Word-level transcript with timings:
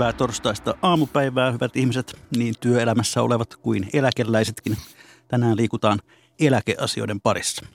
Hyvää 0.00 0.12
torstaista 0.12 0.74
aamupäivää, 0.82 1.52
hyvät 1.52 1.76
ihmiset, 1.76 2.18
niin 2.36 2.54
työelämässä 2.60 3.22
olevat 3.22 3.56
kuin 3.56 3.88
eläkeläisetkin. 3.92 4.76
Tänään 5.28 5.56
liikutaan 5.56 5.98
eläkeasioiden 6.38 7.20
parissa. 7.20 7.66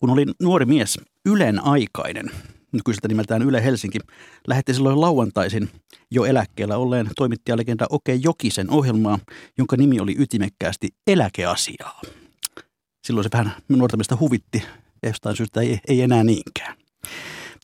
Kun 0.00 0.10
olin 0.10 0.34
nuori 0.42 0.66
mies, 0.66 1.00
Ylen 1.26 1.64
aikainen, 1.64 2.30
nykyiseltä 2.72 3.08
nimeltään 3.08 3.42
Yle 3.42 3.64
Helsinki, 3.64 3.98
lähetti 4.48 4.74
silloin 4.74 5.00
lauantaisin 5.00 5.70
jo 6.10 6.24
eläkkeellä 6.24 6.76
olleen 6.76 7.10
toimittajalegenda 7.16 7.86
Oke 7.90 8.14
Jokisen 8.14 8.70
ohjelmaa, 8.70 9.18
jonka 9.58 9.76
nimi 9.76 10.00
oli 10.00 10.16
ytimekkäästi 10.18 10.88
Eläkeasiaa. 11.06 12.02
Silloin 13.04 13.24
se 13.24 13.30
vähän 13.32 13.52
nuortamista 13.68 14.16
huvitti, 14.20 14.62
jostain 15.02 15.36
syystä 15.36 15.60
ei, 15.60 15.80
ei 15.88 16.02
enää 16.02 16.24
niinkään. 16.24 16.85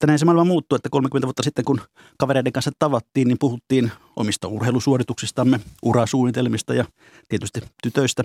Mutta 0.03 0.11
näin 0.11 0.19
se 0.19 0.25
maailma 0.25 0.45
muuttui, 0.45 0.77
että 0.77 0.89
30 0.91 1.27
vuotta 1.27 1.43
sitten 1.43 1.65
kun 1.65 1.81
kavereiden 2.19 2.53
kanssa 2.53 2.71
tavattiin, 2.79 3.29
niin 3.29 3.39
puhuttiin 3.39 3.93
omista 4.17 4.49
urheilusuorituksistamme, 4.49 5.61
urasuunnitelmista 5.83 6.75
ja 6.75 6.85
tietysti 7.29 7.61
tytöistä. 7.83 8.23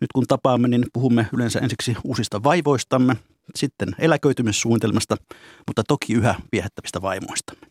Nyt 0.00 0.12
kun 0.14 0.24
tapaamme, 0.28 0.68
niin 0.68 0.86
puhumme 0.92 1.26
yleensä 1.32 1.58
ensiksi 1.58 1.96
uusista 2.04 2.42
vaivoistamme, 2.42 3.16
sitten 3.54 3.88
eläköitymissuunnitelmasta, 3.98 5.16
mutta 5.66 5.82
toki 5.88 6.12
yhä 6.12 6.34
viehättävistä 6.52 7.02
vaimoistamme. 7.02 7.67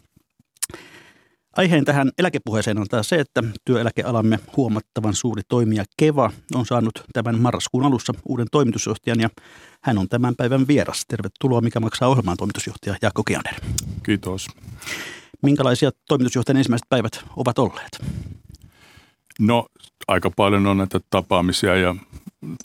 Aiheen 1.57 1.85
tähän 1.85 2.11
eläkepuheeseen 2.17 2.77
on 2.77 2.87
taas 2.87 3.09
se, 3.09 3.15
että 3.15 3.43
työeläkealamme 3.65 4.39
huomattavan 4.57 5.13
suuri 5.13 5.41
toimija 5.49 5.83
Keva 5.97 6.31
on 6.55 6.65
saanut 6.65 7.03
tämän 7.13 7.39
marraskuun 7.39 7.85
alussa 7.85 8.13
uuden 8.25 8.47
toimitusjohtajan 8.51 9.19
ja 9.19 9.29
hän 9.83 9.97
on 9.97 10.09
tämän 10.09 10.35
päivän 10.35 10.67
vieras. 10.67 11.05
Tervetuloa, 11.07 11.61
mikä 11.61 11.79
maksaa 11.79 12.09
ohjelmaan 12.09 12.37
toimitusjohtaja 12.37 12.95
Jaakko 13.01 13.23
Kiander. 13.23 13.53
Kiitos. 14.03 14.47
Minkälaisia 15.41 15.91
toimitusjohtajan 16.07 16.57
ensimmäiset 16.57 16.89
päivät 16.89 17.23
ovat 17.37 17.59
olleet? 17.59 18.03
No 19.39 19.65
aika 20.07 20.31
paljon 20.35 20.67
on 20.67 20.77
näitä 20.77 20.99
tapaamisia 21.09 21.75
ja 21.75 21.95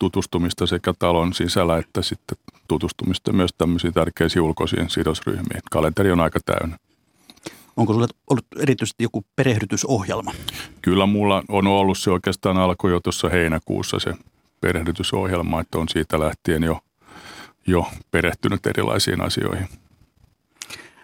tutustumista 0.00 0.66
sekä 0.66 0.94
talon 0.98 1.34
sisällä 1.34 1.78
että 1.78 2.02
sitten 2.02 2.38
tutustumista 2.68 3.32
myös 3.32 3.50
tämmöisiin 3.58 3.92
tärkeisiin 3.92 4.42
ulkoisiin 4.42 4.90
sidosryhmiin. 4.90 5.60
Kalenteri 5.70 6.12
on 6.12 6.20
aika 6.20 6.40
täynnä. 6.46 6.76
Onko 7.76 7.92
sinulla 7.92 8.08
ollut 8.30 8.46
erityisesti 8.58 9.04
joku 9.04 9.24
perehdytysohjelma? 9.36 10.32
Kyllä 10.82 11.06
mulla 11.06 11.42
on 11.48 11.66
ollut 11.66 11.98
se 11.98 12.10
oikeastaan 12.10 12.56
alkoi 12.56 12.90
jo 12.90 13.00
tuossa 13.00 13.28
heinäkuussa 13.28 13.98
se 13.98 14.14
perehdytysohjelma, 14.60 15.60
että 15.60 15.78
on 15.78 15.88
siitä 15.88 16.20
lähtien 16.20 16.62
jo, 16.62 16.80
jo 17.66 17.86
perehtynyt 18.10 18.66
erilaisiin 18.66 19.20
asioihin. 19.20 19.68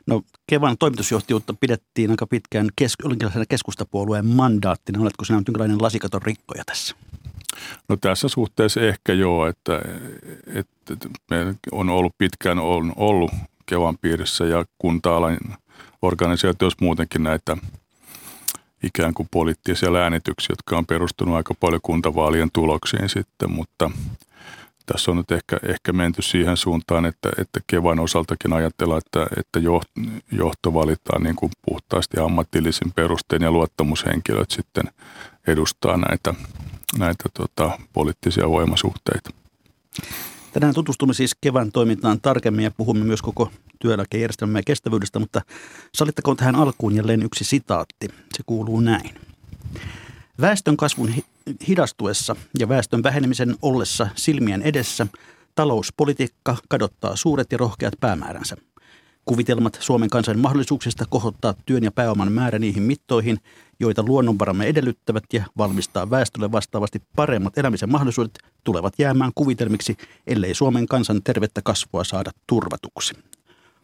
No 0.06 0.22
Kevan 0.46 0.78
toimitusjohtajuutta 0.78 1.54
pidettiin 1.60 2.10
aika 2.10 2.26
pitkään 2.26 2.68
kes- 2.76 2.96
keskustapuolueen 3.48 4.26
mandaattina. 4.26 5.00
Oletko 5.00 5.24
sinä 5.24 5.36
jonkinlainen 5.36 5.82
lasikaton 5.82 6.22
rikkoja 6.22 6.62
tässä? 6.66 6.96
No 7.88 7.96
tässä 7.96 8.28
suhteessa 8.28 8.80
ehkä 8.80 9.12
joo, 9.12 9.46
että, 9.46 9.80
että 10.46 11.08
me 11.30 11.54
on 11.72 11.90
ollut 11.90 12.12
pitkään 12.18 12.58
on 12.58 12.92
ollut 12.96 13.30
Kevan 13.66 13.98
piirissä 13.98 14.44
ja 14.44 14.64
kunta-alan 14.78 15.38
organisaatioissa 16.02 16.84
muutenkin 16.84 17.22
näitä 17.22 17.56
ikään 18.82 19.14
kuin 19.14 19.28
poliittisia 19.30 19.94
äänityksiä, 19.94 20.52
jotka 20.52 20.78
on 20.78 20.86
perustunut 20.86 21.34
aika 21.34 21.54
paljon 21.54 21.80
kuntavaalien 21.82 22.50
tuloksiin 22.52 23.08
sitten, 23.08 23.50
mutta 23.50 23.90
tässä 24.86 25.10
on 25.10 25.16
nyt 25.16 25.30
ehkä, 25.30 25.56
ehkä 25.68 25.92
menty 25.92 26.22
siihen 26.22 26.56
suuntaan, 26.56 27.04
että, 27.04 27.30
että 27.38 27.60
Kevan 27.66 28.00
osaltakin 28.00 28.52
ajatellaan, 28.52 29.02
että, 29.06 29.26
että 29.36 29.60
johto 30.32 30.74
valitaan 30.74 31.22
niin 31.22 31.36
kuin 31.36 31.52
puhtaasti 31.66 32.20
ammatillisin 32.20 32.92
perustein 32.92 33.42
ja 33.42 33.50
luottamushenkilöt 33.50 34.50
sitten 34.50 34.84
edustaa 35.46 35.96
näitä, 35.96 36.34
näitä 36.98 37.24
tota, 37.34 37.78
poliittisia 37.92 38.48
voimasuhteita. 38.48 39.30
Tänään 40.52 40.74
tutustumme 40.74 41.14
siis 41.14 41.36
kevään 41.40 41.72
toimintaan 41.72 42.20
tarkemmin 42.20 42.64
ja 42.64 42.70
puhumme 42.70 43.04
myös 43.04 43.22
koko 43.22 43.50
työeläkejärjestelmän 43.78 44.64
kestävyydestä, 44.66 45.18
mutta 45.18 45.40
sallittakoon 45.94 46.36
tähän 46.36 46.56
alkuun 46.56 46.96
jälleen 46.96 47.22
yksi 47.22 47.44
sitaatti. 47.44 48.08
Se 48.08 48.42
kuuluu 48.46 48.80
näin. 48.80 49.14
Väestön 50.40 50.76
kasvun 50.76 51.14
hidastuessa 51.68 52.36
ja 52.58 52.68
väestön 52.68 53.02
vähenemisen 53.02 53.56
ollessa 53.62 54.08
silmien 54.14 54.62
edessä 54.62 55.06
talouspolitiikka 55.54 56.56
kadottaa 56.68 57.16
suuret 57.16 57.52
ja 57.52 57.58
rohkeat 57.58 57.94
päämääränsä. 58.00 58.56
Kuvitelmat 59.24 59.78
Suomen 59.80 60.10
kansan 60.10 60.38
mahdollisuuksista 60.38 61.04
kohottaa 61.08 61.54
työn 61.66 61.84
ja 61.84 61.92
pääoman 61.92 62.32
määrä 62.32 62.58
niihin 62.58 62.82
mittoihin, 62.82 63.38
joita 63.80 64.02
luonnonvaramme 64.02 64.66
edellyttävät 64.66 65.24
ja 65.32 65.44
valmistaa 65.56 66.10
väestölle 66.10 66.52
vastaavasti 66.52 67.02
paremmat 67.16 67.58
elämisen 67.58 67.92
mahdollisuudet, 67.92 68.38
tulevat 68.64 68.94
jäämään 68.98 69.32
kuvitelmiksi, 69.34 69.96
ellei 70.26 70.54
Suomen 70.54 70.86
kansan 70.86 71.22
tervettä 71.22 71.60
kasvua 71.64 72.04
saada 72.04 72.30
turvatuksi. 72.46 73.14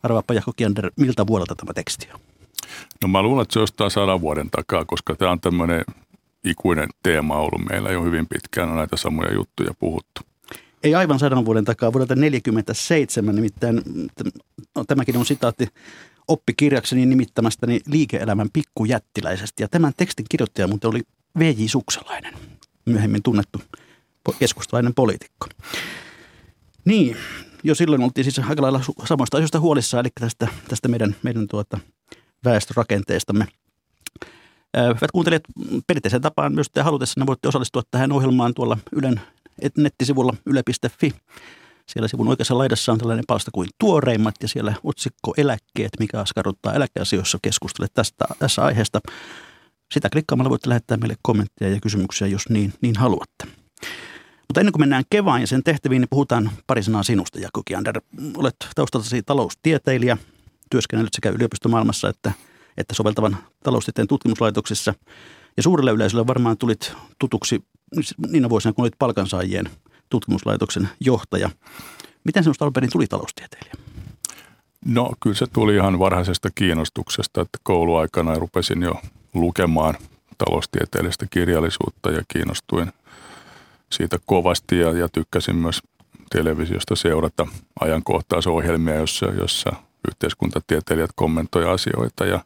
Arvaappa 0.05 0.35
Jaakko 0.35 0.53
Kiander, 0.57 0.91
miltä 0.97 1.27
vuodelta 1.27 1.55
tämä 1.55 1.73
teksti 1.73 2.09
on? 2.15 2.21
No 3.03 3.09
mä 3.09 3.23
luulen, 3.23 3.43
että 3.43 3.53
se 3.53 3.61
jostain 3.61 3.91
sadan 3.91 4.21
vuoden 4.21 4.51
takaa, 4.51 4.85
koska 4.85 5.15
tämä 5.15 5.31
on 5.31 5.41
tämmöinen 5.41 5.85
ikuinen 6.45 6.89
teema 7.03 7.37
ollut 7.37 7.65
meillä 7.69 7.91
jo 7.91 8.05
hyvin 8.05 8.27
pitkään, 8.27 8.69
on 8.69 8.77
näitä 8.77 8.97
samoja 8.97 9.35
juttuja 9.35 9.75
puhuttu. 9.79 10.21
Ei 10.83 10.95
aivan 10.95 11.19
sadan 11.19 11.45
vuoden 11.45 11.65
takaa, 11.65 11.93
vuodelta 11.93 12.15
1947 12.15 13.35
nimittäin, 13.35 13.83
no, 14.75 14.85
tämäkin 14.85 15.17
on 15.17 15.27
sitaatti 15.27 15.69
oppikirjakseni 16.29 17.07
nimittämästäni 17.07 17.81
liike-elämän 17.87 18.49
pikkujättiläisestä. 18.53 19.63
Ja 19.63 19.69
tämän 19.69 19.93
tekstin 19.97 20.27
kirjoittaja 20.31 20.69
muuten 20.69 20.91
oli 20.91 21.03
V.J. 21.39 21.67
Sukselainen, 21.67 22.35
myöhemmin 22.87 23.23
tunnettu 23.23 23.61
keskustalainen 24.39 24.95
poliitikko. 24.95 25.47
Niin, 26.85 27.17
jo 27.65 27.75
silloin 27.75 28.03
oltiin 28.03 28.25
siis 28.25 28.49
aika 28.49 28.63
lailla 28.63 28.81
samoista 29.05 29.37
asioista 29.37 29.61
huolissaan, 29.61 30.01
eli 30.01 30.11
tästä, 30.21 30.49
tästä 30.69 30.89
meidän, 30.89 31.17
meidän 31.23 31.49
tuota 31.49 31.79
väestörakenteestamme. 32.45 33.47
Hyvät 34.77 35.11
kuuntelijat, 35.13 35.43
perinteisen 35.87 36.23
tapaan 36.23 36.55
myös 36.55 36.67
te 36.73 36.83
halutessanne 36.83 37.27
voitte 37.27 37.49
osallistua 37.49 37.83
tähän 37.91 38.13
ohjelmaan 38.13 38.55
tuolla 38.55 38.79
Ylen 38.93 39.21
nettisivulla 39.77 40.35
yle.fi. 40.47 41.15
Siellä 41.89 42.09
sivun 42.09 42.29
oikeassa 42.29 42.59
laidassa 42.59 42.93
on 42.93 42.99
tällainen 42.99 43.25
palsta 43.27 43.51
kuin 43.51 43.69
tuoreimmat 43.79 44.35
ja 44.43 44.49
siellä 44.49 44.75
otsikko 44.85 45.35
eläkkeet, 45.37 45.93
mikä 45.99 46.21
askarruttaa 46.21 46.75
eläkeasioissa 46.75 47.39
keskustele 47.43 47.87
tästä, 47.95 48.25
tässä 48.39 48.65
aiheesta. 48.65 49.01
Sitä 49.95 50.09
klikkaamalla 50.11 50.51
voitte 50.51 50.69
lähettää 50.69 50.97
meille 50.97 51.15
kommentteja 51.23 51.71
ja 51.71 51.81
kysymyksiä, 51.81 52.27
jos 52.27 52.49
niin, 52.49 52.75
niin 52.81 52.97
haluatte. 52.97 53.47
Mutta 54.49 54.61
ennen 54.61 54.73
kuin 54.73 54.83
mennään 54.83 55.05
kevään 55.11 55.41
ja 55.41 55.47
sen 55.47 55.63
tehtäviin, 55.63 56.01
niin 56.01 56.09
puhutaan 56.11 56.51
pari 56.67 56.83
sanaa 56.83 57.03
sinusta, 57.03 57.41
Jaakko 57.41 57.63
Kiander. 57.65 58.01
Olet 58.37 58.57
taustaltasi 58.75 59.23
taloustieteilijä, 59.23 60.17
työskennellyt 60.71 61.15
sekä 61.15 61.31
yliopistomaailmassa 61.31 62.09
että, 62.09 62.33
että 62.77 62.95
soveltavan 62.95 63.37
taloustieteen 63.63 64.09
tutkimuslaitoksissa. 64.09 64.95
Ja 65.57 65.63
suurelle 65.63 65.91
yleisölle 65.91 66.27
varmaan 66.27 66.59
tulit 66.59 66.93
tutuksi 67.19 67.65
niinä 68.29 68.49
vuosina, 68.49 68.73
kun 68.73 68.83
olit 68.83 68.99
palkansaajien 68.99 69.71
tutkimuslaitoksen 70.11 70.89
johtaja. 71.01 71.51
Miten 72.25 72.43
sinusta 72.43 72.65
alun 72.65 72.91
tuli 72.93 73.07
taloustieteilijä? 73.07 73.75
No 74.85 75.13
kyllä 75.23 75.37
se 75.37 75.47
tuli 75.47 75.75
ihan 75.75 75.99
varhaisesta 75.99 76.49
kiinnostuksesta, 76.55 77.41
että 77.41 77.59
kouluaikana 77.63 78.35
rupesin 78.35 78.83
jo 78.83 78.95
lukemaan 79.35 79.95
taloustieteellistä 80.39 81.27
kirjallisuutta 81.31 82.11
ja 82.11 82.23
kiinnostuin 82.29 82.93
siitä 83.93 84.19
kovasti 84.27 84.79
ja, 84.79 84.93
ja 84.93 85.09
tykkäsin 85.09 85.57
myös 85.57 85.83
televisiosta 86.31 86.97
seurata 86.97 87.47
ajankohtaisohjelmia, 87.81 88.95
jossa, 88.95 89.27
jossa 89.27 89.73
yhteiskuntatieteilijät 90.09 91.11
kommentoivat 91.15 91.71
asioita 91.75 92.25
ja, 92.25 92.45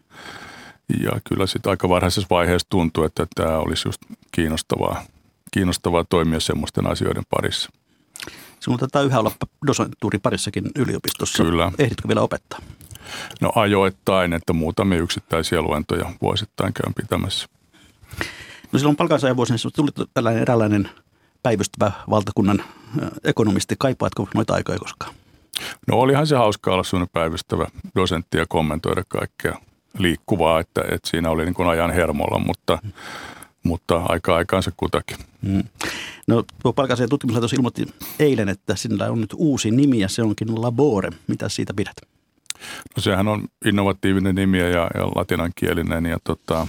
ja 1.02 1.12
kyllä 1.29 1.46
sitten 1.46 1.70
aika 1.70 1.88
varhaisessa 1.88 2.26
vaiheessa 2.31 2.69
tuntui, 2.70 3.06
että 3.06 3.26
tämä 3.35 3.58
olisi 3.58 3.88
just 3.88 4.02
kiinnostavaa, 4.32 5.02
kiinnostavaa 5.50 6.05
toimia 6.05 6.40
semmoisten 6.40 6.87
asioiden 6.87 7.25
parissa. 7.31 7.70
Sinulla 8.61 8.79
taitaa 8.79 9.02
yhä 9.02 9.20
olla 9.20 9.32
dosentuuri 9.67 10.19
parissakin 10.19 10.64
yliopistossa. 10.76 11.43
Kyllä. 11.44 11.73
Ehditkö 11.79 12.08
vielä 12.08 12.20
opettaa? 12.20 12.58
No 13.40 13.52
ajoittain, 13.55 14.32
että 14.32 14.52
muutamia 14.52 14.99
yksittäisiä 14.99 15.62
luentoja 15.62 16.12
vuosittain 16.23 16.73
käyn 16.73 16.94
pitämässä. 16.94 17.49
No 18.73 18.79
silloin 18.79 18.96
palkansaajan 18.96 19.37
vuosina 19.37 19.58
tuli 19.76 19.90
tällainen 20.14 20.43
eräänlainen 20.43 20.90
päivystävä 21.48 21.92
valtakunnan 22.10 22.64
ekonomisti. 23.24 23.74
Kaipaatko 23.78 24.28
noita 24.34 24.54
aikoja 24.54 24.78
koskaan? 24.78 25.14
No 25.86 25.96
olihan 25.96 26.26
se 26.26 26.36
hauska 26.36 26.72
olla 26.72 26.82
sellainen 26.82 27.10
päivystävä 27.12 27.66
dosentti 27.96 28.38
ja 28.38 28.46
kommentoida 28.48 29.02
kaikkea 29.08 29.58
liikkuvaa, 29.98 30.60
että, 30.60 30.80
että 30.80 31.10
siinä 31.10 31.30
oli 31.30 31.44
niin 31.44 31.54
kuin 31.54 31.68
ajan 31.68 31.90
hermolla, 31.90 32.38
mutta, 32.38 32.78
mm. 32.82 32.92
mutta 33.62 34.02
aika 34.08 34.36
aikaansa 34.36 34.72
kutakin. 34.76 35.16
Mm. 35.42 35.62
No 36.26 36.44
tuo 36.62 36.72
palkansaajien 36.72 37.10
tutkimuslaitos 37.10 37.52
ilmoitti 37.52 37.86
eilen, 38.18 38.48
että 38.48 38.76
sillä 38.76 39.10
on 39.10 39.20
nyt 39.20 39.34
uusi 39.36 39.70
nimi 39.70 39.98
ja 39.98 40.08
se 40.08 40.22
onkin 40.22 40.62
Labore. 40.62 41.10
Mitä 41.26 41.48
siitä 41.48 41.74
pidät? 41.74 41.96
No 42.96 43.02
sehän 43.02 43.28
on 43.28 43.48
innovatiivinen 43.64 44.34
nimi 44.34 44.58
ja, 44.58 44.68
ja 44.68 45.06
latinankielinen 45.14 46.06
ja 46.06 46.18
tota, 46.24 46.66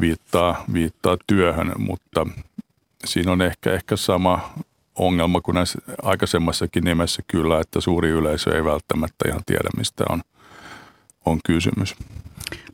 viittaa, 0.00 0.64
viittaa 0.72 1.16
työhön, 1.26 1.72
mutta 1.78 2.26
siinä 3.06 3.32
on 3.32 3.42
ehkä, 3.42 3.72
ehkä 3.72 3.96
sama 3.96 4.52
ongelma 4.94 5.40
kuin 5.40 5.54
näissä 5.54 5.78
aikaisemmassakin 6.02 6.84
nimessä 6.84 7.22
kyllä, 7.26 7.60
että 7.60 7.80
suuri 7.80 8.08
yleisö 8.08 8.56
ei 8.56 8.64
välttämättä 8.64 9.28
ihan 9.28 9.42
tiedä, 9.46 9.68
mistä 9.76 10.04
on, 10.08 10.22
on 11.26 11.40
kysymys. 11.44 11.94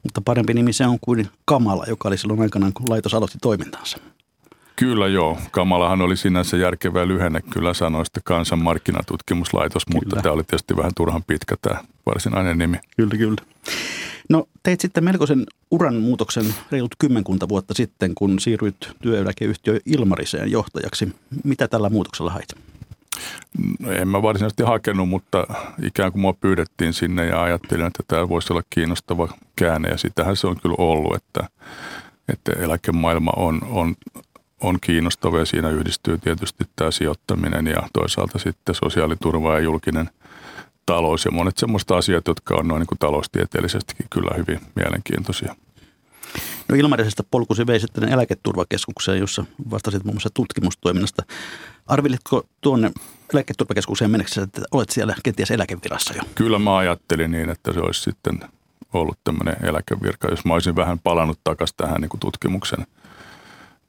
Mutta 0.02 0.20
parempi 0.25 0.55
nimi 0.55 0.73
se 0.73 0.87
on 0.87 0.99
kuin 1.00 1.29
Kamala, 1.44 1.84
joka 1.88 2.08
oli 2.08 2.19
silloin 2.19 2.40
aikanaan, 2.40 2.73
kun 2.73 2.87
laitos 2.88 3.14
aloitti 3.14 3.38
toimintansa. 3.43 3.99
Kyllä 4.76 5.08
joo. 5.08 5.38
Kamalahan 5.50 6.00
oli 6.00 6.17
sinänsä 6.17 6.56
järkevä 6.56 7.08
lyhenne 7.08 7.40
kyllä 7.40 7.75
sanoista 7.75 8.20
kansan 8.25 8.62
markkinatutkimuslaitos, 8.62 9.85
kyllä. 9.85 9.99
mutta 9.99 10.17
tämä 10.23 10.32
oli 10.32 10.44
tietysti 10.44 10.76
vähän 10.76 10.93
turhan 10.96 11.23
pitkä 11.26 11.55
tämä 11.62 11.81
varsinainen 12.06 12.58
nimi. 12.58 12.76
Kyllä, 12.96 13.17
kyllä. 13.17 13.43
No 14.32 14.49
teit 14.62 14.81
sitten 14.81 15.05
melkoisen 15.05 15.46
uran 15.70 15.94
muutoksen 15.94 16.55
reilut 16.70 16.94
kymmenkunta 16.99 17.49
vuotta 17.49 17.75
sitten, 17.75 18.14
kun 18.14 18.40
siirryit 18.40 18.90
työeläkeyhtiö 19.02 19.81
Ilmariseen 19.87 20.50
johtajaksi. 20.50 21.08
Mitä 21.44 21.69
tällä 21.69 21.90
muutoksella 21.90 22.31
hait? 22.31 22.49
No, 23.79 23.93
en 23.93 24.08
mä 24.08 24.23
varsinaisesti 24.23 24.62
hakenut, 24.62 25.08
mutta 25.08 25.46
ikään 25.82 26.12
kuin 26.12 26.20
mua 26.20 26.32
pyydettiin 26.32 26.93
sinne 26.93 27.26
ja 27.26 27.43
ajattelin, 27.43 27.87
että 27.87 28.02
tämä 28.08 28.29
voisi 28.29 28.52
olla 28.52 28.62
kiinnostava 28.70 29.29
käänne 29.56 29.88
ja 29.88 29.99
sitähän 29.99 30.37
se 30.37 30.46
on 30.46 30.61
kyllä 30.61 30.76
ollut, 30.78 31.17
että, 31.17 31.49
että 32.28 32.52
eläkemaailma 32.52 33.32
on, 33.37 33.61
on, 33.70 33.94
on 34.61 34.78
kiinnostava 34.81 35.38
ja 35.38 35.44
siinä 35.44 35.70
yhdistyy 35.70 36.19
tietysti 36.19 36.64
tämä 36.76 36.90
sijoittaminen 36.90 37.67
ja 37.67 37.88
toisaalta 37.93 38.38
sitten 38.38 38.75
sosiaaliturva 38.75 39.55
ja 39.55 39.61
julkinen– 39.61 40.11
talous 40.87 41.25
ja 41.25 41.31
monet 41.31 41.58
semmoiset 41.58 41.90
asiat, 41.90 42.26
jotka 42.29 42.55
on 42.55 42.69
noin 42.69 42.81
niin 42.81 42.87
kuin 42.87 42.99
taloustieteellisestikin 42.99 44.06
kyllä 44.11 44.37
hyvin 44.37 44.61
mielenkiintoisia. 44.76 45.56
No 46.69 46.76
Ilmarisesta 46.76 47.25
polkusi 47.31 47.67
vei 47.67 47.81
sitten 47.81 48.08
eläketurvakeskukseen, 48.08 49.19
jossa 49.19 49.44
vastasit 49.70 50.05
muun 50.05 50.14
muassa 50.14 50.31
tutkimustoiminnasta. 50.34 51.23
Arvilitko 51.87 52.46
tuonne 52.61 52.90
eläketurvakeskukseen 53.34 54.11
menneksessä, 54.11 54.43
että 54.43 54.62
olet 54.73 54.90
siellä 54.90 55.14
kenties 55.23 55.50
eläkevirassa 55.50 56.14
jo? 56.14 56.23
Kyllä 56.34 56.58
mä 56.58 56.76
ajattelin 56.76 57.31
niin, 57.31 57.50
että 57.50 57.73
se 57.73 57.81
olisi 57.81 58.02
sitten 58.02 58.40
ollut 58.93 59.19
tämmöinen 59.25 59.56
eläkevirka, 59.62 60.28
jos 60.28 60.44
mä 60.44 60.55
olisin 60.55 60.76
vähän 60.76 60.99
palannut 60.99 61.38
takaisin 61.44 61.76
tähän 61.76 62.00
niin 62.00 62.08
kuin 62.08 62.20
tutkimuksen 62.20 62.87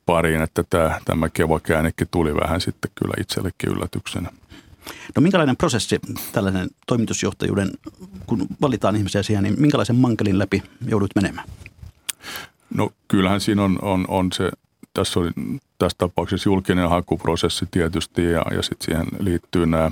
pariin, 0.06 0.42
että 0.42 0.64
tämä, 0.70 1.00
tämä 1.06 1.30
kevakäännekin 1.30 2.08
tuli 2.12 2.36
vähän 2.36 2.62
sitten 2.62 2.92
kyllä 2.96 3.14
itsellekin 3.20 3.70
yllätyksenä. 3.70 4.30
No 5.16 5.22
minkälainen 5.22 5.58
prosessi 5.58 6.00
tällainen 6.32 6.70
toimitusjohtajuuden, 6.88 7.72
kun 8.28 8.48
valitaan 8.62 8.96
ihmisiä 8.96 9.24
siihen, 9.24 9.44
niin 9.44 9.62
minkälaisen 9.62 9.96
mankelin 9.96 10.40
läpi 10.40 10.64
joudut 10.88 11.12
menemään? 11.16 11.48
No 12.76 12.90
kyllähän 13.08 13.42
siinä 13.42 13.64
on, 13.64 13.80
on, 13.82 14.06
on 14.08 14.32
se, 14.32 14.52
tässä 14.94 15.20
oli 15.20 15.32
tässä 15.78 15.98
tapauksessa 15.98 16.50
julkinen 16.50 16.90
hakuprosessi 16.90 17.66
tietysti 17.72 18.26
ja, 18.26 18.46
ja 18.52 18.62
sitten 18.62 18.86
siihen 18.86 19.08
liittyy 19.20 19.66
nämä 19.66 19.92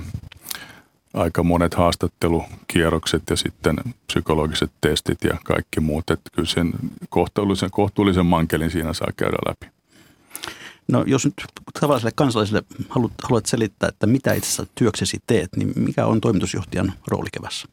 aika 1.14 1.42
monet 1.42 1.74
haastattelukierrokset 1.74 3.22
ja 3.30 3.36
sitten 3.36 3.76
psykologiset 4.06 4.70
testit 4.80 5.24
ja 5.24 5.36
kaikki 5.44 5.80
muut. 5.80 6.10
Että 6.10 6.30
kyllä 6.32 6.48
sen 6.48 6.72
kohtuullisen, 7.08 7.70
kohtuullisen 7.70 8.26
mankelin 8.26 8.70
siinä 8.70 8.92
saa 8.92 9.08
käydä 9.16 9.36
läpi. 9.48 9.81
No 10.92 11.04
jos 11.06 11.24
nyt 11.24 11.34
tavalliselle 11.80 12.12
kansalaiselle 12.14 12.62
haluat, 12.88 13.12
haluat 13.22 13.46
selittää, 13.46 13.88
että 13.88 14.06
mitä 14.06 14.32
itse 14.32 14.46
asiassa 14.46 14.66
työksesi 14.74 15.18
teet, 15.26 15.56
niin 15.56 15.72
mikä 15.76 16.06
on 16.06 16.20
toimitusjohtajan 16.20 16.92
rooli 17.06 17.28
kevässä? 17.32 17.68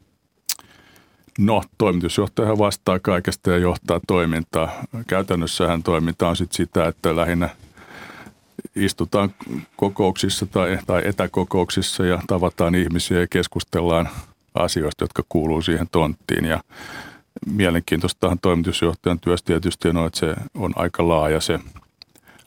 No, 1.38 1.62
toimitusjohtaja 1.78 2.58
vastaa 2.58 2.98
kaikesta 2.98 3.50
ja 3.50 3.58
johtaa 3.58 4.00
toimintaa. 4.06 4.72
Käytännössähän 5.06 5.82
toiminta 5.82 6.28
on 6.28 6.36
sit 6.36 6.52
sitä, 6.52 6.88
että 6.88 7.16
lähinnä 7.16 7.48
istutaan 8.76 9.34
kokouksissa 9.76 10.46
tai, 10.46 10.78
tai 10.86 11.02
etäkokouksissa 11.04 12.04
ja 12.04 12.22
tavataan 12.26 12.74
ihmisiä 12.74 13.20
ja 13.20 13.26
keskustellaan 13.30 14.08
asioista, 14.54 15.04
jotka 15.04 15.22
kuuluu 15.28 15.62
siihen 15.62 15.88
tonttiin. 15.92 16.44
Ja 16.44 16.60
mielenkiintoistahan 17.46 18.38
toimitusjohtajan 18.38 19.20
työstä 19.20 19.46
tietysti 19.46 19.88
on, 19.88 20.06
että 20.06 20.18
se 20.18 20.34
on 20.54 20.72
aika 20.76 21.08
laaja 21.08 21.40
se 21.40 21.58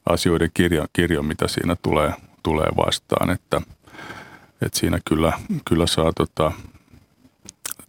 asioiden 0.09 0.49
kirjo, 0.53 0.85
kirjo 0.93 1.23
mitä 1.23 1.47
siinä 1.47 1.75
tulee, 1.81 2.13
tulee 2.43 2.67
vastaan, 2.77 3.29
että, 3.29 3.61
että 4.61 4.79
siinä 4.79 4.99
kyllä, 5.09 5.33
kyllä 5.65 5.87
saa 5.87 6.13
tota, 6.13 6.51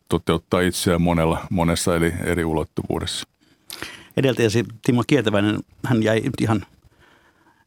toteuttaa 0.08 0.60
itseään 0.60 1.02
monella, 1.02 1.46
monessa 1.50 1.96
eri, 1.96 2.14
eri 2.24 2.44
ulottuvuudessa. 2.44 3.28
Edeltäjäsi 4.16 4.64
Timo 4.82 5.04
Kietäväinen, 5.06 5.58
hän 5.84 6.02
jäi 6.02 6.22
ihan 6.40 6.66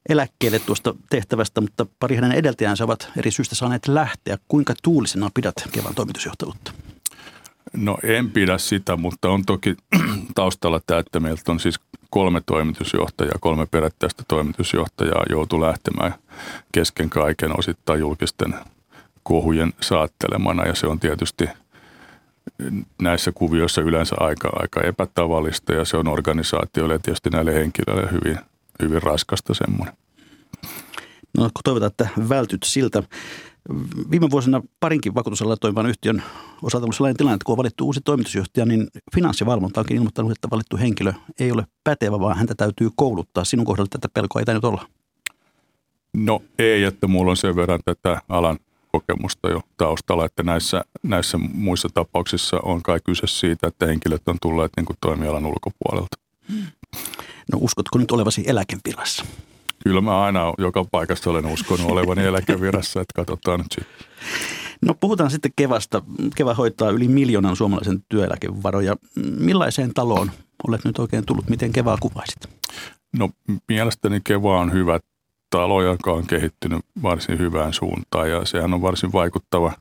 eläkkeelle 0.10 0.60
tuosta 0.60 0.96
tehtävästä, 1.10 1.62
mutta 1.62 1.86
pari 2.00 2.16
hänen 2.16 2.32
edeltäjänsä 2.32 2.84
ovat 2.84 3.12
eri 3.18 3.32
syistä 3.32 3.56
saaneet 3.56 3.88
lähteä. 3.88 4.38
Kuinka 4.48 4.74
tuulisena 4.84 5.30
pidät 5.34 5.56
Kevan 5.72 5.96
toimitusjohtajuutta? 5.96 6.72
No 7.78 7.98
en 8.04 8.32
pidä 8.32 8.58
sitä, 8.58 8.96
mutta 8.96 9.30
on 9.30 9.46
toki 9.46 9.76
taustalla 10.36 10.82
tämä, 10.88 11.00
että 11.00 11.20
meiltä 11.20 11.52
on 11.52 11.60
siis 11.60 11.80
kolme 12.10 12.42
toimitusjohtajaa, 12.46 13.38
kolme 13.40 13.66
perättäistä 13.66 14.24
toimitusjohtajaa 14.28 15.24
joutu 15.30 15.62
lähtemään 15.62 16.14
kesken 16.72 17.10
kaiken 17.10 17.60
osittain 17.60 18.00
julkisten 18.00 18.56
kohujen 19.24 19.74
saattelemana 19.82 20.66
ja 20.66 20.76
se 20.76 20.88
on 20.88 21.00
tietysti 21.00 21.50
näissä 23.02 23.32
kuvioissa 23.32 23.82
yleensä 23.82 24.16
aika, 24.20 24.50
aika 24.54 24.82
epätavallista 24.82 25.74
ja 25.74 25.86
se 25.86 25.98
on 25.98 26.08
organisaatioille 26.08 26.94
ja 26.94 27.00
tietysti 27.00 27.30
näille 27.30 27.56
henkilöille 27.56 28.12
hyvin, 28.12 28.40
hyvin 28.82 29.04
raskasta 29.04 29.54
semmoinen. 29.54 29.94
No 31.38 31.50
toivotaan, 31.64 31.92
että 31.92 32.08
vältyt 32.30 32.64
siltä. 32.64 33.04
Viime 34.12 34.30
vuosina 34.32 34.62
parinkin 34.80 35.16
vakuutusalalla 35.16 35.58
toimivan 35.58 35.86
yhtiön 35.86 36.24
osalta 36.62 36.86
on 36.86 36.94
sellainen 36.94 37.18
tilanne, 37.18 37.36
että 37.36 37.46
kun 37.46 37.54
on 37.54 37.58
valittu 37.58 37.86
uusi 37.86 38.02
toimitusjohtaja, 38.02 38.66
niin 38.66 38.88
finanssivalvonta 39.16 39.80
onkin 39.80 39.98
ilmoittanut, 39.98 40.32
että 40.32 40.50
valittu 40.52 40.78
henkilö 40.78 41.14
ei 41.40 41.52
ole 41.52 41.66
pätevä, 41.84 42.20
vaan 42.20 42.38
häntä 42.38 42.56
täytyy 42.56 42.90
kouluttaa. 42.96 43.44
Sinun 43.44 43.66
kohdalla 43.66 43.88
tätä 43.90 44.10
pelkoa 44.14 44.42
ei 44.42 44.46
tainnut 44.46 44.66
olla. 44.66 44.88
No 46.14 46.42
ei, 46.60 46.84
että 46.84 47.08
mulla 47.08 47.32
on 47.32 47.38
sen 47.38 47.56
verran 47.56 47.80
tätä 47.86 48.22
alan 48.30 48.60
kokemusta 48.92 49.50
jo 49.50 49.62
taustalla, 49.78 50.26
että 50.26 50.44
näissä, 50.44 50.84
näissä 51.04 51.38
muissa 51.38 51.90
tapauksissa 51.94 52.60
on 52.64 52.84
kai 52.84 53.00
kyse 53.04 53.28
siitä, 53.28 53.68
että 53.68 53.86
henkilöt 53.86 54.28
on 54.28 54.38
tulleet 54.42 54.72
niin 54.78 54.86
kuin 54.86 54.98
toimialan 55.02 55.46
ulkopuolelta. 55.46 56.18
No 57.52 57.60
uskotko 57.62 58.00
nyt 58.00 58.12
olevasi 58.12 58.44
eläkevirassa? 58.48 59.26
Kyllä 59.84 60.02
mä 60.02 60.22
aina 60.22 60.54
joka 60.58 60.86
paikassa 60.92 61.30
olen 61.30 61.46
uskonut 61.46 61.92
olevani 61.92 62.24
eläkevirassa, 62.24 63.02
että 63.02 63.14
katsotaan 63.16 63.60
nyt 63.60 63.72
sitten. 63.72 64.08
No 64.82 64.94
puhutaan 65.00 65.32
sitten 65.32 65.52
Kevasta. 65.56 66.02
Keva 66.36 66.54
hoitaa 66.54 66.90
yli 66.90 67.08
miljoonan 67.08 67.56
suomalaisen 67.56 68.04
työeläkevaroja. 68.10 68.96
Millaiseen 69.40 69.94
taloon 69.94 70.32
olet 70.68 70.86
nyt 70.86 71.00
oikein 71.00 71.26
tullut? 71.26 71.50
Miten 71.50 71.72
Kevaa 71.72 71.98
kuvaisit? 72.00 72.50
No 73.18 73.30
mielestäni 73.68 74.22
Keva 74.24 74.60
on 74.60 74.74
hyvä 74.74 75.00
talo, 75.50 75.82
joka 75.82 76.12
on 76.12 76.28
kehittynyt 76.28 76.86
varsin 77.04 77.40
hyvään 77.40 77.74
suuntaan 77.74 78.30
ja 78.30 78.46
sehän 78.46 78.74
on 78.74 78.82
varsin 78.82 79.14
vaikuttava 79.14 79.74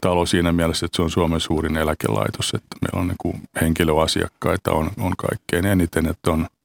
talo 0.00 0.26
siinä 0.26 0.52
mielessä, 0.52 0.86
että 0.86 0.96
se 0.96 1.02
on 1.02 1.10
Suomen 1.10 1.40
suurin 1.40 1.76
eläkelaitos, 1.76 2.54
että 2.54 2.76
meillä 2.82 3.00
on 3.00 3.08
niin 3.08 3.18
kuin 3.18 3.42
henkilöasiakkaita 3.60 4.72
on, 4.72 4.90
on 5.00 5.12
kaikkein 5.16 5.66
eniten, 5.66 6.06
että 6.06 6.30
on– 6.30 6.46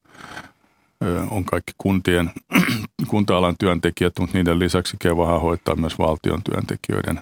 on 1.32 1.46
kaikki 1.46 1.74
kuntien, 1.78 2.32
kunta-alan 3.08 3.56
työntekijät, 3.60 4.14
mutta 4.20 4.38
niiden 4.38 4.60
lisäksi 4.60 4.98
Kevahan 5.00 5.42
hoitaa 5.42 5.76
myös 5.76 6.00
valtion 6.00 6.44
työntekijöiden 6.44 7.22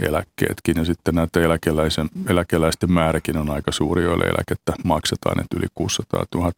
eläkkeetkin. 0.00 0.76
Ja 0.76 0.84
sitten 0.84 1.14
näitä 1.14 1.40
eläkeläisen, 1.40 2.08
eläkeläisten 2.26 2.92
määräkin 2.92 3.36
on 3.36 3.50
aika 3.50 3.72
suuri, 3.72 4.04
joille 4.04 4.24
eläkettä 4.24 4.72
maksetaan, 4.84 5.40
että 5.40 5.56
yli 5.56 5.66
600 5.74 6.24
000 6.34 6.52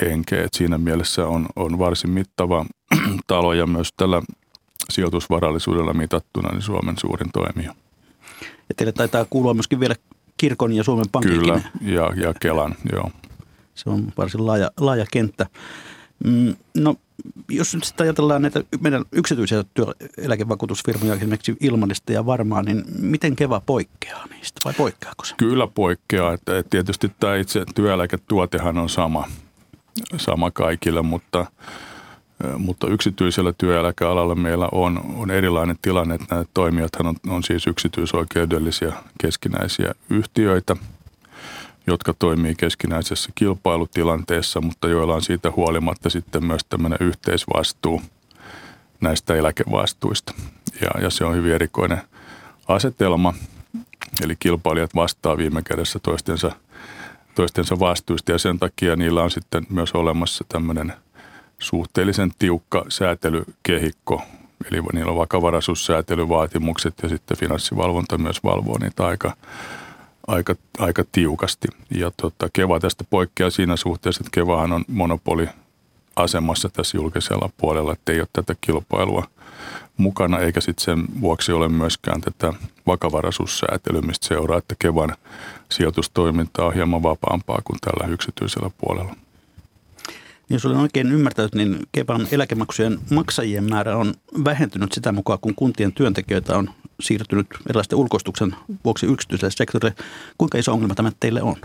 henkeä. 0.00 0.44
Et 0.44 0.54
siinä 0.54 0.78
mielessä 0.78 1.26
on, 1.26 1.46
on 1.56 1.78
varsin 1.78 2.10
mittava 2.10 2.66
talo 3.26 3.52
ja 3.52 3.66
myös 3.66 3.92
tällä 3.96 4.22
sijoitusvarallisuudella 4.90 5.94
mitattuna 5.94 6.52
niin 6.52 6.62
Suomen 6.62 6.98
suurin 6.98 7.30
toimija. 7.32 7.74
Ja 8.68 8.74
teille 8.76 8.92
taitaa 8.92 9.26
kuulua 9.30 9.54
myöskin 9.54 9.80
vielä 9.80 9.94
kirkon 10.36 10.72
ja 10.72 10.84
Suomen 10.84 11.06
Pankin. 11.12 11.40
Kyllä, 11.40 11.60
ja, 11.80 12.12
ja 12.16 12.34
Kelan, 12.40 12.74
joo. 12.92 13.10
Se 13.78 13.90
on 13.90 14.12
varsin 14.16 14.46
laaja, 14.46 14.70
laaja 14.80 15.06
kenttä. 15.12 15.46
Mm, 16.24 16.56
no, 16.76 16.94
jos 17.48 17.74
nyt 17.74 17.84
sitten 17.84 18.04
ajatellaan 18.04 18.42
näitä 18.42 18.64
meidän 18.80 19.04
yksityisiä 19.12 19.64
työeläkevakuutusfirmoja, 19.74 21.14
esimerkiksi 21.14 21.56
Ilmanista 21.60 22.12
ja 22.12 22.26
Varmaa, 22.26 22.62
niin 22.62 22.84
miten 22.98 23.36
Keva 23.36 23.60
poikkeaa 23.66 24.26
niistä 24.26 24.60
vai 24.64 24.72
poikkeaako 24.72 25.24
se? 25.24 25.34
Kyllä 25.36 25.66
poikkeaa. 25.66 26.32
Että 26.32 26.62
tietysti 26.70 27.12
tämä 27.20 27.36
itse 27.36 27.64
työeläketuotehan 27.74 28.78
on 28.78 28.88
sama, 28.88 29.28
sama 30.16 30.50
kaikille, 30.50 31.02
mutta 31.02 31.46
mutta 32.58 32.86
yksityisellä 32.86 33.52
työeläkealalla 33.58 34.34
meillä 34.34 34.68
on, 34.72 35.00
on 35.16 35.30
erilainen 35.30 35.76
tilanne, 35.82 36.18
nämä 36.30 36.44
toimijathan 36.54 37.06
on, 37.06 37.16
on 37.28 37.42
siis 37.42 37.66
yksityisoikeudellisia 37.66 38.92
keskinäisiä 39.20 39.94
yhtiöitä, 40.10 40.76
jotka 41.88 42.14
toimii 42.18 42.54
keskinäisessä 42.54 43.30
kilpailutilanteessa, 43.34 44.60
mutta 44.60 44.88
joilla 44.88 45.14
on 45.14 45.22
siitä 45.22 45.50
huolimatta 45.50 46.10
sitten 46.10 46.44
myös 46.44 46.64
tämmöinen 46.68 46.98
yhteisvastuu 47.00 48.02
näistä 49.00 49.34
eläkevastuista. 49.34 50.34
Ja, 50.80 51.02
ja 51.02 51.10
se 51.10 51.24
on 51.24 51.34
hyvin 51.34 51.52
erikoinen 51.52 52.00
asetelma, 52.68 53.34
eli 54.24 54.36
kilpailijat 54.38 54.94
vastaa 54.94 55.36
viime 55.36 55.62
kädessä 55.62 55.98
toistensa, 55.98 56.52
toistensa 57.34 57.78
vastuista 57.78 58.32
ja 58.32 58.38
sen 58.38 58.58
takia 58.58 58.96
niillä 58.96 59.22
on 59.22 59.30
sitten 59.30 59.66
myös 59.70 59.92
olemassa 59.92 60.44
tämmöinen– 60.48 60.92
suhteellisen 61.58 62.30
tiukka 62.38 62.84
säätelykehikko, 62.88 64.22
eli 64.70 64.82
niillä 64.92 65.10
on 65.10 65.18
vakavaraisuussäätelyvaatimukset 65.18 66.94
ja 67.02 67.08
sitten 67.08 67.36
finanssivalvonta 67.36 68.18
myös 68.18 68.44
valvoo 68.44 68.78
niitä 68.78 69.06
aika, 69.06 69.36
aika, 70.28 70.54
aika 70.78 71.04
tiukasti. 71.12 71.68
Ja 71.90 72.10
tota, 72.16 72.48
Keva 72.52 72.80
tästä 72.80 73.04
poikkeaa 73.10 73.50
siinä 73.50 73.76
suhteessa, 73.76 74.20
että 74.20 74.30
Kevahan 74.34 74.72
on 74.72 74.84
monopoli 74.88 75.48
asemassa 76.16 76.68
tässä 76.68 76.98
julkisella 76.98 77.50
puolella, 77.56 77.92
että 77.92 78.12
ei 78.12 78.20
ole 78.20 78.28
tätä 78.32 78.54
kilpailua 78.60 79.26
mukana, 79.96 80.38
eikä 80.38 80.60
sitten 80.60 80.84
sen 80.84 81.20
vuoksi 81.20 81.52
ole 81.52 81.68
myöskään 81.68 82.20
tätä 82.20 82.52
vakavaraisuussäätelyä, 82.86 84.00
mistä 84.00 84.26
seuraa, 84.26 84.58
että 84.58 84.74
Kevan 84.78 85.16
sijoitustoiminta 85.72 86.64
on 86.64 86.74
hieman 86.74 87.02
vapaampaa 87.02 87.60
kuin 87.64 87.78
tällä 87.80 88.12
yksityisellä 88.12 88.70
puolella. 88.78 89.16
Jos 90.50 90.66
olen 90.66 90.78
oikein 90.78 91.12
ymmärtänyt, 91.12 91.54
niin 91.54 91.78
Kepan 91.92 92.28
eläkemaksujen 92.30 92.98
maksajien 93.10 93.64
määrä 93.64 93.96
on 93.96 94.14
vähentynyt 94.44 94.92
sitä 94.92 95.12
mukaan, 95.12 95.38
kun 95.38 95.54
kuntien 95.54 95.92
työntekijöitä 95.92 96.56
on 96.56 96.70
siirtynyt 97.00 97.46
erilaisten 97.70 97.98
ulkoistuksen 97.98 98.56
vuoksi 98.84 99.06
yksityiselle 99.06 99.50
sektorille. 99.50 99.94
Kuinka 100.38 100.58
iso 100.58 100.72
ongelma 100.72 100.94
tämä 100.94 101.12
teille 101.20 101.42
on? 101.42 101.56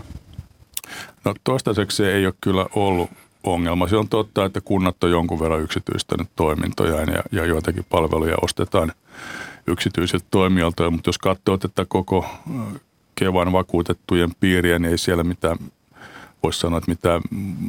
No 1.24 1.34
toistaiseksi 1.44 1.96
se 1.96 2.12
ei 2.12 2.26
ole 2.26 2.34
kyllä 2.40 2.66
ollut 2.74 3.10
ongelma. 3.44 3.88
Se 3.88 3.96
on 3.96 4.08
totta, 4.08 4.44
että 4.44 4.60
kunnat 4.60 5.04
on 5.04 5.10
jonkun 5.10 5.40
verran 5.40 5.62
yksityistänyt 5.62 6.28
toimintoja 6.36 7.00
ja, 7.00 7.22
ja 7.32 7.44
joitakin 7.44 7.86
palveluja 7.88 8.36
ostetaan 8.42 8.92
yksityisiltä 9.66 10.26
toimijoilta, 10.30 10.90
mutta 10.90 11.08
jos 11.08 11.18
katsoo 11.18 11.56
tätä 11.56 11.84
koko 11.88 12.26
Kevan 13.14 13.52
vakuutettujen 13.52 14.30
piiriä, 14.40 14.78
niin 14.78 14.90
ei 14.90 14.98
siellä 14.98 15.24
mitään 15.24 15.58
voisi 16.42 16.60
sanoa, 16.60 16.78
että 16.78 16.90
mitään 16.90 17.20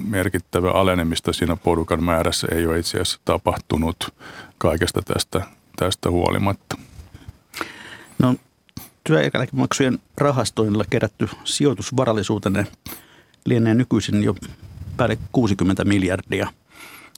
merkittävää 0.07 0.71
alenemista 0.71 1.33
siinä 1.33 1.55
porukan 1.55 2.03
määrässä 2.03 2.47
ei 2.51 2.67
ole 2.67 2.79
itse 2.79 2.97
asiassa 2.97 3.19
tapahtunut 3.25 4.13
kaikesta 4.57 5.01
tästä, 5.01 5.41
tästä 5.75 6.09
huolimatta. 6.09 6.77
No 8.19 8.35
työeläkemaksujen 9.03 9.99
rahastoinnilla 10.17 10.85
kerätty 10.89 11.29
sijoitusvarallisuutenne 11.43 12.67
lienee 13.45 13.73
nykyisin 13.73 14.23
jo 14.23 14.35
päälle 14.97 15.17
60 15.31 15.85
miljardia. 15.85 16.47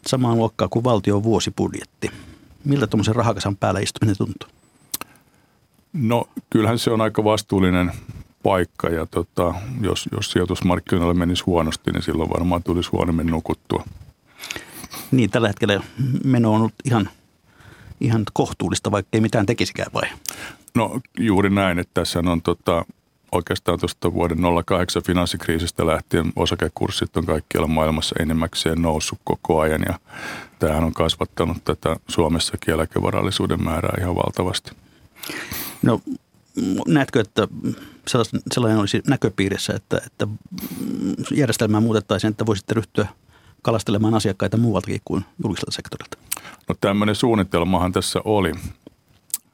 Samaa 0.08 0.36
luokkaa 0.36 0.68
kuin 0.68 0.84
valtion 0.84 1.24
vuosibudjetti. 1.24 2.12
Miltä 2.64 2.88
tuommoisen 2.88 3.16
rahakasan 3.16 3.58
päällä 3.58 3.80
istuminen 3.80 4.18
tuntuu? 4.18 4.50
No 5.94 6.30
kyllähän 6.50 6.80
se 6.80 6.92
on 6.92 7.02
aika 7.02 7.24
vastuullinen 7.24 7.92
paikka 8.44 8.90
ja 8.90 9.06
tota, 9.06 9.54
jos, 9.82 10.10
jos 10.12 10.32
sijoitusmarkkinoille 10.32 11.14
menisi 11.14 11.44
huonosti, 11.44 11.92
niin 11.92 12.04
silloin 12.04 12.30
varmaan 12.30 12.64
tulisi 12.64 12.90
huonommin 12.92 13.28
nukuttua. 13.28 13.84
Niin, 15.12 15.30
tällä 15.30 15.48
hetkellä 15.48 15.82
meno 16.24 16.54
on 16.54 16.60
ollut 16.60 16.74
ihan, 16.86 17.10
ihan 18.02 18.24
kohtuullista, 18.34 18.92
vaikka 18.92 19.10
ei 19.14 19.22
mitään 19.22 19.46
tekisikään 19.46 19.94
vai? 19.94 20.10
No 20.76 21.00
juuri 21.20 21.50
näin, 21.50 21.80
että 21.80 21.92
tässä 21.94 22.20
on 22.20 22.42
tota, 22.42 22.86
oikeastaan 23.32 23.80
tuosta 23.80 24.14
vuoden 24.14 24.38
08 24.66 25.04
finanssikriisistä 25.04 25.88
lähtien 25.88 26.34
osakekurssit 26.36 27.18
on 27.18 27.26
kaikkialla 27.26 27.68
maailmassa 27.68 28.16
enimmäkseen 28.20 28.82
noussut 28.82 29.20
koko 29.24 29.60
ajan 29.60 29.82
ja 29.88 30.00
tämähän 30.60 30.84
on 30.84 30.94
kasvattanut 30.94 31.58
tätä 31.66 31.96
Suomessakin 32.08 32.74
eläkevarallisuuden 32.74 33.64
määrää 33.64 33.98
ihan 34.00 34.16
valtavasti. 34.16 34.72
No 35.82 36.02
näetkö, 36.88 37.22
että 37.22 37.48
sellainen 38.52 38.80
olisi 38.80 39.02
näköpiirissä, 39.08 39.74
että, 39.74 40.02
että 40.06 40.28
järjestelmää 41.32 41.82
muutettaisiin, 41.82 42.32
että 42.32 42.46
voisitte 42.46 42.74
ryhtyä 42.74 43.08
kalastelemaan 43.68 44.14
asiakkaita 44.14 44.58
muualtakin 44.58 45.02
kuin 45.06 45.26
julkiselta 45.44 45.72
sektorilta? 45.72 46.18
No 46.70 46.76
tämmöinen 46.82 47.16
suunnitelmahan 47.16 47.92
tässä 47.92 48.20
oli 48.26 48.52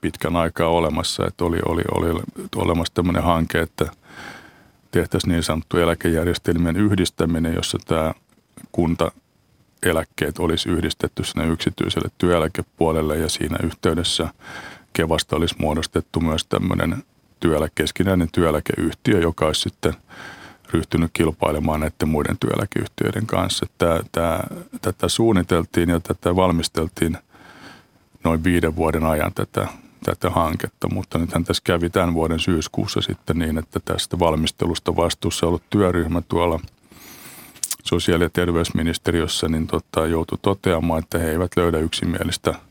pitkän 0.01 0.35
aikaa 0.35 0.67
olemassa, 0.67 1.27
että 1.27 1.45
oli, 1.45 1.59
oli, 1.65 1.81
oli 1.91 2.21
olemassa 2.55 2.93
tämmöinen 2.93 3.23
hanke, 3.23 3.61
että 3.61 3.91
tehtäisiin 4.91 5.31
niin 5.31 5.43
sanottu 5.43 5.77
eläkejärjestelmien 5.77 6.77
yhdistäminen, 6.77 7.53
jossa 7.53 7.77
tämä 7.85 8.13
kunta 8.71 9.11
eläkkeet 9.83 10.39
olisi 10.39 10.69
yhdistetty 10.69 11.23
sinne 11.23 11.47
yksityiselle 11.47 12.09
työeläkepuolelle 12.17 13.17
ja 13.17 13.29
siinä 13.29 13.57
yhteydessä 13.63 14.27
Kevasta 14.93 15.35
olisi 15.35 15.55
muodostettu 15.59 16.19
myös 16.19 16.45
tämmöinen 16.45 17.03
työeläke, 17.39 17.71
keskinäinen 17.75 18.29
työeläkeyhtiö, 18.31 19.19
joka 19.19 19.45
olisi 19.45 19.61
sitten 19.61 19.93
ryhtynyt 20.73 21.11
kilpailemaan 21.13 21.79
näiden 21.79 22.09
muiden 22.09 22.37
työeläkeyhtiöiden 22.39 23.25
kanssa. 23.25 23.65
Tämä, 23.77 23.99
tämä, 24.11 24.39
tätä 24.81 25.07
suunniteltiin 25.07 25.89
ja 25.89 25.99
tätä 25.99 26.35
valmisteltiin 26.35 27.17
noin 28.23 28.43
viiden 28.43 28.75
vuoden 28.75 29.03
ajan 29.03 29.31
tätä, 29.35 29.67
tätä 30.03 30.29
hanketta, 30.29 30.87
mutta 30.93 31.17
nythän 31.17 31.43
tässä 31.43 31.63
kävi 31.63 31.89
tämän 31.89 32.13
vuoden 32.13 32.39
syyskuussa 32.39 33.01
sitten 33.01 33.39
niin, 33.39 33.57
että 33.57 33.79
tästä 33.85 34.19
valmistelusta 34.19 34.95
vastuussa 34.95 35.47
ollut 35.47 35.63
työryhmä 35.69 36.21
tuolla 36.21 36.59
sosiaali- 37.83 38.23
ja 38.23 38.29
terveysministeriössä 38.29 39.47
niin 39.47 39.67
tota, 39.67 40.07
joutui 40.07 40.37
toteamaan, 40.41 40.99
että 40.99 41.17
he 41.19 41.31
eivät 41.31 41.51
löydä 41.57 41.79
yksimielistä– 41.79 42.53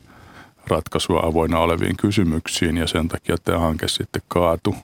ratkaisua 0.67 1.21
avoinna 1.25 1.59
oleviin 1.59 1.97
kysymyksiin 1.97 2.77
ja 2.77 2.87
sen 2.87 3.09
takia 3.09 3.37
tämä 3.39 3.59
hanke 3.59 3.89
sitten 3.89 4.23
kaatu. 4.29 4.75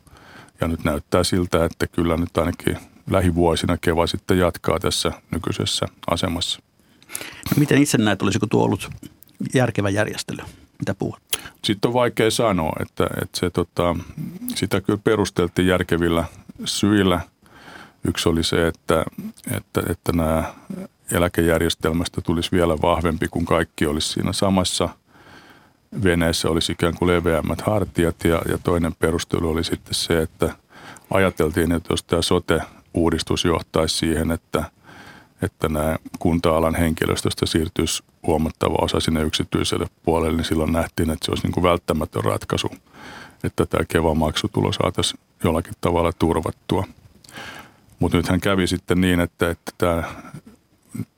Ja 0.61 0.69
nyt 0.69 0.85
näyttää 0.85 1.25
siltä, 1.25 1.65
että 1.65 1.87
kyllä 1.87 2.17
nyt 2.17 2.39
ainakin 2.39 2.79
lähivuosina 3.11 3.77
Keva 3.77 4.07
sitten 4.07 4.39
jatkaa 4.39 4.79
tässä 4.79 5.13
nykyisessä 5.31 5.87
asemassa. 6.11 6.61
No 7.51 7.57
miten 7.57 7.83
itse 7.83 7.99
näet, 7.99 8.23
olisiko 8.23 8.47
tuo 8.47 8.65
ollut 8.65 8.91
järkevä 9.55 9.91
järjestely? 9.91 10.43
Mitä 10.79 10.95
puhut? 10.95 11.19
Sitten 11.65 11.89
on 11.89 11.95
vaikea 11.95 12.31
sanoa, 12.31 12.73
että, 12.81 13.07
että 13.23 13.41
se, 13.41 13.51
tota, 13.51 13.97
sitä 14.55 14.81
kyllä 14.81 14.99
perusteltiin 15.05 15.69
järkevillä 15.69 16.25
syillä. 16.65 17.21
Yksi 18.09 18.29
oli 18.29 18.45
se, 18.45 18.67
että, 18.67 19.05
että, 19.57 19.83
että 19.91 20.13
nämä 20.13 20.55
eläkejärjestelmästä 21.13 22.21
tulisi 22.21 22.53
vielä 22.53 22.75
vahvempi, 22.83 23.29
kun 23.29 23.45
kaikki 23.45 23.87
olisi 23.87 24.09
siinä 24.09 24.33
samassa– 24.33 24.89
veneessä 26.05 26.49
olisi 26.49 26.73
ikään 26.73 26.95
kuin 26.95 27.09
leveämmät 27.09 27.61
hartiat 27.61 28.25
ja, 28.25 28.43
ja 28.49 28.59
toinen 28.65 28.95
perustelu 28.99 29.51
oli 29.51 29.65
sitten 29.65 29.95
se, 29.95 30.23
että 30.23 30.55
ajateltiin, 31.11 31.73
että 31.73 31.93
jos 31.93 32.05
tämä 32.05 32.23
sote-uudistus 32.99 33.45
johtaisi 33.45 33.97
siihen, 33.97 34.31
että, 34.31 34.65
että 35.43 35.69
nämä 35.69 35.97
kunta-alan 36.19 36.75
henkilöstöstä 36.75 37.47
siirtyisi 37.47 38.03
huomattava 38.27 38.85
osa 38.85 39.01
sinne 39.01 39.23
yksityiselle 39.23 39.87
puolelle, 40.03 40.37
niin 40.37 40.45
silloin 40.45 40.73
nähtiin, 40.73 41.11
että 41.11 41.25
se 41.25 41.31
olisi 41.31 41.47
niin 41.47 41.53
kuin 41.53 41.65
välttämätön 41.65 42.25
ratkaisu, 42.25 42.71
että 43.45 43.67
tämä 43.67 43.85
Keva-maksutulo 43.85 44.73
saataisiin 44.73 45.21
jollakin 45.45 45.75
tavalla 45.81 46.13
turvattua. 46.13 46.85
Mutta 47.99 48.17
nythän 48.17 48.41
kävi 48.41 48.67
sitten 48.67 49.01
niin, 49.01 49.21
että, 49.21 49.51
että 49.51 49.73
tämä 49.79 50.03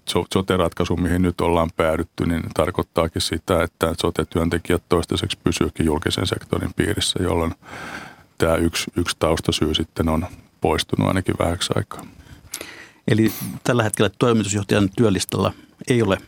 sote-ratkaisu, 0.08 0.96
mihin 0.96 1.22
nyt 1.22 1.40
ollaan 1.40 1.70
päädytty, 1.76 2.26
niin 2.26 2.42
tarkoittaakin 2.54 3.22
sitä, 3.22 3.62
että 3.62 3.94
sote-työntekijät 4.00 4.82
toistaiseksi 4.88 5.38
pysyykin 5.44 5.86
julkisen 5.86 6.26
sektorin 6.26 6.74
piirissä, 6.76 7.22
jolloin 7.22 7.54
tämä 8.38 8.54
yksi, 8.54 8.90
yksi 8.96 9.16
taustasyy 9.18 9.74
sitten 9.74 10.08
on 10.08 10.26
poistunut 10.60 11.08
ainakin 11.08 11.34
vähäksi 11.38 11.72
aikaa. 11.76 12.06
Eli 13.08 13.32
tällä 13.64 13.82
hetkellä 13.82 14.10
toimitusjohtajan 14.18 14.88
työllistalla 14.96 15.52
ei 15.88 16.02
ole 16.02 16.18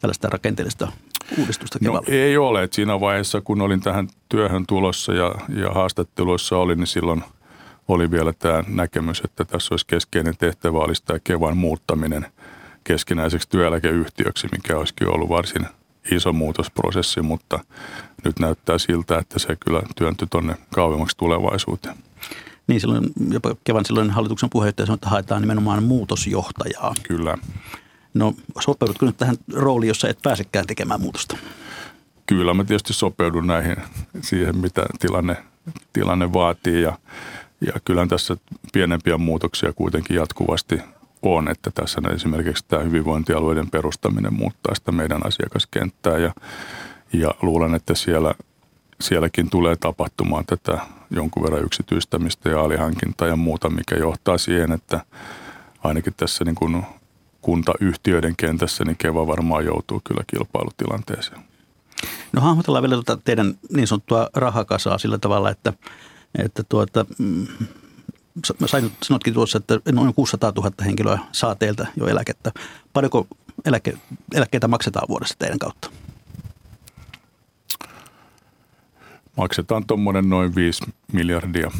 tällaista 0.00 0.28
rakenteellista 0.28 0.92
uudistusta 1.38 1.78
No, 1.82 2.02
ei 2.06 2.36
ole. 2.36 2.62
Et 2.62 2.72
siinä 2.72 3.00
vaiheessa, 3.00 3.40
kun 3.40 3.60
olin 3.60 3.80
tähän 3.80 4.08
työhön 4.28 4.66
tulossa 4.66 5.12
ja, 5.12 5.34
ja 5.48 5.70
haastatteluissa 5.70 6.56
oli, 6.56 6.76
niin 6.76 6.86
silloin 6.86 7.22
oli 7.88 8.10
vielä 8.10 8.32
tämä 8.32 8.64
näkemys, 8.68 9.20
että 9.24 9.44
tässä 9.44 9.74
olisi 9.74 9.86
keskeinen 9.86 10.36
tehtävä 10.36 10.78
olisi 10.78 11.04
tämä 11.04 11.18
Kevan 11.24 11.56
muuttaminen– 11.56 12.26
keskinäiseksi 12.84 13.48
työeläkeyhtiöksi, 13.48 14.48
mikä 14.52 14.78
olisikin 14.78 15.14
ollut 15.14 15.28
varsin 15.28 15.66
iso 16.10 16.32
muutosprosessi, 16.32 17.22
mutta 17.22 17.58
nyt 18.24 18.38
näyttää 18.38 18.78
siltä, 18.78 19.18
että 19.18 19.38
se 19.38 19.56
kyllä 19.56 19.82
työntyi 19.96 20.28
tuonne 20.30 20.56
kauemmaksi 20.74 21.16
tulevaisuuteen. 21.16 21.96
Niin 22.66 22.80
silloin 22.80 23.04
jopa 23.30 23.56
kevään 23.64 23.84
silloin 23.84 24.10
hallituksen 24.10 24.50
puheenjohtaja 24.50 24.86
sanoi, 24.86 24.94
että 24.94 25.08
haetaan 25.08 25.42
nimenomaan 25.42 25.82
muutosjohtajaa. 25.82 26.94
Kyllä. 27.02 27.38
No 28.14 28.34
sopeudutko 28.60 29.06
nyt 29.06 29.16
tähän 29.16 29.36
rooliin, 29.52 29.88
jossa 29.88 30.08
et 30.08 30.18
pääsekään 30.22 30.66
tekemään 30.66 31.00
muutosta? 31.00 31.36
Kyllä 32.26 32.54
mä 32.54 32.64
tietysti 32.64 32.92
sopeudun 32.92 33.46
näihin 33.46 33.76
siihen, 34.20 34.56
mitä 34.56 34.86
tilanne, 34.98 35.36
tilanne 35.92 36.32
vaatii 36.32 36.82
ja, 36.82 36.98
ja 37.66 37.72
kyllä 37.84 38.06
tässä 38.06 38.36
pienempiä 38.72 39.18
muutoksia 39.18 39.72
kuitenkin 39.72 40.16
jatkuvasti 40.16 40.80
on, 41.22 41.48
että 41.48 41.70
tässä 41.74 42.00
esimerkiksi 42.14 42.64
tämä 42.68 42.82
hyvinvointialueiden 42.82 43.70
perustaminen 43.70 44.34
muuttaa 44.34 44.74
sitä 44.74 44.92
meidän 44.92 45.26
asiakaskenttää 45.26 46.18
ja, 46.18 46.34
ja 47.12 47.34
luulen, 47.42 47.74
että 47.74 47.94
siellä, 47.94 48.34
sielläkin 49.02 49.50
tulee 49.50 49.76
tapahtumaan 49.76 50.44
tätä 50.46 50.78
jonkun 51.10 51.42
verran 51.42 51.64
yksityistämistä 51.64 52.48
ja 52.48 52.60
alihankintaa 52.60 53.28
ja 53.28 53.36
muuta, 53.36 53.70
mikä 53.70 53.94
johtaa 53.96 54.38
siihen, 54.38 54.72
että 54.72 55.04
ainakin 55.84 56.14
tässä 56.16 56.44
niin 56.44 56.54
kuin 56.54 56.82
kuntayhtiöiden 57.42 58.36
kentässä, 58.36 58.84
niin 58.84 58.96
Keva 58.96 59.26
varmaan 59.26 59.64
joutuu 59.64 60.00
kyllä 60.04 60.22
kilpailutilanteeseen. 60.26 61.40
No 62.32 62.42
hahmotellaan 62.42 62.82
vielä 62.82 62.94
tuota 62.94 63.22
teidän 63.24 63.54
niin 63.72 63.86
sanottua 63.86 64.28
rahakasaa 64.34 64.98
sillä 64.98 65.18
tavalla, 65.18 65.50
että, 65.50 65.72
että 66.44 66.62
tuota, 66.68 67.06
mm, 67.18 67.46
sain, 68.66 68.92
sanotkin 69.02 69.34
tuossa, 69.34 69.58
että 69.58 69.80
noin 69.92 70.14
600 70.14 70.52
000 70.56 70.70
henkilöä 70.84 71.18
saa 71.32 71.54
teiltä 71.54 71.86
jo 71.96 72.06
eläkettä. 72.06 72.52
Paljonko 72.92 73.26
eläke, 73.64 73.98
eläkkeitä 74.34 74.68
maksetaan 74.68 75.08
vuodessa 75.08 75.38
teidän 75.38 75.58
kautta? 75.58 75.90
Maksetaan 79.42 79.86
tuommoinen 79.86 80.28
noin 80.28 80.54
5 80.54 80.84
miljardia. 81.12 81.70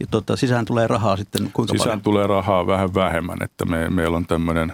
Ja 0.00 0.06
tuota, 0.10 0.36
sisään 0.36 0.64
tulee 0.64 0.86
rahaa 0.86 1.16
sitten 1.16 1.50
kuinka 1.52 1.72
sisään 1.72 1.88
paljon? 1.88 2.02
tulee 2.02 2.26
rahaa 2.26 2.66
vähän 2.66 2.94
vähemmän, 2.94 3.38
että 3.40 3.64
me, 3.64 3.90
meillä 3.90 4.16
on 4.16 4.26
tämmöinen 4.26 4.72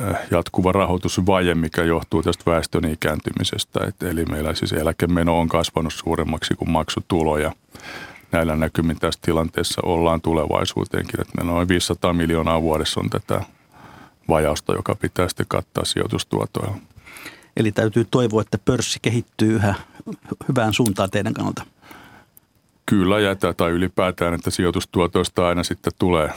äh, 0.00 0.16
jatkuva 0.30 0.72
rahoitusvaje, 0.72 1.54
mikä 1.54 1.84
johtuu 1.84 2.22
tästä 2.22 2.50
väestön 2.50 2.84
ikääntymisestä. 2.84 3.80
Et, 3.86 4.02
eli 4.02 4.24
meillä 4.24 4.54
siis 4.54 4.72
eläkemeno 4.72 5.40
on 5.40 5.48
kasvanut 5.48 5.92
suuremmaksi 5.92 6.54
kuin 6.54 6.70
maksutuloja 6.70 7.52
näillä 8.32 8.56
näkymin 8.56 8.98
tässä 8.98 9.20
tilanteessa 9.22 9.80
ollaan 9.84 10.20
tulevaisuuteenkin. 10.20 11.20
Että 11.20 11.32
meillä 11.36 11.52
noin 11.52 11.68
500 11.68 12.12
miljoonaa 12.12 12.62
vuodessa 12.62 13.00
on 13.00 13.10
tätä 13.10 13.40
vajausta, 14.28 14.72
joka 14.72 14.94
pitää 14.94 15.28
sitten 15.28 15.46
kattaa 15.48 15.84
sijoitustuotoilla. 15.84 16.76
Eli 17.56 17.72
täytyy 17.72 18.06
toivoa, 18.10 18.42
että 18.42 18.58
pörssi 18.64 18.98
kehittyy 19.02 19.54
yhä 19.54 19.74
hyvään 20.48 20.72
suuntaan 20.72 21.10
teidän 21.10 21.34
kannalta. 21.34 21.66
Kyllä, 22.86 23.20
ja 23.20 23.36
tai 23.56 23.70
ylipäätään, 23.70 24.34
että 24.34 24.50
sijoitustuotoista 24.50 25.48
aina 25.48 25.62
sitten 25.62 25.92
tulee 25.98 26.30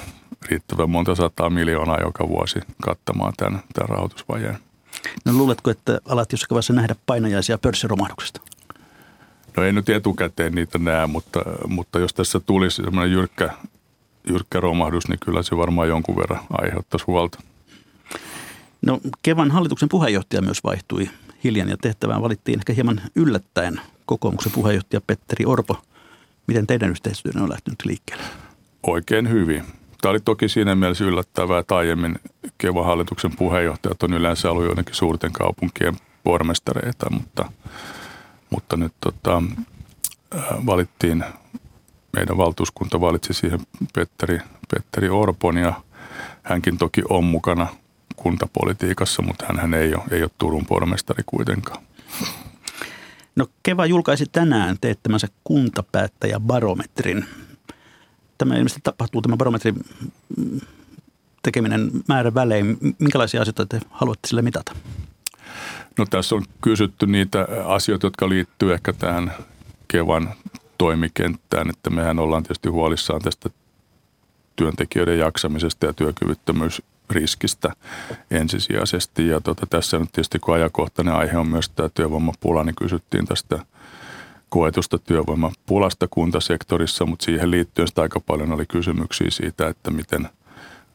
riittävän 0.49 0.89
monta 0.89 1.15
sataa 1.15 1.49
miljoonaa 1.49 2.01
joka 2.01 2.27
vuosi 2.27 2.59
kattamaan 2.81 3.33
tämän, 3.38 3.63
tämän 3.73 3.89
rahoitusvajeen. 3.89 4.57
No 5.25 5.33
luuletko, 5.33 5.71
että 5.71 5.99
alat 6.05 6.31
jossakin 6.31 6.55
vaiheessa 6.55 6.73
nähdä 6.73 6.95
painajaisia 7.05 7.57
pörssiromahduksesta? 7.57 8.41
No 9.57 9.63
ei 9.63 9.73
nyt 9.73 9.89
etukäteen 9.89 10.55
niitä 10.55 10.77
näe, 10.77 11.07
mutta, 11.07 11.39
mutta 11.67 11.99
jos 11.99 12.13
tässä 12.13 12.39
tulisi 12.39 12.75
semmoinen 12.75 13.11
jyrkkä, 13.11 13.49
jyrkkä 14.29 14.59
romahdus, 14.59 15.07
niin 15.07 15.19
kyllä 15.19 15.43
se 15.43 15.57
varmaan 15.57 15.88
jonkun 15.88 16.15
verran 16.15 16.43
aiheuttaisi 16.49 17.05
huolta. 17.07 17.39
No 18.81 18.99
Kevan 19.21 19.51
hallituksen 19.51 19.89
puheenjohtaja 19.89 20.41
myös 20.41 20.63
vaihtui 20.63 21.09
hiljan 21.43 21.69
ja 21.69 21.77
tehtävään 21.77 22.22
valittiin 22.22 22.60
ehkä 22.60 22.74
hieman 22.74 23.01
yllättäen 23.15 23.81
kokoomuksen 24.05 24.51
puheenjohtaja 24.51 25.01
Petteri 25.01 25.46
Orpo. 25.46 25.81
Miten 26.48 26.67
teidän 26.67 26.89
yhteistyönne 26.89 27.41
on 27.41 27.50
lähtenyt 27.50 27.86
liikkeelle? 27.86 28.24
Oikein 28.88 29.29
hyvin. 29.29 29.63
Tämä 30.01 30.09
oli 30.09 30.20
toki 30.20 30.50
siinä 30.50 30.75
mielessä 30.75 31.05
yllättävää, 31.05 31.59
että 31.59 31.75
aiemmin 31.75 32.16
Kevan 32.57 32.85
hallituksen 32.85 33.35
puheenjohtajat 33.35 34.03
on 34.03 34.13
yleensä 34.13 34.51
ollut 34.51 34.66
joidenkin 34.66 34.96
suurten 34.96 35.31
kaupunkien 35.31 35.96
pormestareita, 36.24 37.09
mutta– 37.09 37.46
mutta 38.50 38.77
nyt 38.77 38.94
tota, 39.00 39.44
valittiin, 40.66 41.24
meidän 42.13 42.37
valtuuskunta 42.37 43.01
valitsi 43.01 43.33
siihen 43.33 43.59
Petteri, 43.94 44.40
Petteri 44.74 45.09
Orpon 45.09 45.57
ja 45.57 45.74
hänkin 46.44 46.77
toki 46.77 47.01
on 47.09 47.24
mukana 47.24 47.68
kuntapolitiikassa, 48.24 49.22
mutta 49.22 49.46
hän 49.53 49.74
ei 49.74 49.96
ole, 49.96 50.03
ei 50.12 50.22
ole 50.22 50.32
Turun 50.38 50.66
pormestari 50.66 51.24
kuitenkaan. 51.25 51.84
No 53.36 53.48
Keva 53.64 53.86
julkaisi 53.86 54.25
tänään 54.32 54.77
teettämänsä 54.82 55.27
kuntapäättäjäbarometrin. 55.44 57.25
Tämä 58.38 58.55
ilmeisesti 58.55 58.82
tapahtuu 58.84 59.22
tämä 59.22 59.38
barometrin 59.38 59.75
tekeminen 61.44 61.92
määrä 62.08 62.34
välein. 62.34 62.77
Minkälaisia 63.00 63.42
asioita 63.42 63.66
te 63.66 63.79
haluatte 63.90 64.27
sille 64.27 64.42
mitata? 64.42 64.75
No 65.98 66.05
tässä 66.10 66.36
on 66.36 66.44
kysytty 66.62 67.08
niitä 67.08 67.48
asioita, 67.66 68.08
jotka 68.08 68.29
liittyy 68.29 68.74
ehkä 68.74 68.94
tähän 68.94 69.34
Kevan 69.88 70.34
toimikenttään, 70.77 71.70
että 71.70 71.90
mehän 71.90 72.20
ollaan 72.20 72.44
tietysti 72.44 72.70
huolissaan 72.70 73.22
tästä 73.22 73.50
työntekijöiden 74.55 75.20
jaksamisesta 75.20 75.86
ja 75.86 75.94
työkyvyttömyysriskistä 77.09 77.74
ensisijaisesti. 78.31 79.27
Ja 79.27 79.41
tota, 79.41 79.65
tässä 79.69 80.00
nyt 80.00 80.11
tietysti 80.11 80.39
kun 80.39 80.55
ajankohtainen 80.55 81.13
aihe 81.13 81.37
on 81.37 81.48
myös 81.48 81.69
tämä 81.69 81.89
työvoimapula, 81.89 82.63
niin 82.63 82.75
kysyttiin 82.75 83.25
tästä 83.25 83.59
koetusta 84.50 84.98
työvoimapulasta 85.00 86.07
kuntasektorissa, 86.07 87.05
mutta 87.05 87.25
siihen 87.25 87.51
liittyen 87.51 87.87
sitä 87.87 88.01
aika 88.01 88.19
paljon 88.19 88.51
oli 88.51 88.65
kysymyksiä 88.65 89.29
siitä, 89.29 89.67
että 89.67 89.91
miten 89.91 90.29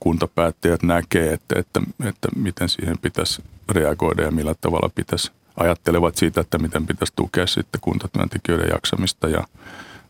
kuntapäättäjät 0.01 0.83
näkee, 0.83 1.33
että, 1.33 1.59
että, 1.59 1.81
että 2.05 2.29
miten 2.37 2.69
siihen 2.69 2.99
pitäisi 2.99 3.43
reagoida 3.69 4.23
ja 4.23 4.31
millä 4.31 4.55
tavalla 4.61 4.91
pitäisi, 4.95 5.33
ajattelevat 5.57 6.17
siitä, 6.17 6.41
että 6.41 6.59
miten 6.59 6.87
pitäisi 6.87 7.13
tukea 7.17 7.47
sitten 7.47 7.81
kuntatyöntekijöiden 7.81 8.69
jaksamista 8.69 9.29
ja 9.29 9.45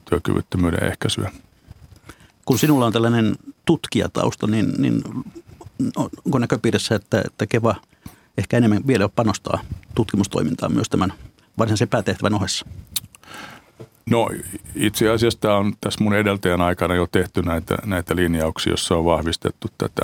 työkyvyttömyyden 0.05 0.85
ehkäisyä. 0.85 1.31
Kun 2.45 2.59
sinulla 2.59 2.87
on 2.87 2.93
tällainen 2.93 3.37
tutkijatausta, 3.65 4.47
niin, 4.47 4.75
niin 4.79 5.03
onko 6.25 6.39
näköpiirissä, 6.39 6.95
että, 6.95 7.23
että 7.27 7.47
Keva 7.47 7.75
ehkä 8.39 8.57
enemmän 8.57 8.87
vielä 8.87 9.09
panostaa 9.09 9.61
tutkimustoimintaan 9.95 10.73
myös 10.73 10.89
tämän 10.89 11.13
varsinaisen 11.59 11.89
päätehtävän 11.89 12.35
ohessa? 12.35 12.67
No 14.11 14.31
itse 14.75 15.11
asiassa 15.11 15.41
tämä 15.41 15.57
on 15.57 15.73
tässä 15.81 16.05
mun 16.05 16.15
edeltäjän 16.15 16.61
aikana 16.61 16.95
jo 16.95 17.07
tehty 17.07 17.43
näitä, 17.43 17.77
näitä 17.85 18.17
linjauksia, 18.17 18.71
joissa 18.71 18.97
on 18.97 19.05
vahvistettu 19.05 19.69
tätä 19.79 20.03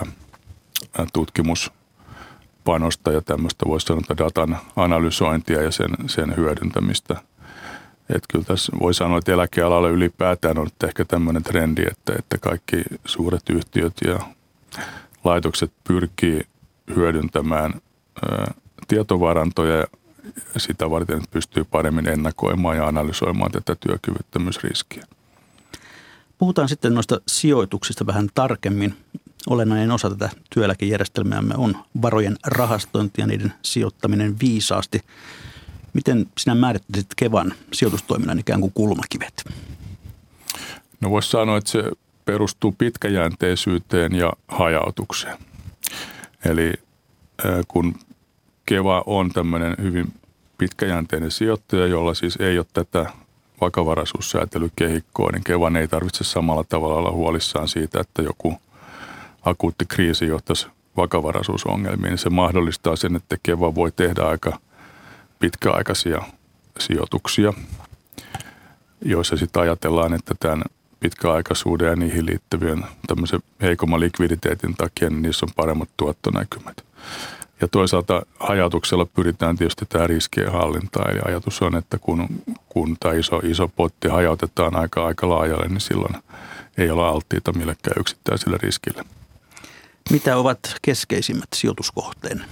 tutkimus 1.13 1.73
panosta 2.65 3.13
ja 3.13 3.21
tämmöistä 3.21 3.67
voisi 3.69 3.87
sanoa 3.87 4.03
datan 4.19 4.59
analysointia 4.77 5.63
ja 5.63 5.71
sen, 5.71 5.91
sen 6.07 6.37
hyödyntämistä. 6.37 7.15
Että 8.09 8.27
kyllä 8.33 8.45
tässä 8.45 8.73
voi 8.81 8.95
sanoa, 8.95 9.19
että 9.19 9.33
eläkealalla 9.33 9.89
ylipäätään 9.89 10.59
on 10.59 10.69
ehkä 10.87 11.05
tämmöinen 11.05 11.43
trendi, 11.43 11.83
että, 11.91 12.13
että 12.19 12.39
kaikki 12.39 12.83
suuret 13.05 13.51
yhtiöt 13.51 13.93
ja 14.05 14.19
laitokset 15.25 15.73
pyrkii 15.85 16.43
hyödyntämään 16.97 17.81
tietovarantoja 18.89 19.87
sitä 20.57 20.91
varten 20.91 21.23
pystyy 21.31 21.65
paremmin 21.65 22.09
ennakoimaan 22.09 22.77
ja 22.77 22.89
analysoimaan 22.89 23.53
tätä 23.53 23.77
työkyvyttömyysriskiä. 23.81 25.05
Puhutaan 26.39 26.69
sitten 26.69 26.95
noista 26.95 27.21
sijoituksista 27.29 28.07
vähän 28.07 28.29
tarkemmin 28.35 28.95
olennainen 29.47 29.91
osa 29.91 30.11
tätä 30.11 30.31
työeläkejärjestelmäämme 30.55 31.55
on 31.57 31.77
varojen 32.03 32.37
rahastointi 32.47 33.21
ja 33.21 33.27
niiden 33.27 33.53
sijoittaminen 33.63 34.41
viisaasti. 34.41 35.01
Miten 35.93 36.27
sinä 36.39 36.55
määrittäisit 36.55 37.15
Kevan 37.17 37.55
sijoitustoiminnan 37.73 38.39
ikään 38.39 38.61
kuin 38.61 38.73
kulmakivet? 38.73 39.45
No 41.01 41.11
voisi 41.11 41.31
sanoa, 41.31 41.57
että 41.57 41.71
se 41.71 41.85
perustuu 42.25 42.75
pitkäjänteisyyteen 42.79 44.15
ja 44.15 44.33
hajautukseen. 44.49 45.39
Eli 46.45 46.73
kun 47.69 47.95
Keva 48.67 49.03
on 49.07 49.31
tämmöinen 49.31 49.75
hyvin 49.83 50.13
pitkäjänteinen 50.59 51.31
sijoittaja, 51.31 51.87
jolla 51.87 52.15
siis 52.15 52.37
ei 52.37 52.59
ole 52.59 52.67
tätä 52.73 53.07
vakavaraisuussäätelykehikkoa, 53.61 55.31
niin 55.33 55.45
Kevan 55.45 55.77
ei 55.77 55.89
tarvitse 55.89 56.25
samalla 56.25 56.65
tavalla 56.65 56.95
olla 56.95 57.13
huolissaan 57.13 57.69
siitä, 57.69 58.01
että 58.01 58.23
joku– 58.23 58.55
akuutti 59.45 59.87
kriisi 59.87 60.27
johtaisi 60.27 60.67
vakavaraisuusongelmiin, 60.97 62.19
se 62.19 62.31
mahdollistaa 62.31 62.97
sen, 62.97 63.17
että 63.17 63.37
Keva 63.43 63.75
voi 63.75 63.93
tehdä 63.93 64.23
aika 64.23 64.59
pitkäaikaisia 65.39 66.23
sijoituksia, 66.79 67.53
joissa 69.05 69.37
sitten 69.37 69.63
ajatellaan, 69.63 70.15
että 70.15 70.35
tämän 70.41 70.63
pitkäaikaisuuden 71.01 71.89
ja 71.89 71.97
niihin 71.97 72.27
liittyvien 72.27 72.85
tämmöisen 73.07 73.41
heikomman 73.63 74.01
likviditeetin 74.01 74.75
takia, 74.75 75.11
niin 75.11 75.23
niissä 75.23 75.47
on 75.47 75.53
paremmat 75.57 75.89
tuottonäkymät. 75.97 76.85
Ja 77.61 77.69
toisaalta 77.69 78.23
hajautuksella 78.41 79.07
pyritään 79.07 79.57
tietysti 79.57 79.87
tämä 79.89 80.07
riskien 80.07 80.53
hallinta. 80.53 81.11
Eli 81.11 81.21
ajatus 81.25 81.63
on, 81.63 81.77
että 81.77 81.99
kun, 81.99 82.29
kun 82.69 82.97
tämä 83.01 83.15
iso, 83.15 83.37
iso 83.37 83.69
potti 83.69 84.09
hajautetaan 84.09 84.77
aika, 84.77 85.07
aika 85.07 85.29
laajalle, 85.29 85.69
niin 85.69 85.81
silloin 85.81 86.15
ei 86.79 86.91
olla 86.91 87.09
alttiita 87.09 87.53
millekään 87.53 88.01
yksittäiselle 88.01 88.59
riskille. 88.63 89.05
Mitä 90.11 90.37
ovat 90.37 90.59
keskeisimmät 90.83 91.49
sijoituskohteen? 91.55 92.45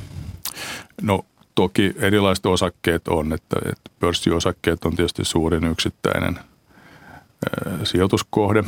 No 1.03 1.25
toki 1.55 1.95
erilaiset 1.97 2.47
osakkeet 2.47 3.09
on, 3.09 3.33
että, 3.33 3.57
että 3.67 3.91
pörssiosakkeet 4.01 4.85
on 4.85 4.97
tietysti 4.97 5.25
suurin 5.25 5.65
yksittäinen 5.65 6.39
sijoituskohde. 7.85 8.65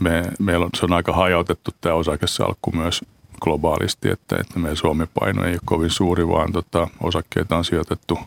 Me, 0.00 0.22
meillä 0.38 0.64
on, 0.64 0.70
se 0.74 0.84
on 0.84 0.92
aika 0.92 1.12
hajautettu 1.12 1.70
tämä 1.80 1.94
osakesalkku 1.94 2.72
myös 2.72 3.04
globaalisti, 3.40 4.10
että, 4.10 4.36
että 4.40 4.58
meidän 4.58 4.76
Suomi-paino 4.76 5.44
ei 5.44 5.52
ole 5.52 5.60
kovin 5.64 5.90
suuri, 5.90 6.28
vaan 6.28 6.52
tota, 6.52 6.88
osakkeita 7.00 7.56
on 7.56 7.64
sijoitettu 7.64 8.18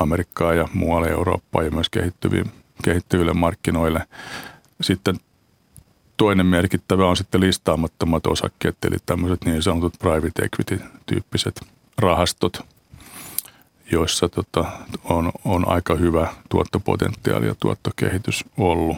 Amerikkaan 0.00 0.56
ja 0.56 0.68
muualle 0.74 1.08
Eurooppaan 1.08 1.64
ja 1.64 1.70
myös 1.70 1.90
kehittyville 2.82 3.32
markkinoille. 3.32 4.06
Sitten 4.80 5.16
toinen 6.16 6.46
merkittävä 6.46 7.08
on 7.08 7.16
sitten 7.16 7.40
listaamattomat 7.40 8.26
osakkeet, 8.26 8.76
eli 8.84 8.96
tämmöiset 9.06 9.44
niin 9.44 9.62
sanotut 9.62 9.98
private 9.98 10.42
equity-tyyppiset 10.42 11.60
rahastot, 11.98 12.66
joissa 13.92 14.28
tota, 14.28 14.64
on, 15.04 15.32
on 15.44 15.68
aika 15.68 15.94
hyvä 15.94 16.28
tuottopotentiaali 16.48 17.46
ja 17.46 17.54
tuottokehitys 17.60 18.44
ollut. 18.58 18.96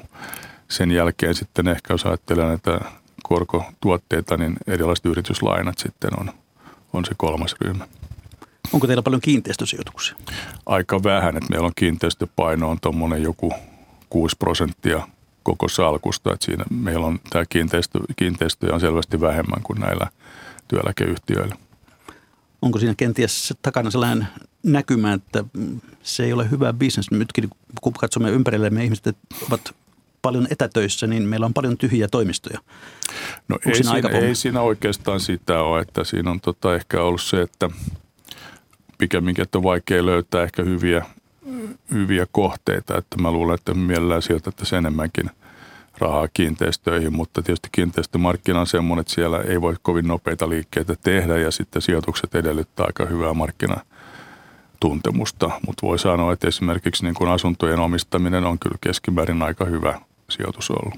Sen 0.69 0.91
jälkeen 0.91 1.35
sitten 1.35 1.69
ehkä 1.69 1.95
jos 1.95 2.07
ajattelee 2.07 2.47
näitä 2.47 2.81
korkotuotteita, 3.23 4.37
niin 4.37 4.57
erilaiset 4.67 5.07
yrityslainat 5.07 5.79
sitten 5.79 6.21
on, 6.21 6.31
on 6.93 7.05
se 7.05 7.15
kolmas 7.17 7.57
ryhmä. 7.61 7.87
Onko 8.73 8.87
teillä 8.87 9.03
paljon 9.03 9.21
kiinteistösijoituksia? 9.21 10.17
Aika 10.67 11.03
vähän, 11.03 11.37
että 11.37 11.51
meillä 11.51 11.67
on 11.67 11.73
kiinteistöpaino 11.77 12.71
on 12.71 12.79
tuommoinen 12.81 13.23
joku 13.23 13.53
6 14.11 14.37
prosenttia 14.39 15.09
koko 15.43 15.69
salkusta. 15.69 16.33
Että 16.33 16.45
siinä 16.45 16.65
meillä 16.71 17.07
on 17.07 17.21
tämä 17.31 17.45
kiinteistö, 17.49 17.99
kiinteistöjä 18.17 18.75
on 18.75 18.81
selvästi 18.81 19.21
vähemmän 19.21 19.63
kuin 19.63 19.81
näillä 19.81 20.07
työeläkeyhtiöillä. 20.69 21.57
Onko 22.63 22.79
siinä 22.79 22.95
kenties 22.97 23.55
takana 23.63 23.91
sellainen 23.91 24.29
näkymä, 24.65 25.13
että 25.13 25.45
se 26.03 26.25
ei 26.25 26.33
ole 26.33 26.51
hyvä 26.51 26.73
bisnes? 26.73 27.11
Nytkin 27.11 27.51
kun 27.81 27.93
katsomme 27.93 28.31
ympärillemme 28.31 28.85
ihmiset 28.85 29.17
ovat 29.49 29.75
paljon 30.23 30.47
etätöissä, 30.51 31.07
niin 31.07 31.23
meillä 31.23 31.47
on 31.47 31.55
paljon 31.55 31.79
tyhjiä 31.79 32.09
toimistoja. 32.09 32.59
No 33.49 33.59
ei 33.67 33.85
siinä, 33.85 34.09
ei 34.09 34.35
siinä 34.35 34.61
oikeastaan 34.61 35.21
sitä 35.21 35.61
ole, 35.61 35.81
että 35.81 36.05
siinä 36.05 36.31
on 36.31 36.41
tota 36.41 36.75
ehkä 36.75 37.03
ollut 37.03 37.23
se, 37.23 37.43
että 37.43 37.71
pikemminkin, 38.99 39.43
että 39.43 39.59
on 39.59 39.65
vaikea 39.65 40.07
löytää 40.07 40.43
ehkä 40.43 40.63
hyviä 40.63 41.05
hyviä 41.93 42.27
kohteita, 42.33 42.99
että 42.99 43.23
mä 43.23 43.31
luulen, 43.31 43.55
että 43.55 43.75
mielellään 43.75 44.23
sijoitettaisiin 44.23 44.79
enemmänkin 44.79 45.31
rahaa 45.99 46.29
kiinteistöihin, 46.35 47.17
mutta 47.17 47.43
tietysti 47.43 47.69
kiinteistömarkkina 47.73 48.61
on 48.61 48.67
semmoinen, 48.67 49.01
että 49.01 49.13
siellä 49.13 49.41
ei 49.41 49.61
voi 49.61 49.75
kovin 49.83 50.09
nopeita 50.09 50.49
liikkeitä 50.49 50.95
tehdä. 51.03 51.39
Ja 51.39 51.51
sitten 51.51 51.83
sijoitukset 51.83 52.35
edellyttää 52.35 52.87
aika 52.87 53.07
hyvää 53.07 53.35
markkinatuntemusta, 54.89 55.51
mutta 55.67 55.87
voi 55.87 55.99
sanoa, 55.99 56.33
että 56.33 56.49
esimerkiksi 56.49 57.05
niin 57.05 57.15
kuin 57.15 57.31
asuntojen 57.31 57.79
omistaminen 57.79 58.45
on 58.45 58.59
kyllä 58.59 58.77
keskimäärin 58.81 59.43
aika 59.43 59.65
hyvä 59.65 60.01
sijoitus 60.31 60.71
ollut. 60.71 60.95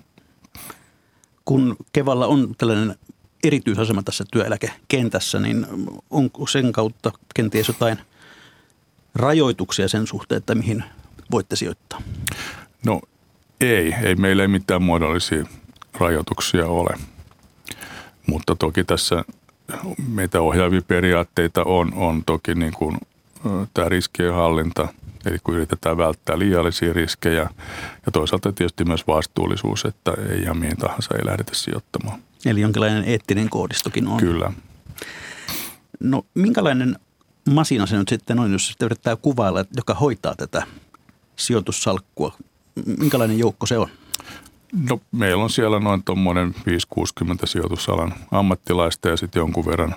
Kun 1.44 1.77
Kevalla 1.92 2.27
on 2.27 2.55
tällainen 2.59 2.94
erityisasema 3.44 4.03
tässä 4.03 4.25
työeläkekentässä, 4.33 5.40
niin 5.40 5.66
onko 6.11 6.46
sen 6.46 6.72
kautta 6.72 7.12
kenties 7.35 7.68
jotain– 7.68 7.99
rajoituksia 9.14 9.88
sen 9.88 10.07
suhteen, 10.07 10.38
että 10.38 10.55
mihin 10.55 10.85
voitte 11.31 11.57
sijoittaa? 11.57 12.03
No 12.85 13.01
ei, 13.61 13.94
ei 14.03 14.14
meillä 14.14 14.42
ei 14.42 14.49
mitään 14.49 14.83
muodollisia 14.83 15.44
rajoituksia 16.01 16.66
ole. 16.66 16.90
Mutta 18.27 18.57
toki 18.57 18.85
tässä 18.85 19.25
meitä 20.09 20.40
ohjaavia 20.40 20.83
periaatteita 20.83 21.64
on, 21.64 21.94
on 21.94 22.22
toki 22.27 22.55
niin 22.55 22.72
kuin, 22.72 22.99
tämä 23.74 23.88
riskien 23.88 24.35
hallinta, 24.35 24.88
eli 25.26 25.38
kun 25.44 25.54
yritetään 25.54 25.96
välttää 25.96 26.38
liiallisia 26.38 26.92
riskejä 26.92 27.50
ja 28.06 28.12
toisaalta 28.12 28.52
tietysti 28.52 28.85
myös 28.85 29.06
vastuullisuus, 29.06 29.85
että 29.85 30.12
ei 30.30 30.42
ihan 30.42 30.59
mihin 30.59 30.76
tahansa 30.76 31.14
ei 31.14 31.26
lähdetä 31.26 31.54
sijoittamaan. 31.54 32.18
Eli 32.46 32.61
jonkinlainen 32.61 33.04
eettinen 33.04 33.50
koodistokin 33.50 34.09
on. 34.09 34.16
Kyllä. 34.16 34.52
No 36.00 36.26
minkälainen 36.35 36.98
masina 37.50 37.87
se 37.87 37.96
nyt 37.96 38.09
sitten 38.09 38.38
on, 38.38 38.52
jos 38.52 38.68
sitä 38.68 38.85
yrittää 38.85 39.16
kuvailla, 39.16 39.64
joka 39.76 39.94
hoitaa 39.94 40.35
tätä 40.35 40.66
sijoitussalkkua? 41.37 42.37
Minkälainen 42.98 43.38
joukko 43.38 43.66
se 43.66 43.78
on? 43.78 43.88
No, 44.90 45.00
meillä 45.12 45.44
on 45.44 45.50
siellä 45.50 45.80
noin 45.80 46.02
tuommoinen 46.04 46.54
5-60 46.59 46.61
sijoitusalan 47.44 48.14
ammattilaista 48.30 49.09
ja 49.09 49.16
sitten 49.16 49.40
jonkun 49.40 49.66
verran 49.66 49.94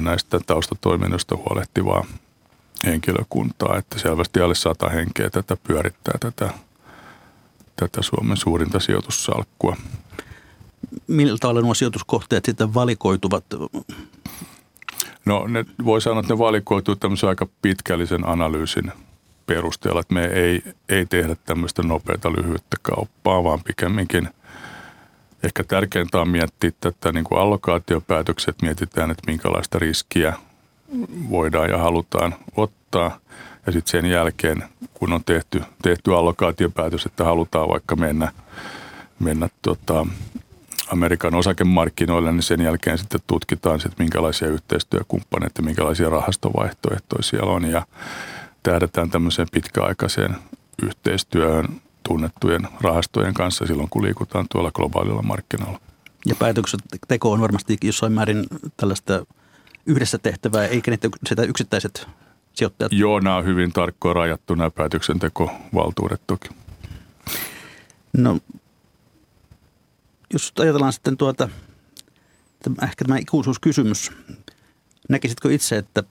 näistä 0.00 0.40
taustatoiminnoista 0.46 1.36
huolehtivaa 1.36 2.04
henkilökuntaa, 2.86 3.76
että 3.76 3.98
selvästi 3.98 4.40
alle 4.40 4.54
sata 4.54 4.88
henkeä 4.88 5.30
tätä 5.30 5.56
pyörittää 5.56 6.18
tätä, 6.20 6.50
tätä 7.76 8.02
Suomen 8.02 8.36
suurinta 8.36 8.80
sijoitussalkkua. 8.80 9.76
Millä 11.06 11.38
tavalla 11.40 11.60
nuo 11.60 11.74
sijoituskohteet 11.74 12.44
sitten 12.44 12.74
valikoituvat? 12.74 13.44
No 15.24 15.46
ne, 15.46 15.64
voi 15.84 16.00
sanoa, 16.00 16.20
että 16.20 16.34
ne 16.34 16.38
valikoituu 16.38 16.96
tämmöisen 16.96 17.28
aika 17.28 17.46
pitkällisen 17.62 18.28
analyysin 18.28 18.92
perusteella, 19.46 20.00
että 20.00 20.14
me 20.14 20.24
ei, 20.24 20.62
ei 20.88 21.06
tehdä 21.06 21.36
tämmöistä 21.46 21.82
nopeata 21.82 22.32
lyhyttä 22.32 22.76
kauppaa, 22.82 23.44
vaan 23.44 23.62
pikemminkin 23.64 24.28
ehkä 25.42 25.64
tärkeintä 25.64 26.20
on 26.20 26.28
miettiä 26.28 26.70
tätä 26.80 27.12
niin 27.12 27.24
kuin 27.24 27.40
allokaatiopäätökset, 27.40 28.62
mietitään, 28.62 29.10
että 29.10 29.22
minkälaista 29.26 29.78
riskiä 29.78 30.32
voidaan 31.30 31.70
ja 31.70 31.78
halutaan 31.78 32.34
ottaa. 32.56 33.18
Ja 33.66 33.72
sitten 33.72 33.90
sen 33.90 34.10
jälkeen, 34.10 34.64
kun 34.94 35.12
on 35.12 35.24
tehty, 35.24 35.62
tehty 35.82 36.14
allokaatiopäätös, 36.14 37.06
että 37.06 37.24
halutaan 37.24 37.68
vaikka 37.68 37.96
mennä, 37.96 38.32
mennä 39.18 39.48
tota, 39.62 40.06
Amerikan 40.92 41.34
osakemarkkinoille, 41.34 42.32
niin 42.32 42.42
sen 42.42 42.60
jälkeen 42.60 42.98
sitten 42.98 43.20
tutkitaan, 43.26 43.80
sitten, 43.80 44.04
minkälaisia 44.04 44.48
yhteistyökumppaneita, 44.48 45.62
minkälaisia 45.62 46.10
rahastovaihtoehtoja 46.10 47.22
siellä 47.22 47.52
on 47.52 47.64
ja 47.64 47.86
tähdätään 48.62 49.10
tämmöiseen 49.10 49.48
pitkäaikaiseen 49.52 50.36
yhteistyöhön 50.82 51.80
tunnettujen 52.08 52.68
rahastojen 52.80 53.34
kanssa 53.34 53.66
silloin, 53.66 53.88
kun 53.90 54.02
liikutaan 54.02 54.46
tuolla 54.52 54.72
globaalilla 54.72 55.22
markkinoilla. 55.22 55.80
Ja 56.26 56.34
päätökset 56.34 56.80
teko 57.08 57.32
on 57.32 57.40
varmasti 57.40 57.76
jossain 57.82 58.12
määrin 58.12 58.46
tällaista 58.76 59.26
yhdessä 59.86 60.18
tehtävää, 60.18 60.66
eikä 60.66 60.90
niitä 60.90 61.08
sitä 61.28 61.42
yksittäiset 61.42 62.06
sijoittajat? 62.54 62.92
Joo, 62.92 63.20
nämä 63.20 63.36
on 63.36 63.44
hyvin 63.44 63.72
tarkkoja 63.72 64.14
rajattu 64.14 64.54
nämä 64.54 64.70
päätöksentekovaltuudet 64.70 66.20
toki. 66.26 66.48
No 68.12 68.38
jos 70.32 70.52
ajatellaan 70.58 70.92
sitten 70.92 71.16
tuota, 71.16 71.48
ehkä 72.82 73.04
tämä 73.04 73.18
ikuisuuskysymys, 73.18 74.12
näkisitkö 75.08 75.54
itse, 75.54 75.76
että 75.76 76.02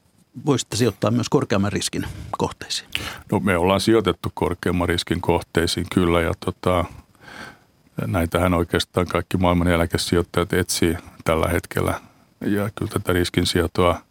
voisitte 0.46 0.78
sijoittaa 0.78 1.12
myös 1.12 1.30
korkeamman 1.30 1.72
riskin 1.72 2.06
kohteisiin? 2.38 2.90
No 3.32 3.40
me 3.40 3.58
ollaan 3.58 3.82
sijoitettu 3.82 4.32
korkeamman 4.34 4.90
riskin 4.90 5.22
kohteisiin 5.22 5.86
kyllä 5.94 6.22
ja 6.22 6.32
tota, 6.40 6.86
näitähän 8.08 8.54
oikeastaan 8.54 9.08
kaikki 9.08 9.38
maailman 9.38 9.68
eläkesijoittajat 9.68 10.54
etsii 10.54 10.98
tällä 11.24 11.48
hetkellä. 11.48 12.02
Ja 12.42 12.70
kyllä 12.76 12.92
tätä 12.92 13.14
riskin 13.14 13.46
sijoitoa 13.46 14.02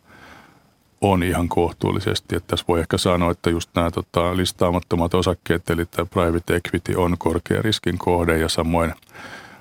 on 1.01 1.23
ihan 1.23 1.49
kohtuullisesti. 1.49 2.37
Että 2.37 2.47
tässä 2.47 2.65
voi 2.69 2.81
ehkä 2.81 2.99
sanoa, 2.99 3.31
että 3.31 3.51
just 3.51 3.71
nämä 3.75 3.91
tota, 3.91 4.37
listaamattomat 4.37 5.15
osakkeet, 5.15 5.71
eli 5.71 5.87
tämä 5.87 6.07
private 6.07 6.57
equity 6.57 6.95
on 6.95 7.19
korkean 7.19 7.65
riskin 7.65 7.99
kohde 7.99 8.39
ja 8.39 8.49
samoin– 8.49 8.95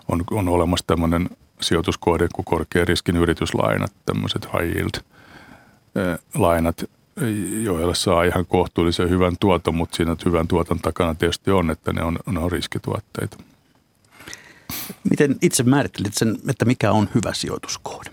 on, 0.07 0.23
on 0.31 0.49
olemassa 0.49 0.87
tämmöinen 0.87 1.29
sijoituskohde 1.61 2.27
kuin 2.33 2.45
korkean 2.45 2.87
riskin 2.87 3.15
yrityslainat, 3.15 3.93
tämmöiset 4.05 4.45
high 4.45 4.75
yield 4.75 5.14
lainat, 6.35 6.83
joilla 7.63 7.93
saa 7.93 8.23
ihan 8.23 8.45
kohtuullisen 8.45 9.09
hyvän 9.09 9.35
tuoton, 9.39 9.75
mutta 9.75 9.95
siinä 9.95 10.15
hyvän 10.25 10.47
tuoton 10.47 10.79
takana 10.79 11.15
tietysti 11.15 11.51
on, 11.51 11.71
että 11.71 11.93
ne 11.93 12.03
on, 12.03 12.19
ne 12.31 12.39
on 12.39 12.51
riskituotteita. 12.51 13.37
Miten 15.09 15.35
itse 15.41 15.63
määrittelit 15.63 16.13
sen, 16.13 16.37
että 16.49 16.65
mikä 16.65 16.91
on 16.91 17.09
hyvä 17.15 17.33
sijoituskohde? 17.33 18.09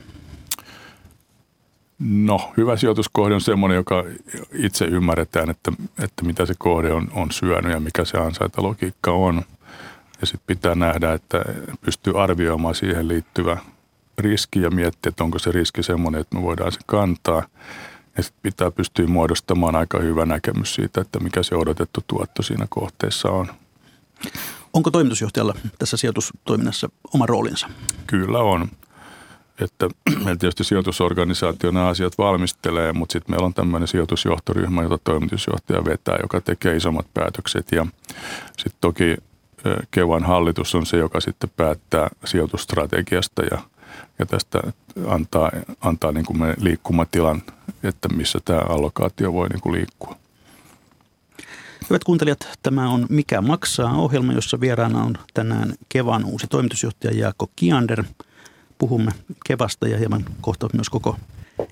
No, 1.98 2.52
hyvä 2.56 2.76
sijoituskohde 2.76 3.34
on 3.34 3.40
semmoinen, 3.40 3.76
joka 3.76 4.04
itse 4.52 4.84
ymmärretään, 4.84 5.50
että, 5.50 5.72
että 5.98 6.24
mitä 6.24 6.46
se 6.46 6.54
kohde 6.58 6.92
on, 6.92 7.10
on 7.14 7.30
syönyt 7.30 7.72
ja 7.72 7.80
mikä 7.80 8.04
se 8.04 8.18
ansaintalogiikka 8.18 9.12
on– 9.12 9.42
ja 10.22 10.26
sitten 10.26 10.56
pitää 10.56 10.74
nähdä, 10.74 11.12
että 11.12 11.44
pystyy 11.80 12.22
arvioimaan 12.22 12.74
siihen 12.74 13.08
liittyvä 13.08 13.56
riski 14.22 14.60
ja 14.60 14.70
miettiä, 14.70 15.08
että 15.08 15.24
onko 15.24 15.38
se 15.38 15.52
riski 15.52 15.82
semmoinen, 15.82 16.20
että 16.20 16.36
me 16.36 16.42
voidaan 16.42 16.72
se 16.72 16.78
kantaa. 16.86 17.42
Ja 18.16 18.22
sitten 18.22 18.42
pitää 18.42 18.70
pystyä 18.70 19.06
muodostamaan 19.06 19.76
aika 19.76 19.98
hyvä 19.98 20.26
näkemys 20.26 20.74
siitä, 20.74 21.00
että 21.00 21.20
mikä 21.20 21.42
se 21.42 21.54
odotettu 21.54 22.00
tuotto 22.06 22.42
siinä 22.42 22.66
kohteessa 22.70 23.28
on. 23.28 23.46
Onko 24.72 24.90
toimitusjohtajalla 24.90 25.54
tässä 25.78 25.96
sijoitustoiminnassa 25.96 26.88
oma 27.14 27.26
roolinsa? 27.26 27.68
Kyllä 28.06 28.38
on. 28.38 28.68
Että 29.60 29.88
meillä 30.24 30.36
tietysti 30.36 30.64
sijoitusorganisaatio 30.64 31.70
nämä 31.70 31.88
asiat 31.88 32.18
valmistelee, 32.18 32.92
mutta 32.92 33.12
sitten 33.12 33.32
meillä 33.32 33.46
on 33.46 33.54
tämmöinen 33.54 33.88
sijoitusjohtoryhmä, 33.88 34.82
jota 34.82 34.98
toimitusjohtaja 35.04 35.84
vetää, 35.84 36.18
joka 36.22 36.40
tekee 36.40 36.76
isommat 36.76 37.06
päätökset. 37.14 37.66
Ja 37.72 37.86
sitten 38.56 38.80
toki 38.80 39.16
Kevan 39.90 40.24
hallitus 40.24 40.74
on 40.74 40.86
se, 40.86 40.96
joka 40.96 41.20
sitten 41.20 41.50
päättää 41.56 42.08
sijoitusstrategiasta 42.24 43.42
ja, 43.42 43.58
ja 44.18 44.26
tästä 44.26 44.62
antaa, 45.06 45.50
antaa 45.80 46.12
niin 46.12 46.26
kuin 46.26 46.38
me 46.38 46.54
liikkumatilan, 46.60 47.42
että 47.82 48.08
missä 48.08 48.38
tämä 48.44 48.60
allokaatio 48.60 49.32
voi 49.32 49.48
niin 49.48 49.60
kuin 49.60 49.72
liikkua. 49.72 50.16
Hyvät 51.90 52.04
kuuntelijat, 52.04 52.58
tämä 52.62 52.90
on 52.90 53.06
Mikä 53.08 53.40
maksaa 53.40 53.96
ohjelma, 53.96 54.32
jossa 54.32 54.60
vieraana 54.60 55.02
on 55.02 55.14
tänään 55.34 55.74
Kevan 55.88 56.24
uusi 56.24 56.46
toimitusjohtaja 56.46 57.18
Jaakko 57.18 57.50
Kiander. 57.56 58.04
Puhumme 58.78 59.12
Kevasta 59.46 59.88
ja 59.88 59.98
hieman 59.98 60.24
kohta 60.40 60.68
myös 60.72 60.90
koko 60.90 61.16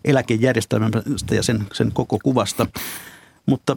eläkejärjestelmästä 0.05 1.35
ja 1.35 1.43
sen, 1.43 1.67
sen 1.73 1.93
koko 1.93 2.19
kuvasta. 2.23 2.67
Mutta 3.47 3.77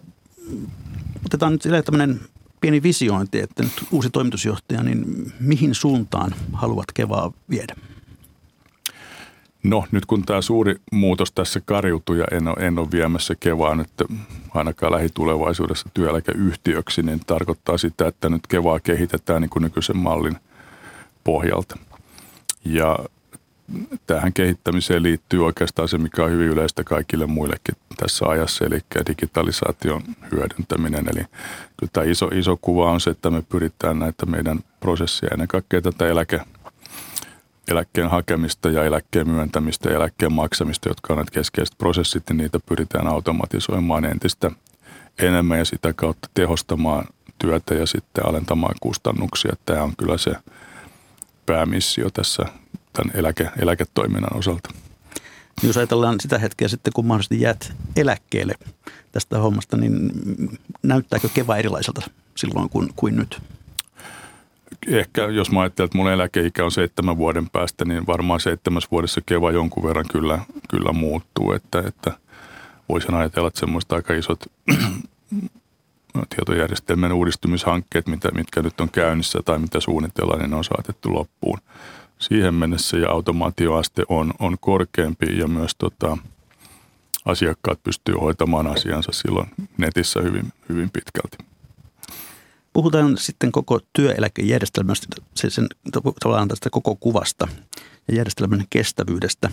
otetaan 1.26 1.52
nyt 1.52 1.86
tämmöinen 1.86 2.22
pieni 2.62 2.84
visiointi, 2.84 3.40
että 3.40 3.64
nyt 3.64 3.86
uusi 3.92 4.10
toimitusjohtaja, 4.10 4.84
niin 4.84 5.34
mihin 5.40 5.76
suuntaan 5.76 6.36
haluat 6.54 6.92
Kevaa 6.94 7.32
viedä? 7.50 7.76
No 9.64 9.86
nyt 9.92 10.06
kun 10.06 10.24
tämä 10.26 10.42
suuri 10.42 10.76
muutos 10.92 11.32
tässä 11.32 11.62
kariutuu 11.66 12.16
ja 12.16 12.26
en 12.32 12.48
ole, 12.48 12.56
en 12.60 12.80
ole 12.80 12.88
viemässä 12.92 13.36
Kevaa 13.40 13.76
nyt 13.76 13.90
ainakaan 14.54 14.92
lähitulevaisuudessa 14.92 15.90
työeläkeyhtiöksi, 15.94 17.04
niin 17.04 17.20
tarkoittaa 17.28 17.78
sitä, 17.78 18.08
että 18.08 18.30
nyt 18.30 18.48
Kevaa 18.48 18.80
kehitetään 18.80 19.42
niin 19.42 19.50
kuin 19.50 19.64
nykyisen 19.64 19.98
mallin 19.98 20.38
pohjalta. 21.24 21.78
Ja 22.66 23.00
tähän 24.08 24.34
kehittämiseen 24.34 25.04
liittyy 25.04 25.46
oikeastaan 25.46 25.88
se, 25.88 25.98
mikä 25.98 26.24
on 26.24 26.32
hyvin 26.32 26.48
yleistä 26.48 26.84
kaikille 26.84 27.26
muillekin 27.26 27.76
tässä 27.98 28.26
ajassa, 28.26 28.66
eli 28.66 28.80
digitalisaation 29.08 30.02
hyödyntäminen. 30.32 31.06
Eli 31.16 31.26
kyllä 31.78 31.90
tämä 31.94 32.06
iso, 32.06 32.28
iso 32.28 32.58
kuva 32.62 32.92
on 32.92 33.02
se, 33.02 33.10
että 33.10 33.30
me 33.30 33.42
pyritään 33.42 34.00
näitä 34.00 34.26
meidän 34.26 34.60
prosesseja, 34.80 35.30
ennen 35.34 35.48
kaikkea 35.48 35.82
tätä 35.82 36.08
eläke, 36.08 36.42
eläkkeen 37.68 38.10
hakemista 38.10 38.70
ja 38.70 38.84
eläkkeen 38.84 39.30
myöntämistä 39.30 39.90
ja 39.90 39.96
eläkkeen 39.96 40.34
maksamista, 40.34 40.90
jotka 40.90 41.16
näitä 41.16 41.32
keskeiset 41.32 41.78
prosessit, 41.78 42.24
niin 42.30 42.38
niitä 42.38 42.60
pyritään 42.66 43.08
automatisoimaan 43.08 44.06
entistä 44.06 44.52
enemmän 45.20 45.58
ja 45.58 45.66
sitä 45.66 45.94
kautta 45.94 46.30
tehostamaan 46.34 47.06
työtä 47.40 47.74
ja 47.74 47.86
sitten 47.86 48.26
alentamaan 48.26 48.76
kustannuksia. 48.80 49.54
Tämä 49.66 49.84
on 49.84 49.94
kyllä 49.98 50.18
se 50.18 50.36
päämissio 51.46 52.10
tässä 52.10 52.46
tämän 52.94 53.16
eläke, 53.16 53.50
eläketoiminnan 53.62 54.38
osalta. 54.38 54.70
Jos 55.64 55.78
ajatellaan 55.78 56.16
sitä 56.20 56.40
hetkeä 56.40 56.68
sitten, 56.68 56.94
kun 56.94 57.06
mahdollisesti 57.06 57.42
jäät 57.42 57.74
eläkkeelle 57.96 58.56
tästä 59.12 59.38
hommasta, 59.40 59.78
niin 59.78 60.12
näyttääkö 60.84 61.30
Keva 61.34 61.58
erilaiselta 61.58 62.02
silloin 62.36 62.70
kuin, 62.70 62.90
kuin 62.96 63.16
nyt? 63.16 63.42
Ehkä 64.88 65.24
jos 65.24 65.52
mä 65.52 65.62
ajattelen, 65.62 65.86
että 65.86 65.98
mun 65.98 66.12
eläkeikä 66.12 66.66
on 66.66 66.72
seitsemän 66.72 67.18
vuoden 67.18 67.50
päästä, 67.50 67.86
niin 67.86 68.08
varmaan 68.08 68.40
seitsemässä 68.40 68.88
vuodessa 68.92 69.22
Keva 69.26 69.52
jonkun 69.52 69.84
verran 69.84 70.06
kyllä, 70.12 70.40
kyllä 70.70 70.92
muuttuu. 70.92 71.52
Että, 71.52 71.84
että 71.88 72.12
voisin 72.90 73.14
ajatella, 73.14 73.48
että 73.48 73.60
semmoista 73.60 73.96
aika 73.96 74.14
isot 74.14 74.40
tietojärjestelmien 76.36 77.14
uudistumishankkeet, 77.14 78.08
mitä, 78.08 78.32
mitkä 78.32 78.62
nyt 78.62 78.82
on 78.82 78.90
käynnissä 78.90 79.40
tai 79.46 79.60
mitä 79.60 79.80
suunnitellaan, 79.80 80.40
niin 80.40 80.50
ne 80.50 80.56
on 80.56 80.64
saatettu 80.64 81.14
loppuun 81.14 81.60
siihen 82.20 82.54
mennessä 82.54 82.98
ja 82.98 83.10
automaatioaste 83.10 84.04
on, 84.10 84.34
on 84.40 84.58
korkeampi 84.60 85.38
ja 85.38 85.48
myös 85.48 85.76
tota, 85.76 86.18
asiakkaat 87.26 87.84
pystyy 87.84 88.16
hoitamaan 88.16 88.68
asiansa 88.68 89.12
silloin 89.12 89.48
netissä 89.78 90.22
hyvin, 90.22 90.54
hyvin 90.70 90.90
pitkälti. 90.90 91.53
Puhutaan 92.74 93.18
sitten 93.18 93.52
koko 93.52 93.80
työeläkejärjestelmästä, 93.94 95.08
sen, 95.36 95.68
tavallaan 96.20 96.48
tästä 96.48 96.70
koko 96.70 96.96
kuvasta 96.96 97.48
ja 98.08 98.16
järjestelmän 98.16 98.66
kestävyydestä. 98.70 99.50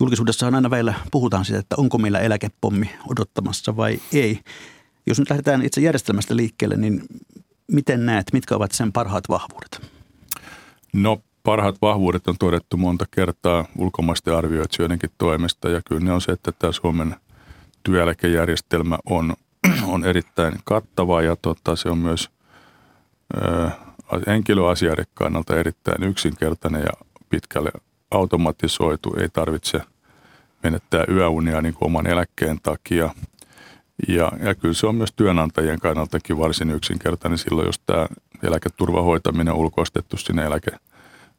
Julkisuudessahan 0.00 0.54
aina 0.54 0.70
välillä 0.70 0.94
puhutaan 1.10 1.44
siitä, 1.44 1.60
että 1.60 1.76
onko 1.78 1.98
meillä 1.98 2.18
eläkepommi 2.18 2.90
odottamassa 3.10 3.76
vai 3.76 4.00
ei. 4.12 4.40
Jos 5.06 5.18
nyt 5.18 5.30
lähdetään 5.30 5.62
itse 5.62 5.80
järjestelmästä 5.80 6.36
liikkeelle, 6.36 6.76
niin 6.76 7.02
miten 7.72 8.06
näet, 8.06 8.26
mitkä 8.32 8.56
ovat 8.56 8.72
sen 8.72 8.92
parhaat 8.92 9.24
vahvuudet? 9.28 9.80
No 10.92 11.20
parhaat 11.42 11.76
vahvuudet 11.82 12.28
on 12.28 12.38
todettu 12.38 12.76
monta 12.76 13.04
kertaa 13.10 13.66
ulkomaisten 13.78 14.34
arvioitsijoidenkin 14.36 15.10
toimesta 15.18 15.68
ja 15.68 15.80
kyllä 15.88 16.00
ne 16.00 16.12
on 16.12 16.20
se, 16.20 16.32
että 16.32 16.52
tämä 16.52 16.72
Suomen 16.72 17.16
työeläkejärjestelmä 17.82 18.98
on, 19.06 19.34
on 19.92 20.04
erittäin 20.04 20.54
kattava 20.64 21.22
ja 21.22 21.36
tota, 21.36 21.76
se 21.76 21.88
on 21.88 21.98
myös 21.98 22.30
ö, 23.36 23.70
henkilöasiaiden 24.26 25.06
kannalta 25.14 25.56
erittäin 25.56 26.02
yksinkertainen 26.02 26.80
ja 26.82 27.06
pitkälle 27.28 27.70
automatisoitu. 28.10 29.14
Ei 29.20 29.28
tarvitse 29.28 29.80
menettää 30.62 31.04
yöunia 31.08 31.62
niin 31.62 31.74
kuin 31.74 31.86
oman 31.86 32.06
eläkkeen 32.06 32.60
takia. 32.62 33.14
Ja, 34.08 34.32
ja 34.40 34.54
kyllä 34.54 34.74
se 34.74 34.86
on 34.86 34.94
myös 34.94 35.12
työnantajien 35.12 35.80
kannaltakin 35.80 36.38
varsin 36.38 36.70
yksinkertainen 36.70 37.38
silloin, 37.38 37.66
jos 37.66 37.78
tämä 37.78 38.06
eläketurvan 38.42 39.04
hoitaminen 39.04 39.54
on 39.54 39.60
ulkoistettu 39.60 40.16
sinne 40.16 40.44
eläke 40.44 40.70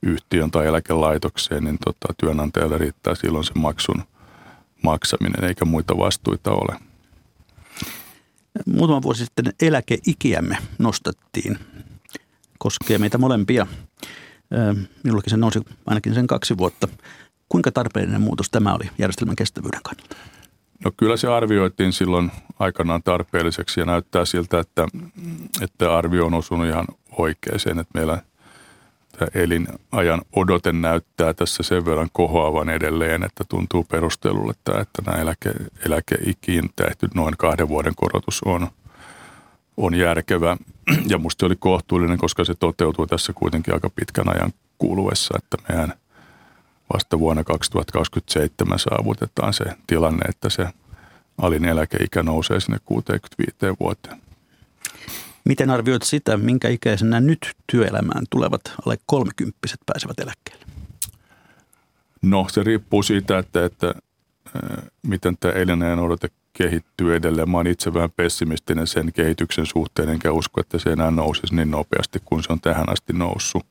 yhtiön 0.01 0.51
tai 0.51 0.67
eläkelaitokseen, 0.67 1.63
niin 1.63 1.77
tota, 1.86 2.13
työnantajalle 2.17 2.77
riittää 2.77 3.15
silloin 3.15 3.43
se 3.43 3.53
maksun 3.55 4.03
maksaminen, 4.84 5.43
eikä 5.43 5.65
muita 5.65 5.97
vastuita 5.97 6.51
ole. 6.51 6.88
Muutama 8.65 9.01
vuosi 9.01 9.25
sitten 9.25 9.53
eläkeikiämme 9.62 10.57
nostettiin. 10.77 11.59
Koskee 12.57 12.97
meitä 12.97 13.17
molempia. 13.17 13.67
Minullakin 15.03 15.29
se 15.29 15.38
nousi 15.38 15.62
ainakin 15.85 16.13
sen 16.13 16.27
kaksi 16.27 16.57
vuotta. 16.57 16.88
Kuinka 17.49 17.71
tarpeellinen 17.71 18.21
muutos 18.21 18.49
tämä 18.49 18.73
oli 18.73 18.89
järjestelmän 18.97 19.35
kestävyyden 19.35 19.81
kannalta? 19.83 20.15
No 20.85 20.91
kyllä 20.97 21.17
se 21.17 21.27
arvioitiin 21.27 21.93
silloin 21.93 22.31
aikanaan 22.59 23.03
tarpeelliseksi 23.03 23.79
ja 23.79 23.85
näyttää 23.85 24.25
siltä, 24.25 24.59
että, 24.59 24.88
että 25.62 25.97
arvio 25.97 26.25
on 26.25 26.33
osunut 26.33 26.67
ihan 26.67 26.85
oikeeseen, 27.17 27.79
että 27.79 27.91
meillä– 27.93 28.21
elinajan 29.34 30.21
odote 30.36 30.71
näyttää 30.71 31.34
tässä 31.34 31.63
sen 31.63 31.86
verran 31.86 32.10
kohoavan 32.13 32.69
edelleen, 32.69 33.23
että 33.23 33.43
tuntuu 33.49 33.84
perustelulle, 33.84 34.51
että, 34.51 34.79
että 34.79 35.01
nämä 35.05 35.21
eläke, 35.21 35.51
eläkeikiin 35.86 36.69
tehty 36.75 37.08
noin 37.13 37.38
kahden 37.38 37.69
vuoden 37.69 37.95
korotus 37.95 38.41
on, 38.45 38.67
on 39.77 39.95
järkevä. 39.95 40.58
Ja 41.08 41.17
musta 41.17 41.45
oli 41.45 41.55
kohtuullinen, 41.55 42.17
koska 42.17 42.43
se 42.43 42.55
toteutuu 42.55 43.08
tässä 43.08 43.34
kuitenkin 43.34 43.73
aika 43.73 43.89
pitkän 43.89 44.29
ajan 44.29 44.53
kuluessa, 44.77 45.38
että 45.38 45.58
mehän 45.69 45.93
vasta 46.93 47.19
vuonna 47.19 47.43
2027 47.43 48.79
saavutetaan 48.79 49.53
se 49.53 49.65
tilanne, 49.88 50.25
että 50.29 50.49
se 50.49 50.67
alin 51.38 51.65
eläkeikä 51.65 52.23
nousee 52.23 52.60
sinne 52.60 52.77
65 52.86 53.55
vuoteen. 53.79 54.29
Miten 55.49 55.69
arvioit 55.69 56.03
sitä, 56.03 56.38
minkä 56.38 56.69
ikäisenä 56.69 57.19
nyt 57.19 57.53
työelämään 57.71 58.25
tulevat 58.29 58.62
alle 58.85 58.97
kolmekymppiset 59.05 59.79
pääsevät 59.85 60.19
eläkkeelle? 60.19 60.65
No 62.21 62.45
se 62.49 62.63
riippuu 62.63 63.03
siitä, 63.03 63.38
että, 63.38 63.65
että 63.65 63.93
miten 65.03 65.38
tämä 65.39 65.53
elinajan 65.53 65.99
odote 65.99 66.27
kehittyy 66.53 67.15
edelleen. 67.15 67.49
Mä 67.49 67.57
oon 67.57 67.67
itse 67.67 67.93
vähän 67.93 68.12
pessimistinen 68.15 68.88
sen 68.88 69.13
kehityksen 69.13 69.65
suhteen, 69.65 70.09
enkä 70.09 70.31
usko, 70.31 70.62
että 70.62 70.79
se 70.79 70.89
enää 70.89 71.12
nousisi 71.12 71.55
niin 71.55 71.71
nopeasti 71.71 72.19
kuin 72.25 72.43
se 72.43 72.53
on 72.53 72.62
tähän 72.62 72.89
asti 72.89 73.13
noussut. 73.13 73.65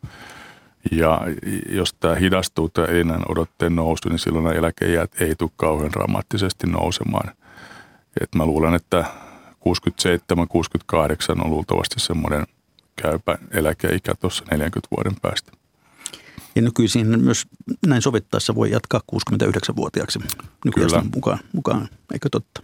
Ja 0.92 1.20
jos 1.68 1.94
tämä 1.94 2.14
hidastuu, 2.14 2.68
tämä 2.68 2.86
elinajan 2.86 3.30
odotteen 3.30 3.76
nousu, 3.76 4.08
niin 4.08 4.18
silloin 4.18 4.56
eläkeijät 4.56 5.10
ei 5.20 5.34
tule 5.34 5.50
kauhean 5.56 5.92
dramaattisesti 5.92 6.66
nousemaan. 6.66 7.34
Et 8.20 8.34
mä 8.34 8.46
luulen, 8.46 8.74
että 8.74 9.04
67-68 9.74 11.44
on 11.44 11.50
luultavasti 11.50 12.00
semmoinen 12.00 12.46
käypä 13.02 13.38
eläkeikä 13.50 14.14
tuossa 14.14 14.44
40 14.50 14.88
vuoden 14.96 15.16
päästä. 15.22 15.52
Ja 16.57 16.62
nykyisin 16.62 17.20
myös 17.20 17.46
näin 17.87 18.02
sovittaessa 18.02 18.54
voi 18.54 18.70
jatkaa 18.70 19.00
69-vuotiaaksi 19.12 20.18
nykyisen 20.64 21.11
mukaan, 21.14 21.38
mukaan, 21.52 21.88
eikö 22.12 22.28
totta? 22.33 22.62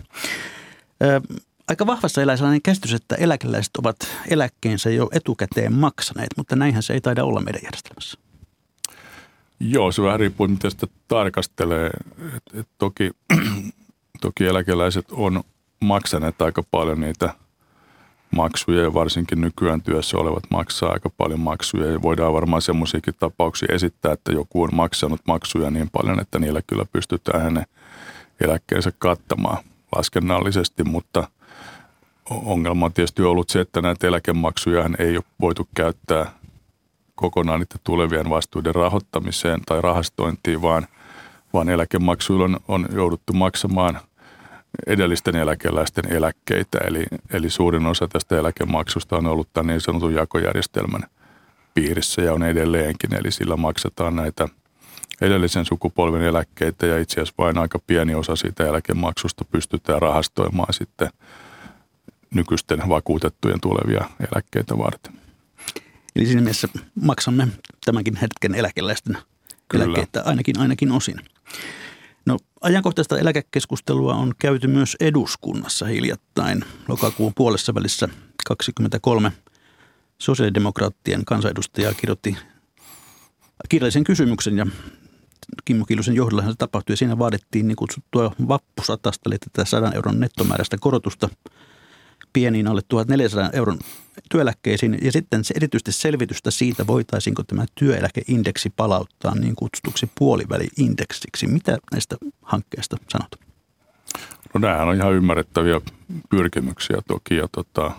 Ö, 1.03 1.21
aika 1.69 1.87
vahvassa 1.87 2.23
elää 2.23 2.37
sellainen 2.37 2.63
käsitys, 2.63 2.93
että 2.93 3.15
eläkeläiset 3.15 3.77
ovat 3.77 3.97
eläkkeensä 4.29 4.91
jo 4.91 5.09
etukäteen 5.13 5.73
maksaneet, 5.73 6.31
mutta 6.37 6.57
näinhän 6.57 6.83
se 6.83 6.93
ei 6.93 7.01
taida 7.01 7.25
olla 7.25 7.41
meidän 7.41 7.61
järjestelmässä. 7.65 8.19
Joo, 9.61 9.93
se 9.93 10.03
vähän 10.03 10.21
riippuu, 10.21 10.49
miten 10.49 10.71
sitä 10.71 10.87
tarkastelee. 11.09 11.91
Et, 12.37 12.61
et 12.61 12.69
toki, 12.79 13.11
toki 14.21 14.47
eläkeläiset 14.47 15.07
on 15.11 15.45
maksaneet 15.85 16.43
aika 16.43 16.63
paljon 16.71 17.01
niitä 17.01 17.35
maksuja 18.31 18.83
ja 18.83 18.95
varsinkin 18.95 19.41
nykyään 19.41 19.83
työssä 19.83 20.19
olevat 20.19 20.45
maksaa 20.51 20.93
aika 20.93 21.11
paljon 21.11 21.41
maksuja. 21.41 21.91
Ja 21.91 22.03
voidaan 22.03 22.33
varmaan 22.33 22.63
semmoisiakin 22.63 23.15
tapauksia 23.19 23.75
esittää, 23.75 24.13
että 24.13 24.33
joku 24.33 24.63
on 24.63 24.71
maksanut 24.73 25.21
maksuja 25.27 25.71
niin 25.71 25.91
paljon, 25.93 26.21
että 26.21 26.39
niillä 26.39 26.61
kyllä 26.67 26.85
pystytään 26.93 27.43
hänen 27.43 27.67
eläkkeensä 28.41 28.93
kattamaan 28.99 29.59
laskennallisesti, 29.97 30.85
mutta 30.85 31.29
ongelma 32.31 32.87
on 32.87 32.93
tietysti 32.93 33.23
ollut 33.23 33.49
se, 33.49 33.61
että 33.61 33.83
näitä 33.83 34.07
eläkemaksuja 34.07 34.91
ei 34.99 35.17
ole 35.17 35.25
voitu 35.41 35.69
käyttää 35.75 36.33
kokonaan 37.15 37.61
niiden 37.61 37.81
tulevien 37.85 38.31
vastuuden 38.31 38.75
rahoittamiseen 38.75 39.61
tai 39.67 39.81
rahastointiin, 39.81 40.63
vaan, 40.63 40.87
vaan 41.53 41.69
eläkemaksuilla 41.69 42.45
on, 42.45 42.57
on 42.69 42.87
jouduttu 42.93 43.33
maksamaan– 43.33 44.01
edellisten 44.87 45.37
eläkeläisten 45.37 46.13
eläkkeitä. 46.13 46.79
Eli, 46.87 47.05
eli 47.33 47.51
suurin 47.51 47.87
osa 47.87 48.09
tästä 48.09 48.39
eläkemaksusta 48.39 49.17
on 49.17 49.27
ollut 49.27 49.49
tämän 49.53 49.67
niin 49.67 49.81
sanotun 49.81 50.15
jakojärjestelmän 50.15 51.03
piirissä 51.75 52.23
ja 52.23 52.33
on 52.33 52.43
edelleenkin. 52.43 53.15
Eli 53.15 53.31
sillä 53.31 53.57
maksetaan 53.57 54.17
näitä 54.17 54.49
edellisen 55.21 55.65
sukupolven 55.65 56.23
eläkkeitä 56.23 56.87
ja 56.87 56.99
itse 56.99 57.15
asiassa 57.15 57.35
vain 57.39 57.59
aika 57.59 57.79
pieni 57.87 58.15
osa 58.15 58.37
siitä 58.37 58.67
eläkemaksusta 58.67 59.45
pystytään 59.45 60.03
rahastoimaan 60.03 60.75
sitten 60.75 61.09
nykyisten 62.35 62.83
vakuutettujen 62.89 63.61
tulevia 63.61 64.11
eläkkeitä 64.33 64.79
varten. 64.79 65.13
Eli 66.17 66.27
siinä 66.27 66.41
mielessä 66.41 66.69
maksamme 67.03 67.49
tämänkin 67.85 68.17
hetken 68.17 68.55
eläkeläisten 68.55 69.19
Kyllä. 69.69 69.85
eläkkeitä 69.85 70.23
ainakin, 70.25 70.59
ainakin 70.59 70.93
osin. 70.93 71.17
No, 72.27 72.39
ajankohtaista 72.61 73.19
eläkekeskustelua 73.19 74.15
on 74.15 74.33
käyty 74.39 74.67
myös 74.67 74.97
eduskunnassa 75.01 75.87
hiljattain 75.87 76.65
lokakuun 76.89 77.33
puolessa 77.35 77.75
välissä 77.75 78.09
23 78.47 79.33
sosiaalidemokraattien 80.19 81.25
kansanedustajaa 81.25 81.95
kirjoitti 81.95 82.37
kirjallisen 83.69 84.05
kysymyksen 84.05 84.59
ja 84.59 84.67
Kimmo 85.65 85.85
Kiljusen 85.85 86.15
johdolla 86.15 86.43
se 86.43 86.55
tapahtui 86.59 86.93
ja 86.93 86.97
siinä 86.97 87.19
vaadittiin 87.19 87.69
niin 87.69 87.77
kutsuttua 87.77 88.33
vappusatasta, 88.49 89.23
eli 89.27 89.39
tätä 89.39 89.65
100 89.65 89.93
euron 89.93 90.21
nettomääräistä 90.21 90.77
korotusta– 90.81 91.29
pieniin 92.35 92.67
alle 92.67 92.81
1400 92.89 93.51
euron 93.53 93.79
työeläkkeisiin 94.31 94.99
ja 95.03 95.13
sitten 95.13 95.45
se 95.45 95.55
erityisesti 95.57 95.93
selvitystä 95.93 96.51
siitä, 96.51 96.87
voitaisiinko 96.87 97.43
tämä 97.43 97.65
työeläkeindeksi 97.75 98.73
palauttaa 98.77 99.35
niin 99.35 99.57
kutsutuksi 99.57 100.11
puoliväliindeksiksi. 100.19 101.47
Mitä 101.47 101.79
näistä 101.93 102.17
hankkeista 102.43 102.97
sanot? 103.09 103.31
No 104.55 104.61
nämähän 104.61 104.89
on 104.89 104.95
ihan 104.97 105.13
ymmärrettäviä 105.13 105.81
pyrkimyksiä 106.31 106.97
toki 107.07 107.37
ja 107.37 107.49
tota, 107.53 107.91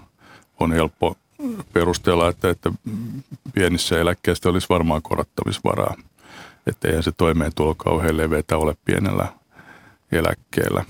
on 0.60 0.72
helppo 0.72 1.18
perustella, 1.74 2.30
että, 2.30 2.50
että 2.50 2.72
pienissä 3.54 4.00
eläkkeistä 4.00 4.50
olisi 4.50 4.70
varmaan 4.70 5.02
korottamisvaraa. 5.02 5.96
Että 6.68 6.88
eihän 6.88 7.04
se 7.04 7.12
toimeentulo 7.12 7.76
kauhean 7.76 8.18
leveätä 8.18 8.58
ole 8.58 8.76
pienellä 8.86 9.28
eläkkeellä. 10.12 10.86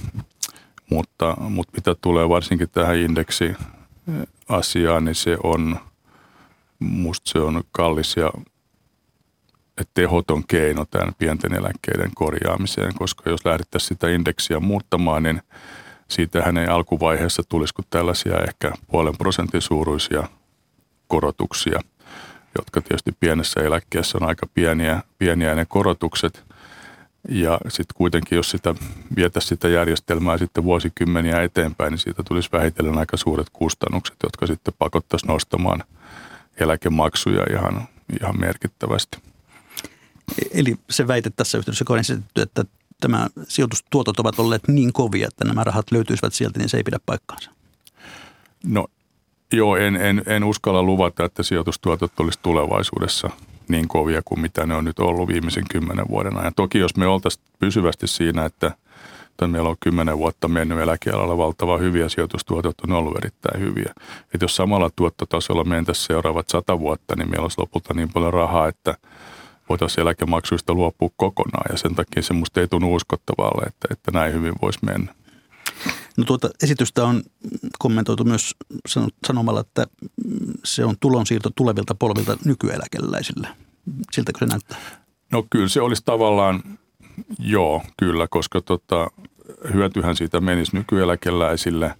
Mutta, 0.89 1.37
mutta 1.39 1.73
mitä 1.77 1.95
tulee 2.01 2.29
varsinkin 2.29 2.69
tähän 2.69 2.97
indeksiasiaan, 2.97 5.05
niin 5.05 5.15
se 5.15 5.37
on, 5.43 5.79
musta 6.79 7.29
se 7.29 7.39
on 7.39 7.63
kallis 7.71 8.17
ja 8.17 8.31
tehoton 9.93 10.47
keino 10.47 10.85
tämän 10.85 11.13
pienten 11.17 11.53
eläkkeiden 11.53 12.11
korjaamiseen, 12.15 12.95
koska 12.95 13.29
jos 13.29 13.45
lähdettäisiin 13.45 13.87
sitä 13.87 14.09
indeksiä 14.09 14.59
muuttamaan, 14.59 15.23
niin 15.23 15.41
siitähän 16.07 16.57
ei 16.57 16.67
alkuvaiheessa 16.67 17.43
tulisi 17.49 17.73
kuin 17.73 17.85
tällaisia 17.89 18.37
ehkä 18.47 18.71
puolen 18.87 19.17
prosentin 19.17 19.61
suuruisia 19.61 20.27
korotuksia, 21.07 21.79
jotka 22.57 22.81
tietysti 22.81 23.11
pienessä 23.19 23.59
eläkkeessä 23.59 24.17
on 24.21 24.27
aika 24.27 24.47
pieniä, 24.53 25.03
pieniä 25.17 25.55
ne 25.55 25.65
korotukset– 25.65 26.43
ja 27.29 27.59
sitten 27.67 27.95
kuitenkin, 27.95 28.35
jos 28.35 28.49
sitä 28.49 28.75
vietäisiin 29.15 29.49
sitä 29.49 29.67
järjestelmää 29.67 30.37
sitten 30.37 30.63
vuosikymmeniä 30.63 31.41
eteenpäin, 31.41 31.91
niin 31.91 31.99
siitä 31.99 32.23
tulisi 32.23 32.49
vähitellen 32.51 32.97
aika 32.97 33.17
suuret 33.17 33.47
kustannukset, 33.53 34.15
jotka 34.23 34.47
sitten 34.47 34.73
pakottaisiin 34.77 35.27
nostamaan 35.27 35.83
eläkemaksuja 36.59 37.45
ihan, 37.51 37.87
ihan 38.21 38.39
merkittävästi. 38.39 39.17
Eli 40.51 40.75
se 40.89 41.07
väite 41.07 41.29
tässä 41.29 41.57
yhteydessä, 41.57 41.85
kun 41.85 41.93
on 41.93 41.99
esitetty, 41.99 42.41
että 42.41 42.65
tämä 43.01 43.27
sijoitustuotot 43.47 44.19
ovat 44.19 44.39
olleet 44.39 44.67
niin 44.67 44.93
kovia, 44.93 45.27
että 45.27 45.45
nämä 45.45 45.63
rahat 45.63 45.91
löytyisivät 45.91 46.33
sieltä, 46.33 46.59
niin 46.59 46.69
se 46.69 46.77
ei 46.77 46.83
pidä 46.83 46.99
paikkaansa. 47.05 47.51
No 48.63 48.87
joo, 49.53 49.77
en, 49.77 49.95
en, 49.95 50.23
en 50.25 50.43
uskalla 50.43 50.83
luvata, 50.83 51.25
että 51.25 51.43
sijoitustuotot 51.43 52.19
olisi 52.19 52.39
tulevaisuudessa 52.41 53.29
niin 53.69 53.87
kovia 53.87 54.21
kuin 54.25 54.39
mitä 54.39 54.65
ne 54.65 54.75
on 54.75 54.85
nyt 54.85 54.99
ollut 54.99 55.27
viimeisen 55.27 55.63
kymmenen 55.71 56.07
vuoden 56.09 56.37
ajan. 56.37 56.53
Toki 56.55 56.79
jos 56.79 56.97
me 56.97 57.07
oltaisiin 57.07 57.45
pysyvästi 57.59 58.07
siinä, 58.07 58.45
että, 58.45 58.71
että 59.29 59.47
meillä 59.47 59.69
on 59.69 59.75
kymmenen 59.79 60.17
vuotta 60.17 60.47
mennyt 60.47 60.79
eläkealalla 60.79 61.37
valtava 61.37 61.77
hyviä, 61.77 62.09
sijoitustuotot 62.09 62.81
on 62.81 62.91
ollut 62.91 63.17
erittäin 63.17 63.61
hyviä. 63.61 63.93
Että 64.33 64.43
jos 64.43 64.55
samalla 64.55 64.89
tuottotasolla 64.95 65.63
mentäisiin 65.63 66.07
seuraavat 66.07 66.49
sata 66.49 66.79
vuotta, 66.79 67.15
niin 67.15 67.29
meillä 67.29 67.43
olisi 67.43 67.61
lopulta 67.61 67.93
niin 67.93 68.09
paljon 68.13 68.33
rahaa, 68.33 68.67
että 68.67 68.97
voitaisiin 69.69 70.01
eläkemaksuista 70.01 70.73
luopua 70.73 71.09
kokonaan. 71.17 71.71
Ja 71.71 71.77
sen 71.77 71.95
takia 71.95 72.23
se 72.23 72.33
musta 72.33 72.61
ei 72.61 72.67
tunnu 72.67 72.95
uskottavalle, 72.95 73.65
että, 73.67 73.87
että 73.91 74.11
näin 74.11 74.33
hyvin 74.33 74.53
voisi 74.61 74.79
mennä. 74.85 75.13
No 76.17 76.23
tuota 76.23 76.49
esitystä 76.63 77.05
on 77.05 77.23
kommentoitu 77.79 78.23
myös 78.23 78.55
sanomalla, 79.27 79.59
että 79.59 79.87
se 80.63 80.85
on 80.85 80.95
tulonsiirto 80.99 81.49
tulevilta 81.55 81.95
polvilta 81.95 82.37
nykyeläkeläisille. 82.45 83.47
Siltäkö 84.11 84.39
se 84.39 84.45
näyttää? 84.45 84.77
No 85.31 85.45
kyllä 85.49 85.67
se 85.67 85.81
olisi 85.81 86.01
tavallaan, 86.05 86.63
joo, 87.39 87.83
kyllä, 87.97 88.27
koska 88.29 88.61
tota, 88.61 89.07
hyötyhän 89.73 90.15
siitä 90.15 90.41
menisi 90.41 90.75
nykyeläkeläisille 90.75 91.95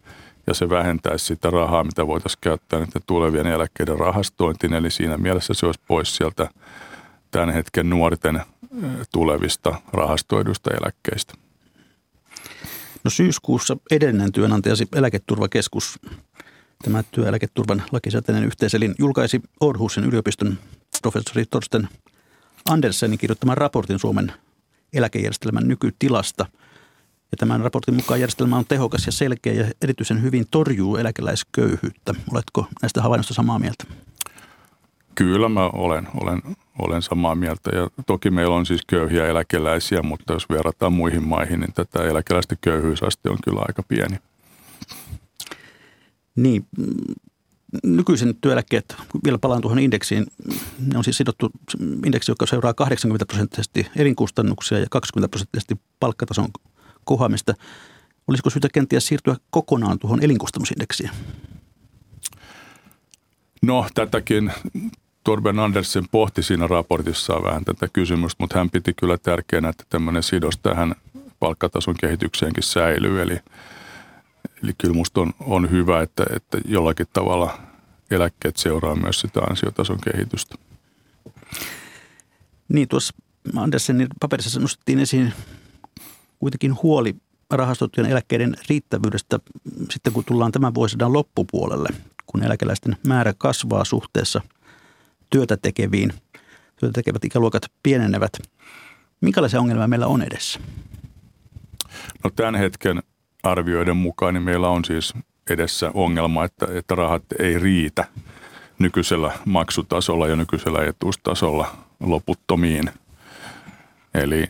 ja 0.47 0.54
se 0.54 0.69
vähentäisi 0.69 1.25
sitä 1.25 1.49
rahaa, 1.49 1.84
mitä 1.84 2.08
voitaisiin 2.08 2.41
käyttää 2.41 2.80
niiden 2.80 3.01
tulevien 3.08 3.47
eläkkeiden 3.47 3.99
rahastointiin. 3.99 4.73
Eli 4.73 4.91
siinä 4.91 5.17
mielessä 5.17 5.54
se 5.54 5.65
olisi 5.65 5.82
pois 5.88 6.15
sieltä 6.15 6.49
tämän 7.32 7.49
hetken 7.49 7.89
nuorten 7.89 8.41
tulevista 9.13 9.82
rahastoidusta 9.93 10.71
eläkkeistä. 10.71 11.34
No 13.06 13.10
syyskuussa 13.10 13.78
edellinen 13.91 14.32
työnantajasi 14.32 14.88
eläketurvakeskus, 14.96 16.00
tämä 16.84 17.04
työeläketurvan 17.04 17.84
lakisääteinen 17.91 18.44
yhteiselin, 18.44 18.96
julkaisi 19.00 19.41
Orhusin 19.60 20.04
yliopiston 20.04 20.58
professori 21.02 21.46
Torsten 21.46 21.89
Andersenin 22.70 23.20
kirjoittaman 23.20 23.58
raportin 23.58 24.00
Suomen 24.00 24.34
eläkejärjestelmän 24.94 25.68
nykytilasta. 25.68 26.46
Ja 27.32 27.38
tämän 27.38 27.62
raportin 27.62 27.96
mukaan 27.96 28.20
järjestelmä 28.20 28.58
on 28.58 28.65
tehokas 28.65 29.06
ja 29.06 29.12
selkeä 29.12 29.54
ja 29.54 29.72
erityisen 29.82 30.22
hyvin 30.22 30.46
torjuu 30.52 30.98
eläkeläisköyhyyttä. 30.98 32.13
Oletko 32.32 32.68
näistä 32.82 33.02
havainnoista 33.02 33.34
samaa 33.34 33.60
mieltä? 33.60 33.84
Kyllä 35.15 35.49
mä 35.49 35.69
olen, 35.69 36.08
olen, 36.21 36.41
olen 36.80 37.01
samaa 37.01 37.36
mieltä 37.36 37.75
ja 37.75 37.89
toki 38.06 38.30
meillä 38.30 38.56
on 38.56 38.65
siis 38.65 38.82
köyhiä 38.88 39.28
eläkeläisiä, 39.28 40.01
mutta 40.01 40.34
jos 40.34 40.49
verrataan 40.49 40.93
muihin 40.93 41.23
maihin, 41.23 41.60
niin 41.60 41.73
tätä 41.73 42.04
eläkeläisten 42.04 42.58
köyhyysaste 42.62 43.30
on 43.30 43.38
kyllä 43.43 43.62
aika 43.67 43.84
pieni. 43.84 44.17
Niin, 46.36 46.65
nykyisen 47.84 48.36
työeläkkeet, 48.41 48.95
vielä 49.23 49.38
palaan 49.38 49.62
tuohon 49.62 49.80
indeksiin, 49.80 50.25
ne 50.80 50.97
on 50.97 51.04
siis 51.04 51.17
sidottu 51.17 51.51
indeksi, 52.06 52.32
joka 52.32 52.45
seuraa 52.45 52.73
80 52.73 53.25
prosenttisesti 53.25 53.88
elinkustannuksia 53.95 54.80
ja 54.80 54.88
20 54.91 55.32
prosenttisesti 55.32 55.76
palkkatason 55.99 56.47
kohoamista. 57.03 57.53
Olisiko 58.28 58.49
syytä 58.49 58.68
kenties 58.74 59.07
siirtyä 59.07 59.36
kokonaan 59.49 59.99
tuohon 59.99 60.24
elinkustannusindeksiin? 60.24 61.09
No 63.61 63.86
tätäkin 63.93 64.51
Torben 65.26 65.59
Andersen 65.59 66.07
pohti 66.11 66.43
siinä 66.43 66.67
raportissaan 66.67 67.43
vähän 67.43 67.65
tätä 67.65 67.88
kysymystä, 67.93 68.43
mutta 68.43 68.57
hän 68.57 68.69
piti 68.69 68.93
kyllä 68.93 69.17
tärkeänä, 69.17 69.69
että 69.69 69.84
tämmöinen 69.89 70.23
sidos 70.23 70.57
tähän 70.57 70.95
palkkatason 71.39 71.95
kehitykseenkin 71.99 72.63
säilyy. 72.63 73.21
Eli, 73.21 73.39
eli 74.63 74.73
kyllä 74.78 74.93
musta 74.93 75.21
on, 75.21 75.34
on 75.39 75.71
hyvä, 75.71 76.01
että, 76.01 76.26
että 76.36 76.57
jollakin 76.65 77.07
tavalla 77.13 77.59
eläkkeet 78.11 78.57
seuraa 78.57 78.95
myös 78.95 79.19
sitä 79.19 79.41
ansiotason 79.49 79.97
kehitystä. 80.11 80.55
Niin, 82.69 82.88
tuossa 82.88 83.13
Andersenin 83.55 84.07
paperissa 84.19 84.59
nostettiin 84.59 84.99
esiin 84.99 85.34
kuitenkin 86.39 86.76
huoli 86.84 87.15
rahastottujen 87.51 88.11
eläkkeiden 88.11 88.55
riittävyydestä 88.69 89.39
sitten, 89.89 90.13
kun 90.13 90.26
tullaan 90.26 90.51
tämän 90.51 90.73
vuosisadan 90.73 91.13
loppupuolelle, 91.13 91.89
kun 92.26 92.43
eläkeläisten 92.43 92.97
määrä 93.07 93.34
kasvaa 93.38 93.86
suhteessa– 93.86 94.41
työtä 95.30 95.57
tekeviin, 95.57 96.13
työtä 96.76 96.93
tekevät 96.93 97.26
ikäluokat 97.26 97.63
pienenevät. 97.84 98.32
Minkälaisia 99.21 99.59
ongelmia 99.59 99.88
meillä 99.88 100.07
on 100.07 100.21
edessä? 100.21 100.59
No 102.23 102.30
tämän 102.30 102.55
hetken 102.55 103.03
arvioiden 103.43 103.97
mukaan 103.97 104.34
niin 104.34 104.43
meillä 104.43 104.69
on 104.69 104.86
siis 104.86 105.13
edessä 105.49 105.91
ongelma, 105.93 106.45
että, 106.45 106.67
että 106.71 106.95
rahat 106.95 107.23
ei 107.39 107.59
riitä 107.59 108.05
nykyisellä 108.80 109.32
maksutasolla 109.45 110.28
ja 110.28 110.36
nykyisellä 110.36 110.84
etuustasolla 110.84 111.78
loputtomiin. 111.99 112.89
Eli 114.13 114.45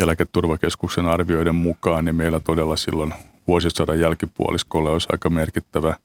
eläketurvakeskuksen 0.00 1.06
arvioiden 1.06 1.54
mukaan 1.54 2.04
niin 2.04 2.16
meillä 2.16 2.40
todella 2.40 2.76
silloin 2.76 3.14
vuosisadan 3.46 4.00
jälkipuoliskolla 4.00 4.90
olisi 4.90 5.08
aika 5.12 5.30
merkittävä 5.30 5.96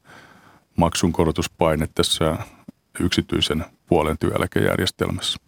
maksunkorotuspaine 0.75 1.87
tässä 1.95 2.37
yksityisen 2.99 3.65
puolen 3.89 4.17
työeläkejärjestelmässä. 4.17 5.39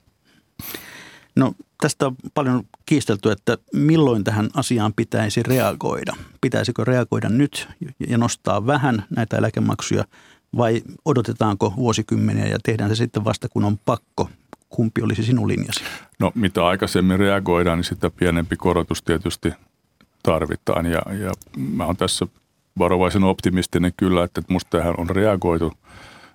No 1.35 1.53
tästä 1.81 2.07
on 2.07 2.15
paljon 2.33 2.63
kiistelty, 2.85 3.31
että 3.31 3.57
milloin 3.73 4.23
tähän 4.23 4.49
asiaan 4.53 4.93
pitäisi 4.93 5.43
reagoida. 5.43 6.13
Pitäisikö 6.41 6.83
reagoida 6.83 7.29
nyt 7.29 7.67
ja 8.07 8.17
nostaa 8.17 8.67
vähän 8.67 9.05
näitä 9.09 9.37
eläkemaksuja 9.37 10.05
vai 10.57 10.81
odotetaanko 11.05 11.73
vuosikymmeniä 11.75 12.45
ja 12.45 12.57
tehdään 12.63 12.89
se 12.89 12.95
sitten 12.95 13.23
vasta 13.23 13.49
kun 13.49 13.63
on 13.63 13.77
pakko? 13.77 14.29
Kumpi 14.69 15.01
olisi 15.01 15.23
sinun 15.23 15.47
linjasi? 15.47 15.83
No 16.19 16.31
mitä 16.35 16.65
aikaisemmin 16.65 17.19
reagoidaan, 17.19 17.77
niin 17.77 17.85
sitä 17.85 18.09
pienempi 18.09 18.55
korotus 18.55 19.03
tietysti 19.03 19.53
tarvitaan 20.23 20.85
ja, 20.85 21.01
ja 21.19 21.31
mä 21.57 21.85
oon 21.85 21.97
tässä 21.97 22.27
varovaisen 22.79 23.23
optimistinen 23.23 23.93
kyllä, 23.97 24.23
että 24.23 24.41
musta 24.47 24.77
tähän 24.77 24.95
on 24.97 25.09
reagoitu 25.09 25.73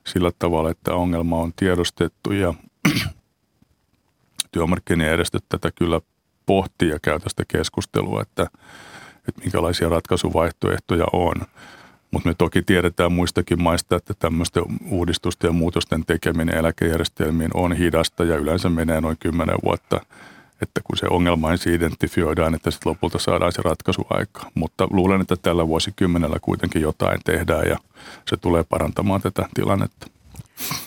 sillä 0.07 0.31
tavalla, 0.39 0.71
että 0.71 0.95
ongelma 0.95 1.39
on 1.39 1.53
tiedostettu 1.57 2.33
ja 2.33 2.55
työmarkkinajärjestöt 4.53 5.45
tätä 5.49 5.71
kyllä 5.79 6.01
pohtii 6.47 6.89
ja 6.89 6.99
käy 7.03 7.21
tästä 7.21 7.45
keskustelua, 7.49 8.23
että, 8.23 8.47
että 9.29 9.41
minkälaisia 9.43 9.89
ratkaisuvaihtoehtoja 9.89 11.05
on. 11.13 11.35
Mutta 12.11 12.29
me 12.29 12.35
toki 12.35 12.63
tiedetään 12.63 13.13
muistakin 13.13 13.63
maista, 13.63 13.97
että 13.97 14.15
tämmöisten 14.19 14.65
uudistusten 14.91 15.49
ja 15.49 15.53
muutosten 15.53 16.07
tekeminen 16.07 16.57
eläkejärjestelmiin 16.57 17.51
on 17.55 17.73
hidasta 17.73 18.25
ja 18.25 18.37
yleensä 18.37 18.69
menee 18.69 19.01
noin 19.01 19.17
kymmenen 19.21 19.59
vuotta, 19.65 20.01
että 20.63 20.81
kun 20.85 20.97
se 20.97 21.07
ongelma 21.11 21.53
ensin 21.53 21.75
identifioidaan, 21.75 22.55
että 22.55 22.71
sitten 22.71 22.91
lopulta 22.91 23.19
saadaan 23.19 23.53
se 23.53 23.63
ratkaisu 23.63 24.07
aika. 24.11 24.51
Mutta 24.55 24.89
luulen, 24.91 25.21
että 25.21 25.37
tällä 25.37 25.69
vuosikymmenellä 25.69 26.37
kuitenkin 26.43 26.83
jotain 26.83 27.21
tehdään 27.25 27.69
ja 27.69 27.79
se 28.31 28.37
tulee 28.37 28.65
parantamaan 28.65 29.23
tätä 29.23 29.49
tilannetta. 29.55 30.07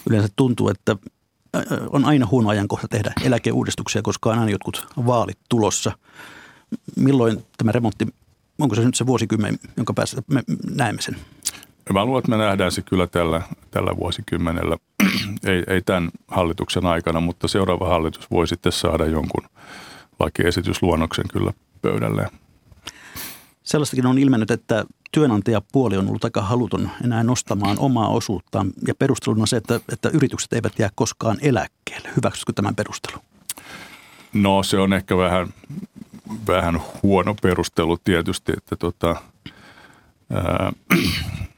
Yleensä 0.10 0.30
tuntuu, 0.36 0.70
että 0.70 0.96
on 1.90 2.06
aina 2.06 2.28
huono 2.32 2.50
ajankohta 2.50 2.88
tehdä 2.88 3.14
eläkeuudistuksia, 3.26 4.02
koska 4.02 4.30
on 4.30 4.40
aina 4.40 4.52
jotkut 4.52 4.88
vaalit 5.06 5.38
tulossa. 5.50 5.92
Milloin 6.96 7.46
tämä 7.58 7.72
remontti, 7.72 8.08
onko 8.60 8.76
se 8.76 8.86
nyt 8.86 8.96
se 8.96 9.06
vuosikymmen, 9.06 9.60
jonka 9.78 9.94
päässä 9.94 10.22
me 10.28 10.44
näemme 10.76 11.02
sen? 11.02 11.16
Mä 11.94 12.06
luulen, 12.06 12.20
että 12.20 12.32
me 12.32 12.38
nähdään 12.38 12.72
se 12.72 12.82
kyllä 12.82 13.08
tällä, 13.08 13.42
tällä 13.72 13.98
vuosikymmenellä. 13.98 14.78
ei, 15.52 15.64
ei 15.68 15.82
tämän 15.82 16.10
hallituksen 16.28 16.86
aikana, 16.86 17.20
mutta 17.20 17.48
seuraava 17.48 17.90
hallitus 17.90 18.32
voi 18.32 18.48
sitten 18.48 18.72
saada 18.72 19.06
jonkun 19.06 19.44
lakiesitysluonnoksen 20.20 21.26
kyllä 21.34 21.54
pöydälleen. 21.82 22.30
Sellaistakin 23.64 24.06
on 24.06 24.18
ilmennyt, 24.18 24.52
että 24.52 24.86
työnantajapuoli 25.12 25.98
on 25.98 26.08
ollut 26.08 26.24
aika 26.24 26.42
haluton 26.42 26.90
enää 27.04 27.24
nostamaan 27.24 27.80
omaa 27.80 28.08
osuuttaan 28.08 28.72
ja 28.88 28.96
perusteluna 28.96 29.46
se, 29.46 29.58
että, 29.58 29.80
että 29.94 30.10
yritykset 30.10 30.54
eivät 30.54 30.80
jää 30.80 30.90
koskaan 30.96 31.38
eläkkeelle. 31.42 32.10
Hyväksytkö 32.16 32.54
tämän 32.54 32.76
perustelun? 32.76 33.22
No 34.34 34.64
se 34.64 34.78
on 34.78 34.94
ehkä 34.94 35.18
vähän, 35.18 35.54
vähän 36.48 36.82
huono 37.04 37.36
perustelu 37.42 37.98
tietysti, 38.04 38.52
että 38.58 38.76
tota, 38.76 39.16
ää, 40.30 40.44
ää, 40.44 40.72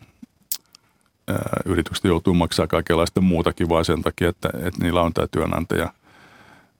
yritykset 1.65 2.05
joutuu 2.05 2.34
maksamaan 2.34 2.69
kaikenlaista 2.69 3.21
muutakin 3.21 3.69
vaan 3.69 3.86
sen 3.86 4.01
takia, 4.01 4.29
että, 4.29 4.49
että 4.53 4.84
niillä 4.84 5.01
on 5.01 5.13
tämä 5.13 5.27
työnantaja– 5.32 5.93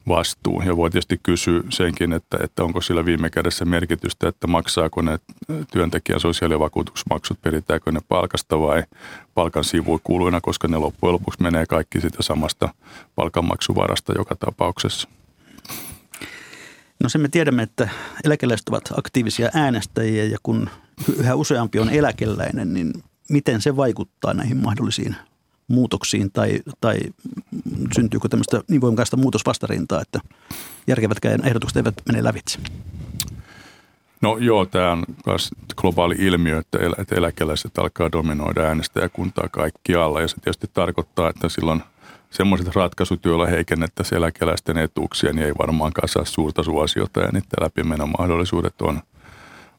vastuu. 0.08 0.62
Ja 0.62 0.78
voi 0.78 0.90
tietysti 0.90 1.20
kysyä 1.24 1.62
senkin, 1.70 2.14
että, 2.14 2.38
että 2.44 2.64
onko 2.64 2.82
sillä 2.82 3.06
viime 3.06 3.30
kädessä 3.30 3.66
merkitystä, 3.66 4.28
että 4.28 4.48
maksaako 4.48 5.02
ne 5.02 5.20
työntekijän 5.72 6.20
sosiaalivakuutusmaksut, 6.20 7.42
peritäänkö 7.42 7.92
ne 7.92 8.00
palkasta 8.08 8.60
vai 8.60 8.84
palkan 9.34 9.64
sivuikuluina, 9.64 10.42
koska 10.42 10.68
ne 10.68 10.78
loppujen 10.78 11.14
lopuksi 11.14 11.44
menee 11.44 11.66
kaikki 11.66 12.02
sitä 12.02 12.24
samasta 12.24 12.70
palkanmaksuvarasta 13.16 14.14
joka 14.18 14.36
tapauksessa. 14.36 15.10
No 17.04 17.10
sen 17.10 17.22
me 17.22 17.28
tiedämme, 17.28 17.64
että 17.64 17.90
eläkeläiset 18.24 18.70
ovat 18.70 18.90
aktiivisia 18.98 19.50
äänestäjiä 19.54 20.24
ja 20.26 20.38
kun 20.44 20.70
yhä 21.18 21.36
useampi 21.36 21.80
on 21.80 21.90
eläkeläinen, 21.90 22.74
niin 22.74 22.94
miten 23.30 23.62
se 23.62 23.76
vaikuttaa 23.76 24.34
näihin 24.34 24.58
mahdollisiin 24.58 25.16
muutoksiin 25.68 26.32
tai, 26.32 26.60
tai 26.82 26.98
syntyykö 27.96 28.30
tämmöistä 28.30 28.62
niin 28.68 28.82
voimakasta 28.82 29.18
muutosvastarintaa, 29.18 30.02
että 30.02 30.20
järkevätkään 30.88 31.48
ehdotukset 31.48 31.78
eivät 31.78 31.96
mene 32.08 32.24
lävitse? 32.24 32.60
No 34.22 34.38
joo, 34.38 34.66
tämä 34.66 34.92
on 34.92 35.04
myös 35.26 35.50
globaali 35.76 36.16
ilmiö, 36.20 36.58
että, 36.58 36.78
el- 36.80 36.96
että 36.98 37.16
eläkeläiset 37.16 37.78
alkaa 37.78 38.12
dominoida 38.12 38.62
äänestäjäkuntaa 38.62 39.48
kaikkialla 39.52 40.22
ja 40.22 40.28
se 40.28 40.36
tietysti 40.36 40.68
tarkoittaa, 40.74 41.30
että 41.30 41.50
silloin 41.50 41.84
semmoiset 42.30 42.76
ratkaisut, 42.76 43.26
joilla 43.26 43.46
heikennettäisiin 43.46 44.18
eläkeläisten 44.18 44.78
etuuksia, 44.78 45.34
niin 45.34 45.46
ei 45.46 45.54
varmaankaan 45.60 46.08
saa 46.08 46.26
suurta 46.26 46.64
suosiota 46.64 47.20
ja 47.20 47.28
niiden 47.28 47.50
läpimenomahdollisuudet 47.62 48.82
on, 48.82 49.02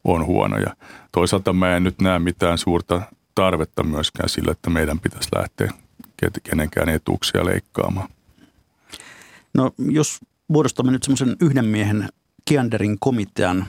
on 0.04 0.26
huonoja. 0.26 0.76
Toisaalta 1.12 1.52
mä 1.52 1.76
en 1.76 1.84
nyt 1.84 2.00
näe 2.00 2.18
mitään 2.18 2.58
suurta 2.58 3.02
tarvetta 3.34 3.82
myöskään 3.82 4.28
sille, 4.28 4.50
että 4.50 4.70
meidän 4.70 5.00
pitäisi 5.00 5.28
lähteä 5.36 5.70
kenenkään 6.42 6.88
etuuksia 6.88 7.44
leikkaamaan. 7.44 8.08
No 9.54 9.72
jos 9.78 10.20
muodostamme 10.48 10.92
nyt 10.92 11.02
semmoisen 11.02 11.36
yhden 11.40 11.64
miehen 11.64 12.08
Kianderin 12.44 12.96
komitean 13.00 13.66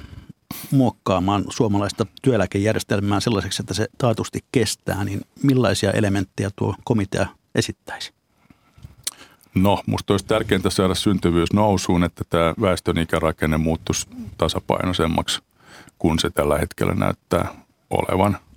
muokkaamaan 0.72 1.45
suomalaista 1.49 2.05
työeläkejärjestelmää 2.22 3.20
sellaiseksi, 3.20 3.61
että 3.61 3.74
se 3.74 3.88
taatusti 3.97 4.39
kestää, 4.51 5.03
niin 5.03 5.22
millaisia 5.43 5.91
elementtejä 5.91 6.49
tuo 6.55 6.76
komitea 6.84 7.28
esittäisi? 7.55 8.14
No, 9.55 9.84
musta 9.86 10.14
olisi 10.14 10.26
tärkeintä 10.26 10.70
saada 10.70 10.95
syntyvyys 10.95 11.53
nousuun, 11.53 12.03
että 12.03 12.24
tämä 12.30 12.53
väestön 12.61 12.97
ikärakenne 12.97 13.57
muuttuisi 13.57 14.07
tasapainoisemmaksi, 14.38 15.41
kun 15.99 16.20
se 16.20 16.30
tällä 16.30 16.57
hetkellä 16.57 16.93
näyttää 16.93 17.55
olevan– 17.89 18.38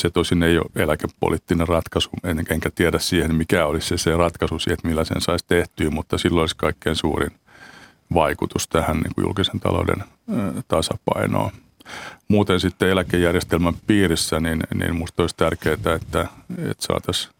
se 0.00 0.10
tosin 0.10 0.42
ei 0.42 0.58
ole 0.58 0.66
eläkepoliittinen 0.76 1.68
ratkaisu, 1.68 2.10
enkä 2.50 2.70
tiedä 2.74 2.98
siihen, 2.98 3.34
mikä 3.34 3.66
olisi 3.66 3.88
se, 3.88 3.98
se 3.98 4.16
ratkaisu 4.16 4.58
siihen, 4.58 4.74
että 4.74 4.88
millä 4.88 5.04
sen 5.04 5.20
saisi 5.20 5.44
tehtyä, 5.48 5.90
mutta 5.90 6.18
silloin 6.18 6.42
olisi 6.42 6.56
kaikkein 6.56 6.96
suurin 6.96 7.30
vaikutus 8.14 8.68
tähän 8.68 8.96
niin 8.96 9.14
kuin 9.14 9.24
julkisen 9.24 9.60
talouden 9.60 10.04
tasapainoon. 10.68 11.50
Muuten 12.28 12.60
sitten 12.60 12.88
eläkejärjestelmän 12.88 13.74
piirissä, 13.86 14.40
niin, 14.40 14.60
niin 14.74 14.94
minusta 14.94 15.22
olisi 15.22 15.36
tärkeää, 15.36 15.74
että, 15.74 15.94
että 15.94 16.28
saataisiin 16.78 17.34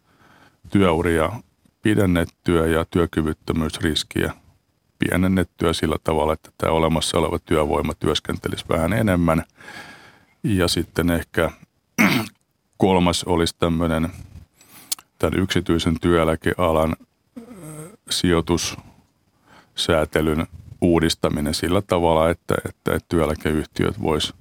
työuria 0.70 1.32
pidennettyä 1.82 2.66
ja 2.66 2.84
työkyvyttömyysriskiä 2.90 4.32
pienennettyä 4.98 5.72
sillä 5.72 5.96
tavalla, 6.04 6.32
että 6.32 6.50
tämä 6.58 6.72
olemassa 6.72 7.18
oleva 7.18 7.38
työvoima 7.38 7.94
työskentelisi 7.94 8.64
vähän 8.68 8.92
enemmän. 8.92 9.44
Ja 10.42 10.68
sitten 10.68 11.10
ehkä 11.10 11.50
kolmas 12.80 13.24
olisi 13.24 13.56
tämmöinen 13.58 14.08
tämän 15.18 15.40
yksityisen 15.40 16.00
työeläkealan 16.00 16.96
sijoitussäätelyn 18.10 20.46
uudistaminen 20.80 21.54
sillä 21.54 21.82
tavalla, 21.82 22.30
että, 22.30 22.54
että, 22.68 22.98
työeläkeyhtiöt 23.08 24.02
vois 24.02 24.34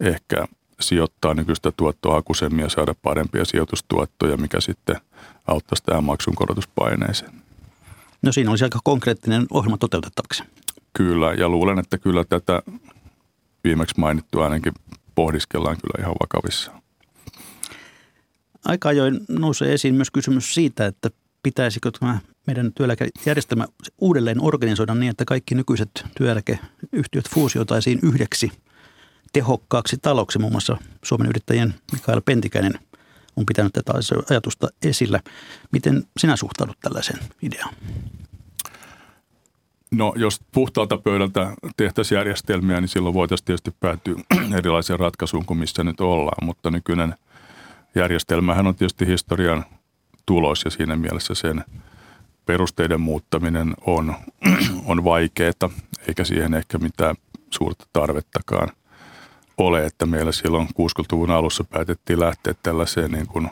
ehkä 0.00 0.46
sijoittaa 0.80 1.34
nykyistä 1.34 1.72
tuottohakuisemmin 1.76 2.62
ja 2.62 2.68
saada 2.68 2.94
parempia 3.02 3.44
sijoitustuottoja, 3.44 4.36
mikä 4.36 4.60
sitten 4.60 4.96
auttaisi 5.46 5.84
tähän 5.84 6.04
maksun 6.04 6.34
korotuspaineeseen. 6.34 7.32
No 8.22 8.32
siinä 8.32 8.50
olisi 8.50 8.64
aika 8.64 8.78
konkreettinen 8.84 9.46
ohjelma 9.50 9.78
toteutettavaksi. 9.78 10.42
Kyllä, 10.92 11.32
ja 11.32 11.48
luulen, 11.48 11.78
että 11.78 11.98
kyllä 11.98 12.24
tätä 12.24 12.62
viimeksi 13.64 14.00
mainittua 14.00 14.44
ainakin 14.44 14.72
pohdiskellaan 15.14 15.76
kyllä 15.82 16.02
ihan 16.02 16.14
vakavissaan 16.20 16.83
aika 18.64 18.88
ajoin 18.88 19.20
nousee 19.28 19.74
esiin 19.74 19.94
myös 19.94 20.10
kysymys 20.10 20.54
siitä, 20.54 20.86
että 20.86 21.10
pitäisikö 21.42 21.90
tämä 22.00 22.18
meidän 22.46 22.72
työeläkejärjestelmä 22.72 23.66
uudelleen 23.98 24.40
organisoida 24.40 24.94
niin, 24.94 25.10
että 25.10 25.24
kaikki 25.24 25.54
nykyiset 25.54 26.04
työeläkeyhtiöt 26.16 27.28
fuusioitaisiin 27.30 27.98
yhdeksi 28.02 28.52
tehokkaaksi 29.32 29.96
taloksi. 30.02 30.38
Muun 30.38 30.52
muassa 30.52 30.76
Suomen 31.04 31.28
yrittäjien 31.28 31.74
Mikael 31.92 32.20
Pentikäinen 32.24 32.72
on 33.36 33.46
pitänyt 33.46 33.72
tätä 33.72 33.92
ajatusta 34.30 34.68
esillä. 34.82 35.20
Miten 35.72 36.04
sinä 36.16 36.36
suhtaudut 36.36 36.76
tällaiseen 36.80 37.18
ideaan? 37.42 37.74
No 39.90 40.12
jos 40.16 40.40
puhtaalta 40.52 40.98
pöydältä 40.98 41.54
tehtäisiin 41.76 42.16
järjestelmiä, 42.16 42.80
niin 42.80 42.88
silloin 42.88 43.14
voitaisiin 43.14 43.46
tietysti 43.46 43.70
päätyä 43.80 44.14
erilaiseen 44.58 45.00
ratkaisuun 45.00 45.44
kuin 45.44 45.58
missä 45.58 45.84
nyt 45.84 46.00
ollaan, 46.00 46.46
mutta 46.46 46.70
nykyinen– 46.70 47.14
järjestelmähän 47.94 48.66
on 48.66 48.74
tietysti 48.74 49.06
historian 49.06 49.64
tulos 50.26 50.64
ja 50.64 50.70
siinä 50.70 50.96
mielessä 50.96 51.34
sen 51.34 51.64
perusteiden 52.46 53.00
muuttaminen 53.00 53.74
on, 53.86 54.14
on 54.86 55.04
vaikeaa, 55.04 55.70
eikä 56.08 56.24
siihen 56.24 56.54
ehkä 56.54 56.78
mitään 56.78 57.16
suurta 57.50 57.86
tarvettakaan 57.92 58.68
ole, 59.58 59.84
että 59.86 60.06
meillä 60.06 60.32
silloin 60.32 60.66
60-luvun 60.66 61.30
alussa 61.30 61.64
päätettiin 61.64 62.20
lähteä 62.20 62.54
tällaiseen 62.62 63.10
niin 63.10 63.26
kuin 63.26 63.50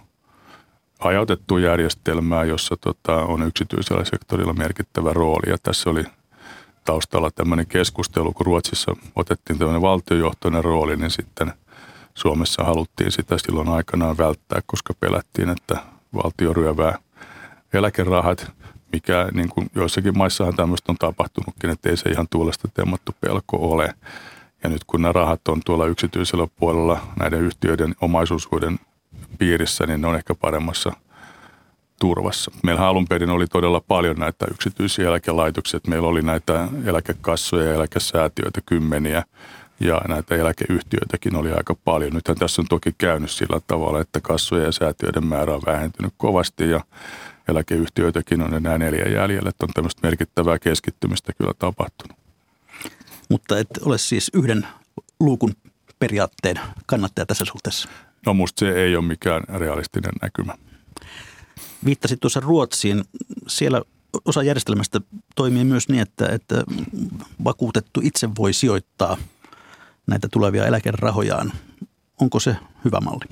hajautettuun 0.99 1.63
järjestelmään, 1.63 2.49
jossa 2.49 2.77
tota, 2.77 3.17
on 3.17 3.43
yksityisellä 3.43 4.05
sektorilla 4.05 4.53
merkittävä 4.53 5.13
rooli. 5.13 5.51
Ja 5.51 5.57
tässä 5.63 5.91
oli 5.91 6.05
taustalla 6.85 7.31
tämmöinen 7.31 7.67
keskustelu, 7.67 8.33
kun 8.33 8.47
Ruotsissa 8.47 8.97
otettiin 9.17 9.59
tämmöinen 9.59 9.83
valtiojohtoinen 9.83 10.65
rooli, 10.65 10.97
niin 10.97 11.11
sitten 11.11 11.53
Suomessa 12.15 12.65
haluttiin 12.65 13.13
sitä 13.13 13.39
silloin 13.39 13.69
aikanaan 13.69 14.19
välttää, 14.19 14.61
koska 14.67 14.95
pelättiin, 15.01 15.49
että 15.49 15.77
valtio 16.15 16.53
ryövää 16.53 16.99
eläkerahat, 17.73 18.53
mikä 18.93 19.29
niin 19.33 19.49
kuin 19.49 19.71
joissakin 19.75 20.19
maissahan 20.19 20.57
tämmöistä 20.57 20.93
on 20.93 20.97
tapahtunutkin, 20.99 21.71
että 21.71 21.91
ei 21.91 21.97
se 21.97 22.11
ihan 22.11 22.27
tuulesta 22.31 22.69
temmattu 22.75 23.13
pelko 23.21 23.57
ole. 23.73 23.95
Ja 24.65 24.71
nyt 24.71 24.85
kun 24.85 25.03
nämä 25.03 25.13
rahat 25.13 25.49
on 25.49 25.61
tuolla 25.65 25.87
yksityisellä 25.87 26.47
puolella 26.57 27.01
näiden 27.19 27.41
yhtiöiden 27.41 27.95
omaisuushuiden 28.01 28.79
piirissä, 29.39 29.87
niin 29.87 30.01
ne 30.01 30.07
on 30.07 30.17
ehkä 30.17 30.35
paremmassa 30.35 30.93
turvassa. 32.01 32.51
Meillä 32.63 32.87
alun 32.87 33.09
perin 33.09 33.31
oli 33.31 33.47
todella 33.47 33.81
paljon 33.81 34.17
näitä 34.17 34.47
yksityisiä 34.51 35.09
eläkelaitoksia. 35.09 35.81
Meillä 35.87 36.09
oli 36.09 36.23
näitä 36.23 36.69
eläkekassoja 36.85 37.65
ja 37.65 37.75
eläkesäätiöitä 37.75 38.61
kymmeniä 38.67 39.25
ja 39.83 40.01
näitä 40.09 40.35
eläkeyhtiöitäkin 40.35 41.37
oli 41.37 41.53
aika 41.53 41.75
paljon. 41.85 42.13
Nythän 42.13 42.37
tässä 42.37 42.63
on 42.63 42.69
toki 42.69 42.95
käynyt 42.99 43.31
sillä 43.31 43.61
tavalla, 43.67 44.01
että 44.01 44.21
kassojen 44.21 44.65
ja 44.65 44.73
säätiöiden 44.73 45.27
määrä 45.27 45.55
on 45.55 45.63
vähentynyt 45.67 46.15
kovasti 46.17 46.71
ja 46.71 46.81
eläkeyhtiöitäkin 47.49 48.43
on 48.43 48.55
enää 48.55 48.79
neljä 48.79 49.09
jäljellä, 49.09 49.49
että 49.49 49.67
on 49.67 49.73
tämmöistä 49.75 50.07
merkittävää 50.07 50.59
keskittymistä 50.59 51.33
kyllä 51.39 51.53
tapahtunut. 51.59 52.17
Mutta 53.29 53.59
et 53.59 53.69
ole 53.81 53.99
siis 53.99 54.31
yhden 54.35 54.67
luukun 55.21 55.53
periaatteen 55.99 56.61
kannattaja 56.87 57.27
tässä 57.27 57.45
suhteessa? 57.45 57.89
No 58.27 58.35
musta 58.35 58.61
se 58.61 58.73
ei 58.73 58.97
ole 58.97 59.05
mikään 59.05 59.43
realistinen 59.49 60.13
näkymä. 60.23 60.55
Viittasit 61.85 62.21
tuossa 62.21 62.41
Ruotsiin. 62.41 63.05
Siellä 63.49 63.83
osa 64.25 64.43
järjestelmästä 64.43 65.01
toimii 65.35 65.65
myös 65.65 65.89
niin, 65.89 66.03
että, 66.03 66.29
että 66.29 66.55
vakuutettu 67.45 68.01
itse 68.05 68.29
voi 68.39 68.53
sijoittaa 68.53 69.17
näitä 70.07 70.29
tulevia 70.33 70.67
eläkerahojaan. 70.67 71.53
Onko 72.21 72.41
se 72.41 72.57
hyvä 72.85 73.01
malli? 73.01 73.25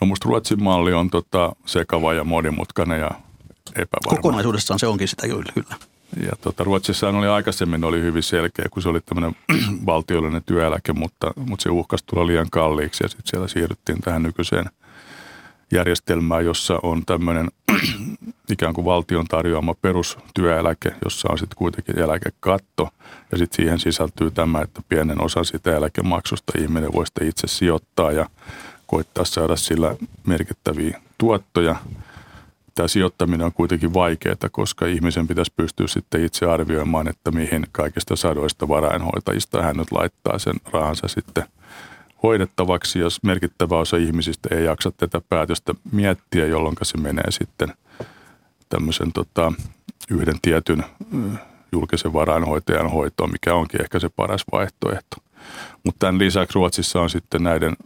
No 0.00 0.06
musta 0.06 0.28
Ruotsin 0.28 0.62
malli 0.62 0.92
on 0.92 1.10
tota 1.10 1.52
sekava 1.66 2.14
ja 2.14 2.24
monimutkainen 2.24 3.00
ja 3.00 3.10
epävarma. 3.74 4.16
Kokonaisuudessaan 4.16 4.78
se 4.78 4.86
onkin 4.86 5.08
sitä 5.08 5.26
kyllä. 5.54 5.76
Ja 6.22 6.32
tota, 6.40 6.64
Ruotsissa 6.64 7.08
oli 7.08 7.26
aikaisemmin 7.26 7.84
oli 7.84 8.02
hyvin 8.02 8.22
selkeä, 8.22 8.66
kun 8.70 8.82
se 8.82 8.88
oli 8.88 9.00
tämmöinen 9.00 9.36
valtiollinen 9.86 10.42
työeläke, 10.44 10.92
mutta, 10.92 11.32
mutta 11.36 11.62
se 11.62 11.70
uhkasi 11.70 12.04
tulla 12.06 12.26
liian 12.26 12.50
kalliiksi 12.50 13.04
ja 13.04 13.08
sitten 13.08 13.26
siellä 13.26 13.48
siirryttiin 13.48 14.00
tähän 14.00 14.22
nykyiseen 14.22 14.64
järjestelmään, 15.72 16.44
jossa 16.44 16.78
on 16.82 17.06
tämmöinen 17.06 17.48
ikään 18.50 18.74
kuin 18.74 18.84
valtion 18.84 19.26
tarjoama 19.26 19.74
perustyöeläke, 19.74 20.92
jossa 21.04 21.28
on 21.32 21.38
sitten 21.38 21.56
kuitenkin 21.56 21.98
eläkekatto. 21.98 22.88
Ja 23.32 23.38
sitten 23.38 23.56
siihen 23.56 23.78
sisältyy 23.78 24.30
tämä, 24.30 24.62
että 24.62 24.82
pienen 24.88 25.22
osan 25.22 25.44
sitä 25.44 25.76
eläkemaksusta 25.76 26.52
ihminen 26.58 26.92
voi 26.92 27.04
itse 27.22 27.46
sijoittaa 27.46 28.12
ja 28.12 28.28
koittaa 28.86 29.24
saada 29.24 29.56
sillä 29.56 29.96
merkittäviä 30.26 31.00
tuottoja– 31.18 31.76
tämä 32.76 32.88
sijoittaminen 32.88 33.46
on 33.46 33.52
kuitenkin 33.52 33.94
vaikeaa, 33.94 34.36
koska 34.50 34.86
ihmisen 34.86 35.28
pitäisi 35.28 35.52
pystyä 35.56 35.86
sitten 35.86 36.24
itse 36.24 36.46
arvioimaan, 36.46 37.08
että 37.08 37.30
mihin 37.30 37.66
kaikista 37.72 38.16
sadoista 38.16 38.68
varainhoitajista 38.68 39.62
hän 39.62 39.76
nyt 39.76 39.92
laittaa 39.92 40.38
sen 40.38 40.54
rahansa 40.72 41.08
sitten 41.08 41.44
hoidettavaksi, 42.22 42.98
jos 42.98 43.22
merkittävä 43.22 43.78
osa 43.78 43.96
ihmisistä 43.96 44.48
ei 44.54 44.64
jaksa 44.64 44.92
tätä 44.96 45.20
päätöstä 45.28 45.74
miettiä, 45.92 46.46
jolloin 46.46 46.76
se 46.82 46.98
menee 46.98 47.30
sitten 47.30 47.68
tämmöisen 48.68 49.12
tota, 49.12 49.52
yhden 50.10 50.40
tietyn 50.42 50.84
julkisen 51.72 52.12
varainhoitajan 52.12 52.90
hoitoon, 52.90 53.32
mikä 53.32 53.54
onkin 53.54 53.82
ehkä 53.82 53.98
se 53.98 54.08
paras 54.08 54.44
vaihtoehto. 54.52 55.16
Mutta 55.84 56.06
tämän 56.06 56.18
lisäksi 56.18 56.54
Ruotsissa 56.54 57.00
on 57.00 57.10
sitten 57.10 57.42
näiden 57.42 57.76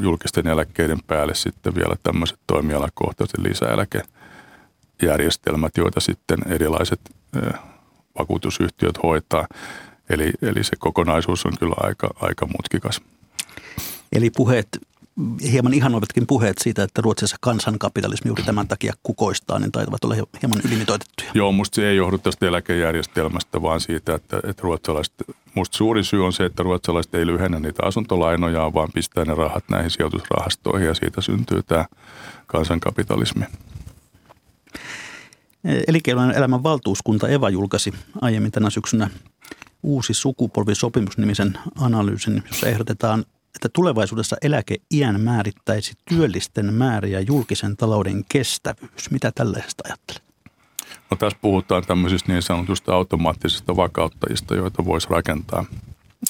julkisten 0.00 0.46
eläkkeiden 0.46 0.98
päälle 1.06 1.34
sitten 1.34 1.74
vielä 1.74 1.94
tämmöiset 2.02 2.38
toimialakohtaiset 2.46 3.38
lisäeläke 3.38 4.02
järjestelmät, 5.02 5.76
joita 5.76 6.00
sitten 6.00 6.38
erilaiset 6.46 7.00
vakuutusyhtiöt 8.18 9.02
hoitaa. 9.02 9.46
Eli, 10.10 10.32
eli 10.42 10.64
se 10.64 10.76
kokonaisuus 10.78 11.46
on 11.46 11.52
kyllä 11.58 11.74
aika, 11.80 12.10
aika 12.20 12.46
mutkikas. 12.46 13.00
Eli 14.12 14.30
puheet, 14.30 14.68
hieman 15.52 15.74
ihanoivatkin 15.74 16.26
puheet 16.26 16.58
siitä, 16.58 16.82
että 16.82 17.02
Ruotsissa 17.02 17.36
kansankapitalismi 17.40 18.28
juuri 18.28 18.42
tämän 18.42 18.68
takia 18.68 18.92
kukoistaa, 19.02 19.58
niin 19.58 19.72
taitavat 19.72 20.04
olla 20.04 20.14
hieman 20.14 20.60
ylimitoitettuja. 20.66 21.30
Joo, 21.34 21.52
musta 21.52 21.76
se 21.76 21.88
ei 21.88 21.96
johdu 21.96 22.18
tästä 22.18 22.46
eläkejärjestelmästä, 22.46 23.62
vaan 23.62 23.80
siitä, 23.80 24.14
että, 24.14 24.36
että 24.36 24.62
ruotsalaiset, 24.62 25.14
musta 25.54 25.76
suuri 25.76 26.04
syy 26.04 26.24
on 26.24 26.32
se, 26.32 26.44
että 26.44 26.62
ruotsalaiset 26.62 27.14
ei 27.14 27.26
lyhennä 27.26 27.60
niitä 27.60 27.86
asuntolainoja, 27.86 28.74
vaan 28.74 28.88
pistää 28.94 29.24
ne 29.24 29.34
rahat 29.34 29.64
näihin 29.70 29.90
sijoitusrahastoihin 29.90 30.88
ja 30.88 30.94
siitä 30.94 31.20
syntyy 31.20 31.62
tämä 31.62 31.86
kansankapitalismi. 32.46 33.44
Elinkeinoelämän 35.86 36.62
valtuuskunta 36.62 37.28
EVA 37.28 37.50
julkaisi 37.50 37.92
aiemmin 38.20 38.52
tänä 38.52 38.70
syksynä 38.70 39.10
uusi 39.82 40.14
sukupolvisopimus-nimisen 40.14 41.58
analyysin, 41.80 42.42
jossa 42.50 42.66
ehdotetaan, 42.66 43.24
että 43.54 43.68
tulevaisuudessa 43.72 44.36
eläkeiän 44.42 45.20
määrittäisi 45.20 45.94
työllisten 46.08 46.74
määrä 46.74 47.08
ja 47.08 47.20
julkisen 47.20 47.76
talouden 47.76 48.24
kestävyys. 48.28 49.10
Mitä 49.10 49.32
tällaisesta 49.34 49.84
ajattelet? 49.86 50.22
No 51.10 51.16
tässä 51.16 51.38
puhutaan 51.42 51.82
tämmöisistä 51.86 52.32
niin 52.32 52.42
sanotusta 52.42 52.94
automaattisista 52.94 53.76
vakauttajista, 53.76 54.54
joita 54.54 54.84
voisi 54.84 55.08
rakentaa 55.10 55.64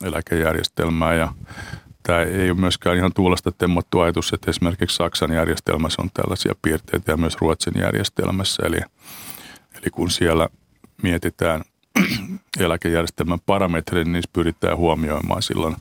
eläkejärjestelmää 0.05 1.15
ja 1.15 1.33
tämä 2.03 2.23
ei 2.23 2.51
ole 2.51 2.61
myöskään 2.61 2.97
ihan 2.97 3.13
tuulesta 3.13 3.53
temmattu 3.53 4.01
ajatus, 4.01 4.33
että 4.33 4.51
esimerkiksi 4.51 4.97
Saksan 4.97 5.33
järjestelmässä 5.33 6.03
on 6.03 6.11
tällaisia 6.15 6.55
piirteitä 6.63 7.13
ja 7.13 7.17
myös 7.17 7.37
Ruotsin 7.41 7.75
järjestelmässä. 7.81 8.63
Eli, 8.67 8.77
eli 9.75 9.91
kun 9.93 10.11
siellä 10.11 10.49
mietitään 11.03 11.63
eläkejärjestelmän 12.61 13.41
parametreja, 13.47 14.05
niin 14.05 14.23
pyritään 14.33 14.77
huomioimaan 14.77 15.43
silloin 15.43 15.77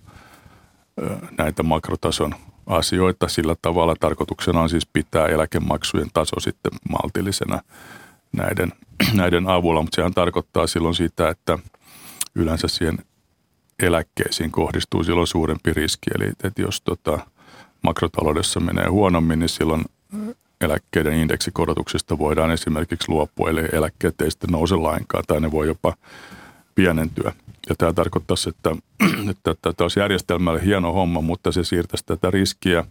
näitä 1.38 1.64
makrotason 1.64 2.36
asioita. 2.68 3.28
Sillä 3.28 3.56
tavalla 3.62 3.96
tarkoituksena 4.00 4.62
on 4.62 4.70
siis 4.70 4.88
pitää 4.94 5.28
eläkemaksujen 5.28 6.10
taso 6.14 6.40
sitten 6.40 6.72
maltillisena 6.90 7.60
näiden, 8.32 8.72
näiden 9.14 9.48
avulla, 9.48 9.82
mutta 9.82 9.96
sehän 9.96 10.14
tarkoittaa 10.14 10.68
silloin 10.68 10.96
sitä, 10.96 11.30
että 11.30 11.60
yleensä 12.36 12.68
siihen 12.68 12.98
eläkkeisiin 13.80 14.52
kohdistuu 14.52 15.04
silloin 15.04 15.28
suurempi 15.28 15.74
riski. 15.74 16.10
Eli 16.16 16.32
että 16.44 16.62
jos 16.62 16.82
tota, 16.82 17.20
makrotaloudessa 17.82 18.60
menee 18.60 18.88
huonommin, 18.88 19.40
niin 19.40 19.50
silloin 19.50 19.86
eläkkeiden 20.62 21.14
indeksikorotuksista 21.14 22.18
voidaan 22.18 22.52
esimerkiksi 22.52 23.10
luopua, 23.10 23.50
eli 23.50 23.62
eläkkeet 23.72 24.22
ei 24.22 24.32
sitten 24.32 24.50
nouse 24.52 24.76
lainkaan 24.76 25.24
tai 25.28 25.42
ne 25.42 25.52
voi 25.52 25.68
jopa 25.68 25.94
pienentyä. 26.76 27.34
Ja 27.70 27.76
tämä 27.78 27.94
tarkoittaisi, 27.94 28.50
että, 28.50 28.76
että 29.32 29.56
tämä 29.62 29.74
olisi 29.80 30.00
järjestelmälle 30.00 30.66
hieno 30.66 30.94
homma, 30.94 31.22
mutta 31.22 31.52
se 31.52 31.64
siirtäisi 31.64 32.06
tätä 32.06 32.32
riskiä 32.32 32.86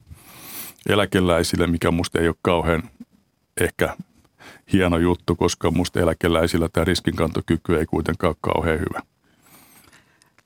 eläkeläisille, 0.88 1.66
mikä 1.66 1.90
musta 1.90 2.20
ei 2.20 2.28
ole 2.28 2.36
kauhean 2.42 2.82
ehkä 3.60 3.96
hieno 4.72 4.98
juttu, 4.98 5.36
koska 5.36 5.70
musta 5.70 6.00
eläkeläisillä 6.00 6.68
tämä 6.68 6.84
riskinkantokyky 6.84 7.78
ei 7.78 7.86
kuitenkaan 7.86 8.28
ole 8.30 8.36
kauhean 8.40 8.78
hyvä. 8.80 9.11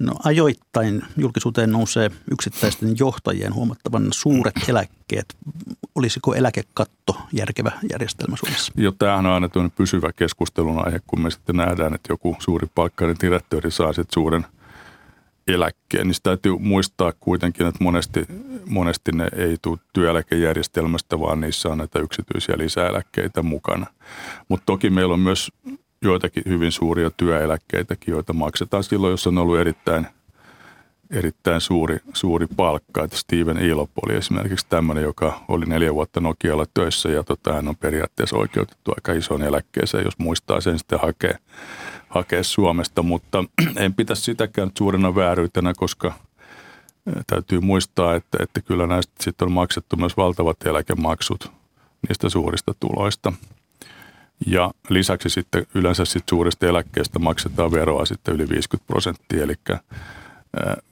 No 0.07 0.12
ajoittain 0.24 1.02
julkisuuteen 1.16 1.72
nousee 1.72 2.11
yksittäisten 2.30 2.94
johtajien 2.98 3.54
huomattavan 3.54 4.09
suuret 4.11 4.54
eläkkeet. 4.68 5.36
Olisiko 5.94 6.34
eläkekatto 6.34 7.16
järkevä 7.32 7.72
järjestelmä 7.92 8.36
Suomessa? 8.36 8.72
Jo 8.76 8.92
tämähän 8.92 9.26
on 9.26 9.32
aina 9.32 9.48
pysyvä 9.76 10.12
keskustelun 10.12 10.86
aihe, 10.86 11.00
kun 11.07 11.20
me 11.20 11.30
sitten 11.30 11.57
nähdään, 11.57 11.94
että 11.94 12.12
joku 12.12 12.36
suuri 12.38 12.66
palkkainen 12.74 13.16
direktööri 13.22 13.70
saa 13.70 13.92
sitten 13.92 14.14
suuren 14.14 14.46
eläkkeen. 15.48 16.07
Niin 16.07 16.16
täytyy 16.22 16.59
muistaa 16.59 17.12
kuitenkin, 17.20 17.66
että 17.66 17.84
monesti, 17.84 18.26
monesti 18.66 19.12
ne 19.12 19.28
ei 19.36 19.57
tule 19.62 19.78
työeläkejärjestelmästä, 19.92 21.20
vaan 21.20 21.40
niissä 21.40 21.68
on 21.68 21.78
näitä 21.78 21.98
yksityisiä 21.98 22.54
lisäeläkkeitä 22.59 23.42
mukana. 23.42 23.86
Mutta 24.48 24.66
toki 24.66 24.90
meillä 24.90 25.14
on 25.14 25.20
myös 25.20 25.52
joitakin 26.03 26.42
hyvin 26.47 26.72
suuria 26.72 27.11
työeläkkeitäkin, 27.11 28.12
joita 28.12 28.32
maksetaan 28.32 28.84
silloin, 28.84 29.11
jos 29.11 29.26
on 29.26 29.38
ollut 29.38 29.59
erittäin 29.59 30.07
erittäin 31.11 31.61
suuri, 31.61 31.99
suuri 32.14 32.47
palkka. 32.57 33.05
Että 33.05 33.16
Steven 33.16 33.59
Ilop 33.59 33.90
oli 34.07 34.16
esimerkiksi 34.16 34.66
tämmöinen, 34.68 35.05
joka 35.05 35.40
oli 35.49 35.66
neljä 35.66 35.94
vuotta 35.94 36.20
Nokialla 36.20 36.66
töissä 36.74 37.09
ja 37.09 37.24
tota, 37.24 37.53
hän 37.53 37.68
on 37.68 37.76
periaatteessa 37.76 38.36
oikeutettu 38.36 38.92
aika 38.97 39.12
isoon 39.12 39.42
eläkkeeseen, 39.42 40.05
jos 40.05 40.18
muistaa 40.18 40.61
sen 40.61 40.78
sitten 40.78 41.01
hakea, 41.01 41.38
hakea 42.09 42.42
Suomesta. 42.42 43.03
Mutta 43.03 43.44
en 43.76 43.94
pitäisi 43.94 44.22
sitäkään 44.22 44.70
suurena 44.78 45.14
vääryytenä, 45.14 45.72
koska 45.76 46.12
täytyy 47.26 47.61
muistaa, 47.61 48.14
että, 48.14 48.38
että 48.40 48.61
kyllä 48.61 48.86
näistä 48.86 49.12
sitten 49.20 49.47
on 49.47 49.53
maksettu 49.53 49.97
myös 49.97 50.16
valtavat 50.16 50.66
eläkemaksut 50.66 51.53
niistä 52.09 52.28
suurista 52.28 52.74
tuloista. 52.80 53.32
Ja 54.47 54.70
lisäksi 54.89 55.30
sitten 55.30 55.66
yleensä 55.74 56.05
sitten 56.05 56.28
suurista 56.30 56.66
eläkkeistä 56.66 57.18
maksetaan 57.18 57.70
veroa 57.70 58.05
sitten 58.05 58.34
yli 58.34 58.49
50 58.49 58.87
prosenttia, 58.87 59.45
eli 59.45 59.55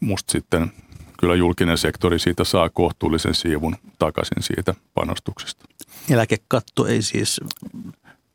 musta 0.01 0.33
sitten 0.33 0.73
kyllä 1.19 1.35
julkinen 1.35 1.79
sektori 1.79 2.19
siitä 2.19 2.45
saa 2.45 2.69
kohtuullisen 2.69 3.35
siivun 3.35 3.77
takaisin 3.99 4.43
siitä 4.43 4.75
panostuksesta. 4.95 5.65
Eläkekatto 6.11 6.87
ei 6.87 7.03
siis 7.03 7.41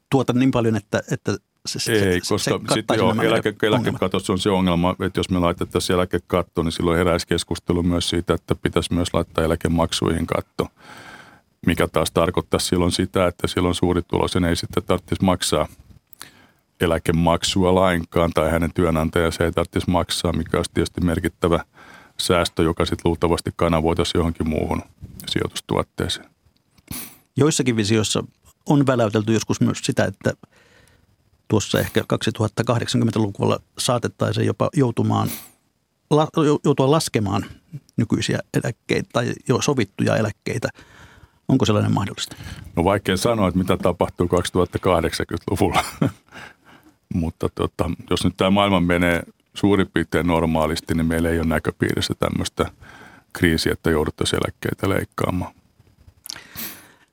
tuota 0.10 0.34
niin 0.34 0.51
paljon, 0.51 0.76
että, 0.76 1.01
että 1.12 1.38
se, 1.66 1.80
se, 1.80 2.10
Ei, 2.10 2.20
koska 2.20 2.38
se 2.38 2.74
sitten 2.74 2.97
joo, 2.97 3.16
eläke, 3.22 3.55
eläkekatossa 3.64 4.34
on 4.34 4.39
se 4.39 4.49
ongelma, 4.49 4.95
että 5.05 5.20
jos 5.20 5.30
me 5.30 5.39
laitettaisiin 5.39 5.95
eläkekatto, 5.95 6.64
niin 6.64 6.72
silloin 6.72 6.97
heräisi 6.97 7.28
keskustelu 7.28 7.84
myös 7.84 8.10
siitä, 8.10 8.34
että 8.34 8.55
pitäisi 8.55 8.93
myös 8.93 9.14
laittaa 9.14 9.43
eläkemaksuihin 9.43 10.28
katto, 10.28 10.68
mikä 11.66 11.88
taas 11.88 12.12
tarkoittaa 12.12 12.60
silloin 12.60 12.91
sitä, 12.91 13.28
että 13.28 13.47
silloin 13.47 13.76
suurituloisen 13.76 14.45
ei 14.45 14.55
sitten 14.55 14.84
tarvitsisi 14.84 15.24
maksaa 15.24 15.68
eläkemaksua 16.82 17.76
lainkaan 17.76 18.32
tai 18.34 18.51
hänen 18.51 18.74
työnantajansa 18.74 19.43
ei 19.43 19.51
tarvitsisi 19.51 19.89
maksaa, 19.89 20.34
mikä 20.34 20.57
olisi 20.57 20.72
tietysti 20.74 21.01
merkittävä 21.01 21.60
säästö, 22.18 22.64
joka 22.64 22.86
sitten 22.86 23.01
luultavasti 23.05 23.51
kanavoitaisiin 23.55 24.20
johonkin 24.20 24.49
muuhun 24.49 24.82
sijoitustuotteeseen. 25.28 26.30
Joissakin 27.38 27.76
visioissa 27.76 28.24
on 28.66 28.88
väläytelty 28.88 29.34
joskus 29.34 29.62
myös 29.62 29.80
sitä, 29.84 30.05
että 30.05 30.34
tuossa 31.47 31.80
ehkä 31.80 32.01
2080-luvulla 32.14 33.60
saatettaisiin 33.78 34.47
jopa 34.47 34.70
joutumaan, 34.76 35.30
joutua 36.66 36.91
laskemaan 36.91 37.45
nykyisiä 37.97 38.39
eläkkeitä 38.64 39.10
tai 39.14 39.34
jo 39.47 39.62
sovittuja 39.62 40.18
eläkkeitä. 40.18 40.70
Onko 41.50 41.66
sellainen 41.66 41.93
mahdollista? 41.93 42.36
No 42.76 42.84
vaikea 42.84 43.18
sanoa, 43.18 43.47
että 43.47 43.58
mitä 43.58 43.78
tapahtuu 43.78 44.28
2080-luvulla. 44.28 45.84
Mutta 47.14 47.50
tota, 47.56 47.91
jos 48.10 48.24
nyt 48.24 48.38
tämä 48.38 48.50
maailma 48.50 48.80
menee 48.80 49.24
suurin 49.54 49.89
piirtein 49.93 50.28
normaalisti, 50.28 50.93
niin 50.93 51.06
meillä 51.06 51.30
ei 51.30 51.39
ole 51.39 51.47
näköpiirissä 51.47 52.14
tämmöistä 52.20 52.72
kriisiä, 53.34 53.74
että 53.74 53.89
jouduttaisiin 53.89 54.39
eläkkeitä 54.43 54.89
leikkaamaan. 54.89 55.54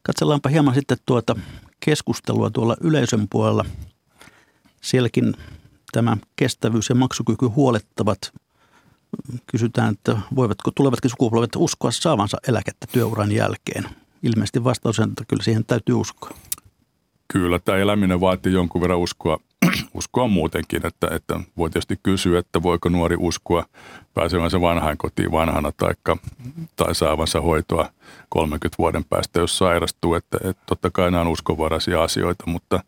Katsellaanpa 0.03 0.49
hieman 0.49 0.75
sitten 0.75 0.99
tuota 1.07 1.37
keskustelua 1.81 2.51
tuolla 2.51 2.77
yleisön 2.81 3.27
puolella. 3.31 3.65
Sielläkin 4.83 5.35
tämä 5.93 6.17
kestävyys 6.37 6.89
ja 6.89 6.95
maksukyky 6.95 7.47
huolettavat. 7.47 8.33
Kysytään, 9.47 9.95
että 9.95 10.19
voivatko 10.37 10.71
tulevatkin 10.75 11.11
sukupolvet 11.11 11.51
uskoa 11.57 11.91
saavansa 11.91 12.39
eläkettä 12.49 12.87
työuran 12.93 13.33
jälkeen. 13.33 13.85
Ilmeisesti 14.27 14.65
vastaus 14.65 15.01
on, 15.01 15.09
että 15.09 15.25
kyllä 15.29 15.43
siihen 15.43 15.65
täytyy 15.65 15.95
uskoa. 15.95 16.31
Kyllä, 17.33 17.59
tämä 17.59 17.79
eläminen 17.79 18.21
vaatii 18.21 18.53
jonkun 18.53 18.81
verran 18.81 18.99
uskoa, 18.99 19.39
uskoa 19.95 20.29
muutenkin, 20.29 20.87
että, 20.87 21.09
että 21.11 21.41
voi 21.57 21.71
tietysti 21.71 22.01
kysyä, 22.03 22.39
että 22.39 22.63
voiko 22.63 22.89
nuori 22.89 23.17
uskoa 23.19 23.65
pääsevänsä 24.15 24.61
vanhaan 24.61 24.97
kotiin 24.97 25.33
vanhana 25.33 25.73
taikka, 25.77 26.17
tai 26.77 26.95
saavansa 26.95 27.41
hoitoa 27.41 27.89
30 28.29 28.77
vuoden 28.79 29.05
päästä, 29.05 29.41
jos 29.41 29.59
sairastuu. 29.59 30.15
Että, 30.15 30.39
että 30.45 30.63
totta 30.67 30.91
kai 30.91 31.11
nämä 31.11 31.21
on 31.21 31.29
uskovaraisia 31.29 32.03
asioita, 32.03 32.45
mutta, 32.47 32.81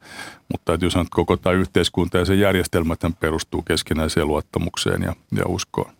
mutta 0.52 0.74
että 0.74 0.86
jos 0.86 0.96
on 0.96 1.06
koko 1.10 1.36
tämä 1.36 1.54
yhteiskunta 1.54 2.18
ja 2.18 2.24
sen 2.24 2.40
järjestelmät 2.40 3.00
perustuu 3.20 3.62
keskinäiseen 3.62 4.26
luottamukseen 4.26 5.02
ja, 5.02 5.14
ja 5.36 5.42
uskoon. 5.46 5.97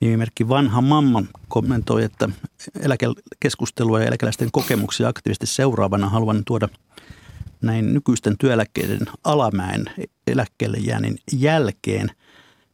Nimimerkki 0.00 0.48
Vanha 0.48 0.80
Mamma 0.80 1.22
kommentoi, 1.48 2.04
että 2.04 2.28
eläkekeskustelua 2.80 4.00
ja 4.00 4.06
eläkeläisten 4.06 4.48
kokemuksia 4.52 5.08
aktiivisesti 5.08 5.46
seuraavana 5.46 6.08
haluan 6.08 6.42
tuoda 6.46 6.68
näin 7.62 7.94
nykyisten 7.94 8.38
työeläkkeiden 8.38 9.06
alamäen 9.24 9.84
eläkkeelle 10.26 10.76
jäännin 10.78 11.18
jälkeen. 11.32 12.10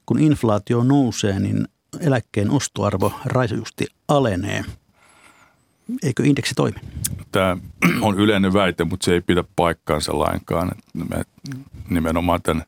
Kun 0.07 0.21
inflaatio 0.21 0.83
nousee, 0.85 1.41
niin 1.41 1.69
eläkkeen 2.01 2.51
ostoarvo 2.51 3.13
rajusti 3.25 3.87
alenee. 4.09 4.65
Eikö 6.03 6.25
indeksi 6.25 6.55
toimi? 6.55 6.79
Tämä 7.33 7.57
on 8.01 8.21
yleinen 8.21 8.53
väite, 8.53 8.85
mutta 8.85 9.05
se 9.05 9.13
ei 9.13 9.21
pidä 9.21 9.45
paikkaansa 9.57 10.19
lainkaan. 10.19 10.73
Me 10.95 11.23
nimenomaan 11.91 12.43
tämän 12.43 12.65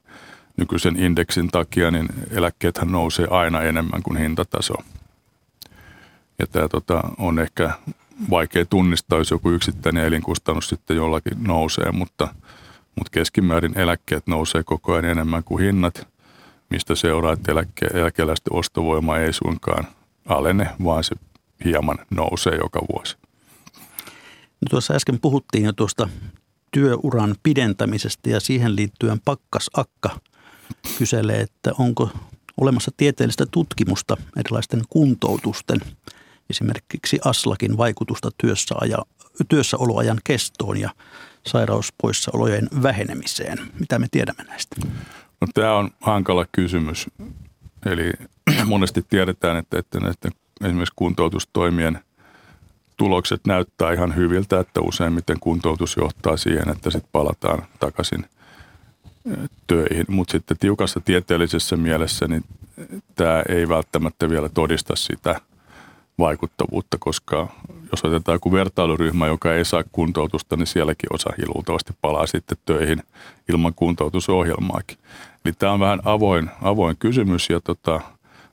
nykyisen 0.57 0.97
indeksin 0.97 1.49
takia 1.49 1.91
niin 1.91 2.09
eläkkeethän 2.31 2.93
nousee 2.93 3.27
aina 3.31 3.63
enemmän 3.63 4.03
kuin 4.03 4.19
hintataso. 4.19 4.75
Ja 6.39 6.47
tämä 6.47 6.69
tota, 6.69 7.03
on 7.19 7.39
ehkä 7.39 7.71
vaikea 8.31 8.67
tunnistaa, 8.67 9.19
jos 9.19 9.31
joku 9.31 9.51
yksittäinen 9.51 10.05
elinkustannus 10.05 10.69
sitten 10.69 10.97
jollakin 10.97 11.45
nousee, 11.45 11.93
mutta, 11.93 12.35
mutta 12.97 13.11
keskimäärin 13.11 13.79
eläkkeet 13.79 14.27
nousee 14.27 14.63
koko 14.63 14.93
ajan 14.93 15.05
enemmän 15.05 15.45
kuin 15.45 15.65
hinnat, 15.65 16.09
mistä 16.71 16.95
seuraa, 16.95 17.33
että 17.33 17.53
eläkke, 17.53 17.87
eläkeläisten 17.95 18.53
ostovoima 18.53 19.19
ei 19.19 19.33
suinkaan 19.33 19.87
alene, 20.27 20.69
vaan 20.85 21.05
se 21.05 21.17
hieman 21.65 21.99
nousee 22.11 22.57
joka 22.57 22.81
vuosi. 22.93 23.17
No 24.61 24.67
tuossa 24.71 24.95
äsken 24.95 25.21
puhuttiin 25.21 25.65
jo 25.65 25.73
tuosta 25.73 26.09
työuran 26.71 27.35
pidentämisestä 27.43 28.31
ja 28.31 28.41
siihen 28.41 28.77
liittyen 28.77 29.21
Pakkas 29.25 29.71
Akka 29.77 30.11
kyselee, 30.99 31.41
että 31.41 31.73
onko 31.79 32.11
olemassa 32.61 32.91
tieteellistä 32.97 33.47
tutkimusta 33.47 34.17
erilaisten 34.37 34.83
kuntoutusten– 34.89 35.81
esimerkiksi 36.53 37.19
Aslakin 37.25 37.77
vaikutusta 37.77 38.31
työssäaja, 38.39 38.99
työssäoloajan 39.49 40.19
kestoon 40.25 40.81
ja 40.81 40.91
sairauspoissaolojen 41.47 42.69
vähenemiseen. 42.83 43.59
Mitä 43.81 43.99
me 43.99 44.07
tiedämme 44.11 44.45
näistä? 44.45 44.77
No, 45.41 45.47
tämä 45.55 45.75
on 45.77 45.91
hankala 46.01 46.47
kysymys. 46.53 47.07
Eli 47.87 48.13
monesti 48.65 49.03
tiedetään, 49.09 49.57
että, 49.57 49.79
että 49.79 50.01
näiden 50.01 50.33
esimerkiksi 50.65 50.93
kuntoutustoimien 50.97 51.99
tulokset 52.97 53.41
näyttää 53.47 53.93
ihan 53.93 54.17
hyviltä, 54.17 54.61
että 54.61 54.81
useimmiten 54.81 55.41
kuntoutus 55.41 55.97
johtaa 55.97 56.37
siihen, 56.37 56.69
että 56.69 56.91
sitten 56.91 57.11
palataan 57.13 57.63
takaisin 57.81 58.27
töihin. 59.67 60.05
Mutta 60.09 60.33
sitten 60.33 60.57
tiukassa 60.61 61.01
tieteellisessä 61.01 61.77
mielessä 61.77 62.29
niin 62.29 62.45
tämä 63.15 63.43
ei 63.49 63.69
välttämättä 63.69 64.31
vielä 64.31 64.49
todista 64.49 64.97
sitä– 64.97 65.41
vaikuttavuutta, 66.19 66.97
koska 67.01 67.49
jos 67.91 68.05
otetaan 68.05 68.35
joku 68.35 68.53
vertailuryhmä, 68.53 69.27
joka 69.27 69.55
ei 69.55 69.65
saa 69.65 69.85
kuntoutusta, 69.93 70.57
niin 70.57 70.67
sielläkin 70.67 71.15
osa 71.15 71.31
luultavasti 71.47 71.93
palaa 72.01 72.27
sitten 72.27 72.59
töihin 72.65 73.03
ilman 73.49 73.75
kuntoutusohjelmaakin. 73.75 74.99
Eli 75.45 75.55
tämä 75.59 75.73
on 75.73 75.81
vähän 75.81 76.01
avoin, 76.05 76.51
avoin 76.63 76.97
kysymys 76.99 77.51
ja 77.51 77.61
tota, 77.61 78.01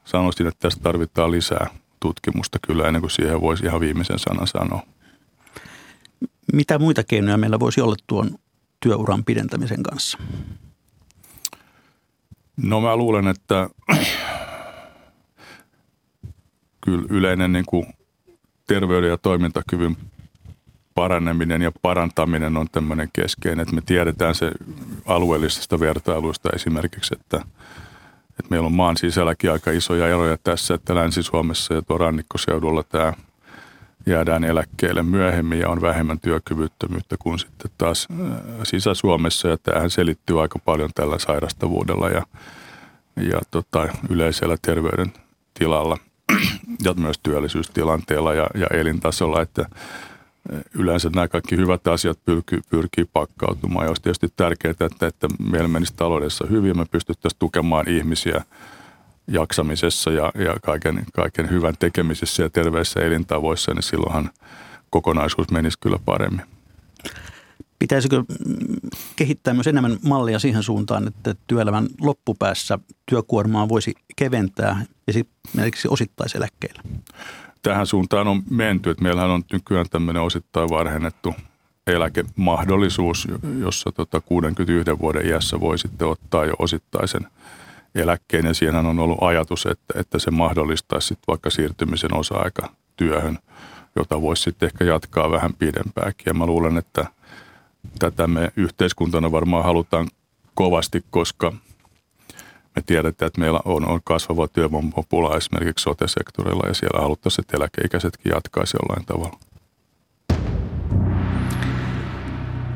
sanoisin, 0.05 0.47
että 0.47 0.59
tästä 0.59 0.83
tarvitaan 0.83 1.31
lisää 1.31 1.67
tutkimusta 1.99 2.59
kyllä 2.67 2.87
ennen 2.87 3.01
kuin 3.01 3.11
siihen 3.11 3.41
voisi 3.41 3.65
ihan 3.65 3.79
viimeisen 3.79 4.19
sanan 4.19 4.47
sanoa. 4.47 4.81
Mitä 6.53 6.79
muita 6.79 7.03
keinoja 7.03 7.37
meillä 7.37 7.59
voisi 7.59 7.81
olla 7.81 7.95
tuon 8.07 8.29
työuran 8.79 9.23
pidentämisen 9.23 9.83
kanssa? 9.83 10.17
No 12.57 12.81
mä 12.81 12.95
luulen, 12.95 13.27
että 13.27 13.69
kyllä 16.81 17.05
yleinen 17.09 17.51
niin 17.51 17.65
kuin 17.65 17.85
terveyden 18.67 19.09
ja 19.09 19.17
toimintakyvyn 19.17 19.97
paraneminen 20.95 21.61
ja 21.61 21.71
parantaminen 21.81 22.57
on 22.57 22.67
tämmöinen 22.71 23.09
keskeinen, 23.13 23.59
että 23.59 23.75
me 23.75 23.81
tiedetään 23.85 24.35
se 24.35 24.51
alueellisesta 25.05 25.79
vertailuista 25.79 26.49
esimerkiksi, 26.55 27.15
että, 27.19 27.37
että 28.29 28.49
meillä 28.49 28.65
on 28.65 28.73
maan 28.73 28.97
sisälläkin 28.97 29.51
aika 29.51 29.71
isoja 29.71 30.07
eroja 30.07 30.37
tässä, 30.43 30.73
että 30.73 30.95
Länsi-Suomessa 30.95 31.73
ja 31.73 31.81
tuo 31.81 31.97
rannikkoseudulla 31.97 32.83
tämä 32.83 33.13
jäädään 34.05 34.43
eläkkeelle 34.43 35.03
myöhemmin 35.03 35.59
ja 35.59 35.69
on 35.69 35.81
vähemmän 35.81 36.19
työkyvyttömyyttä 36.19 37.15
kuin 37.19 37.39
sitten 37.39 37.71
taas 37.77 38.07
Sisä-Suomessa 38.63 39.47
ja 39.47 39.57
tämähän 39.57 39.89
selittyy 39.89 40.41
aika 40.41 40.59
paljon 40.59 40.89
tällä 40.95 41.19
sairastavuudella 41.19 42.09
ja, 42.09 42.25
ja 43.15 43.39
tota, 43.51 43.87
yleisellä 44.09 44.57
terveydentilalla– 44.61 45.97
ja 46.83 46.93
myös 46.93 47.19
työllisyystilanteella 47.23 48.33
ja, 48.33 48.47
ja 48.55 48.67
elintasolla, 48.73 49.41
että 49.41 49.65
yleensä 50.73 51.09
nämä 51.15 51.27
kaikki 51.27 51.57
hyvät 51.57 51.87
asiat 51.87 52.19
pyrkii, 52.25 52.59
pyrkii 52.69 53.05
pakkautumaan. 53.13 53.85
Ja 53.85 53.89
olisi 53.89 54.01
tietysti 54.01 54.27
tärkeää, 54.35 54.71
että, 54.79 55.07
että 55.07 55.27
meillä 55.51 55.67
menisi 55.67 55.93
taloudessa 55.95 56.47
hyvin 56.49 56.77
me 56.77 56.85
pystyttäisiin 56.91 57.39
tukemaan 57.39 57.89
ihmisiä 57.89 58.43
jaksamisessa 59.29 60.11
ja, 60.11 60.31
ja 60.35 60.55
kaiken, 60.63 61.03
kaiken 61.13 61.49
hyvän 61.49 61.73
tekemisessä 61.79 62.43
ja 62.43 62.49
terveissä 62.49 62.99
elintavoissa, 62.99 63.73
niin 63.73 63.83
silloinhan 63.83 64.29
kokonaisuus 64.89 65.51
menisi 65.51 65.79
kyllä 65.79 65.99
paremmin. 66.05 66.45
Pitäisikö 67.79 68.23
kehittää 69.15 69.53
myös 69.53 69.67
enemmän 69.67 69.97
mallia 70.05 70.39
siihen 70.39 70.63
suuntaan, 70.63 71.07
että 71.07 71.35
työelämän 71.47 71.87
loppupäässä 72.01 72.79
työkuormaa 73.05 73.69
voisi 73.69 73.93
keventää 74.15 74.85
esimerkiksi 75.07 75.87
osittaiseläkkeellä? 75.91 76.81
Tähän 77.61 77.87
suuntaan 77.87 78.27
on 78.27 78.43
menty, 78.49 78.89
että 78.89 79.03
meillähän 79.03 79.29
on 79.29 79.43
nykyään 79.51 79.85
tämmöinen 79.89 80.23
osittain 80.23 80.69
varhennettu 80.69 81.35
eläkemahdollisuus, 81.87 83.27
jossa 83.59 83.91
tota 83.91 84.21
61 84.21 84.99
vuoden 84.99 85.25
iässä 85.25 85.59
voi 85.59 85.77
sitten 85.77 86.07
ottaa 86.07 86.45
jo 86.45 86.53
osittaisen 86.59 87.27
eläkkeen. 87.95 88.45
Ja 88.45 88.53
siinähän 88.53 88.85
on 88.85 88.99
ollut 88.99 89.17
ajatus, 89.21 89.65
että, 89.65 89.99
että 89.99 90.19
se 90.19 90.31
mahdollistaisi 90.31 91.07
sitten 91.07 91.25
vaikka 91.27 91.49
siirtymisen 91.49 92.15
osa-aika 92.15 92.69
työhön, 92.97 93.39
jota 93.95 94.21
voisi 94.21 94.43
sitten 94.43 94.67
ehkä 94.67 94.85
jatkaa 94.85 95.31
vähän 95.31 95.53
pidempääkin. 95.53 96.23
Ja 96.25 96.33
mä 96.33 96.45
luulen, 96.45 96.77
että 96.77 97.05
tätä 97.99 98.27
me 98.27 98.51
yhteiskuntana 98.55 99.31
varmaan 99.31 99.63
halutaan 99.63 100.07
kovasti, 100.53 101.03
koska 101.09 101.53
me 102.75 102.81
tiedetään, 102.85 103.27
että 103.27 103.41
meillä 103.41 103.59
on, 103.65 103.89
on 103.89 103.99
kasvava 104.03 104.47
työvoimapula 104.47 105.37
esimerkiksi 105.37 105.83
sote-sektorilla 105.83 106.67
ja 106.67 106.73
siellä 106.73 107.01
haluttaisiin, 107.01 107.43
että 107.43 107.57
eläkeikäisetkin 107.57 108.31
jatkaisi 108.31 108.77
jollain 108.77 109.05
tavalla. 109.05 109.48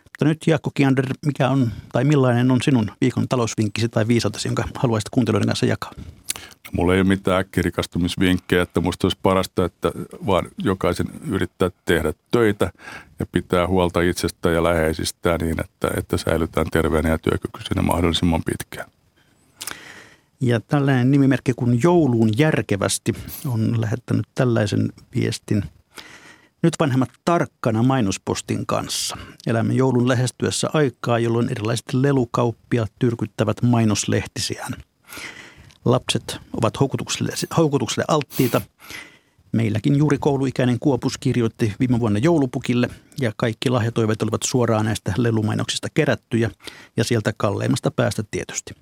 Mutta 0.04 0.26
nyt 0.26 0.48
Jaakko 0.48 0.72
Kiander, 0.74 1.06
mikä 1.26 1.50
on 1.50 1.72
tai 1.92 2.04
millainen 2.04 2.52
on 2.52 2.62
sinun 2.62 2.92
viikon 3.02 3.28
talousvinkkisi 3.28 3.90
tai 3.90 4.08
viisautesi, 4.08 4.48
jonka 4.48 4.64
haluaisit 4.76 5.10
kuuntelijoiden 5.10 5.48
kanssa 5.48 5.66
jakaa? 5.66 5.92
No, 6.46 6.72
mulla 6.72 6.94
ei 6.94 7.00
ole 7.00 7.08
mitään 7.08 7.40
äkkirikastumisvinkkejä, 7.40 8.62
että 8.62 8.82
musta 8.82 9.06
olisi 9.06 9.20
parasta, 9.24 9.66
että 9.66 9.92
vaan 10.26 10.48
jokaisen 10.58 11.08
yrittää 11.28 11.70
tehdä 11.86 12.14
töitä 12.32 12.72
ja 13.20 13.26
pitää 13.32 13.68
huolta 13.68 14.02
itsestään 14.02 14.56
ja 14.56 14.64
läheisistään 14.64 15.40
niin, 15.40 15.62
että, 15.62 15.92
että 15.98 16.18
säilytään 16.18 16.68
terveenä 16.72 17.10
ja 17.10 17.18
työkykyisenä 17.18 17.82
mahdollisimman 17.82 18.42
pitkään. 18.46 18.92
Ja 20.42 20.60
tällainen 20.60 21.12
nimimerkki 21.12 21.54
kuin 21.56 21.80
Jouluun 21.84 22.30
järkevästi 22.38 23.14
on 23.46 23.82
lähettänyt 23.82 24.28
tällaisen 24.36 24.90
viestin. 25.16 25.64
Nyt 26.64 26.74
vanhemmat 26.80 27.10
tarkkana 27.26 27.84
mainospostin 27.84 28.66
kanssa. 28.66 29.18
Elämme 29.48 29.74
joulun 29.74 30.08
lähestyessä 30.08 30.70
aikaa, 30.74 31.20
jolloin 31.20 31.50
erilaiset 31.50 31.94
lelukauppiaat 31.94 32.92
tyrkyttävät 33.00 33.62
mainoslehtisiään. 33.62 34.74
Lapset 35.86 36.38
ovat 36.58 36.80
houkutukselle, 36.80 37.34
houkutukselle 37.58 38.06
alttiita. 38.08 38.62
Meilläkin 39.52 39.96
juuri 39.96 40.18
kouluikäinen 40.18 40.80
Kuopus 40.80 41.18
kirjoitti 41.18 41.74
viime 41.80 42.00
vuonna 42.00 42.20
joulupukille 42.20 42.90
ja 43.20 43.32
kaikki 43.36 43.70
lahjatoiveet 43.70 44.22
olivat 44.22 44.44
suoraan 44.44 44.86
näistä 44.86 45.14
lelumainoksista 45.18 45.88
kerättyjä 45.94 46.52
ja 46.98 47.04
sieltä 47.04 47.34
kalleimmasta 47.38 47.92
päästä 47.92 48.24
tietysti. 48.32 48.74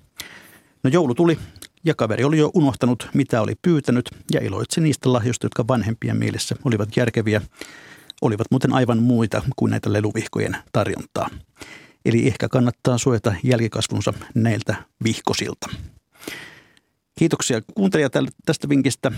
No 0.82 0.90
joulu 0.90 1.14
tuli 1.14 1.38
ja 1.84 1.94
kaveri 1.94 2.24
oli 2.24 2.38
jo 2.38 2.50
unohtanut, 2.54 3.08
mitä 3.14 3.40
oli 3.40 3.54
pyytänyt 3.62 4.10
ja 4.32 4.40
iloitsi 4.40 4.80
niistä 4.80 5.12
lahjoista, 5.12 5.44
jotka 5.44 5.68
vanhempien 5.68 6.16
mielessä 6.16 6.56
olivat 6.64 6.96
järkeviä. 6.96 7.42
Olivat 8.22 8.46
muuten 8.50 8.72
aivan 8.72 9.02
muita 9.02 9.42
kuin 9.56 9.70
näitä 9.70 9.92
leluvihkojen 9.92 10.56
tarjontaa. 10.72 11.30
Eli 12.04 12.26
ehkä 12.26 12.48
kannattaa 12.48 12.98
suojata 12.98 13.34
jälkikasvunsa 13.42 14.12
näiltä 14.34 14.74
vihkosilta. 15.04 15.68
Kiitoksia 17.18 17.60
kuuntelija 17.74 18.10
tästä 18.46 18.68
vinkistä. 18.68 19.12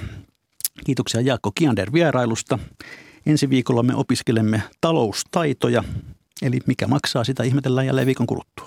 Kiitoksia 0.85 1.21
Jaakko 1.21 1.53
Kiander 1.55 1.93
vierailusta. 1.93 2.59
Ensi 3.27 3.51
viikolla 3.51 3.83
me 3.83 3.95
opiskelemme 3.95 4.63
taloustaitoja, 4.81 5.85
eli 6.43 6.59
mikä 6.67 6.87
maksaa 6.87 7.25
sitä 7.25 7.43
ihmetellään 7.43 7.87
jälleen 7.87 8.07
viikon 8.07 8.27
kuluttua. 8.27 8.67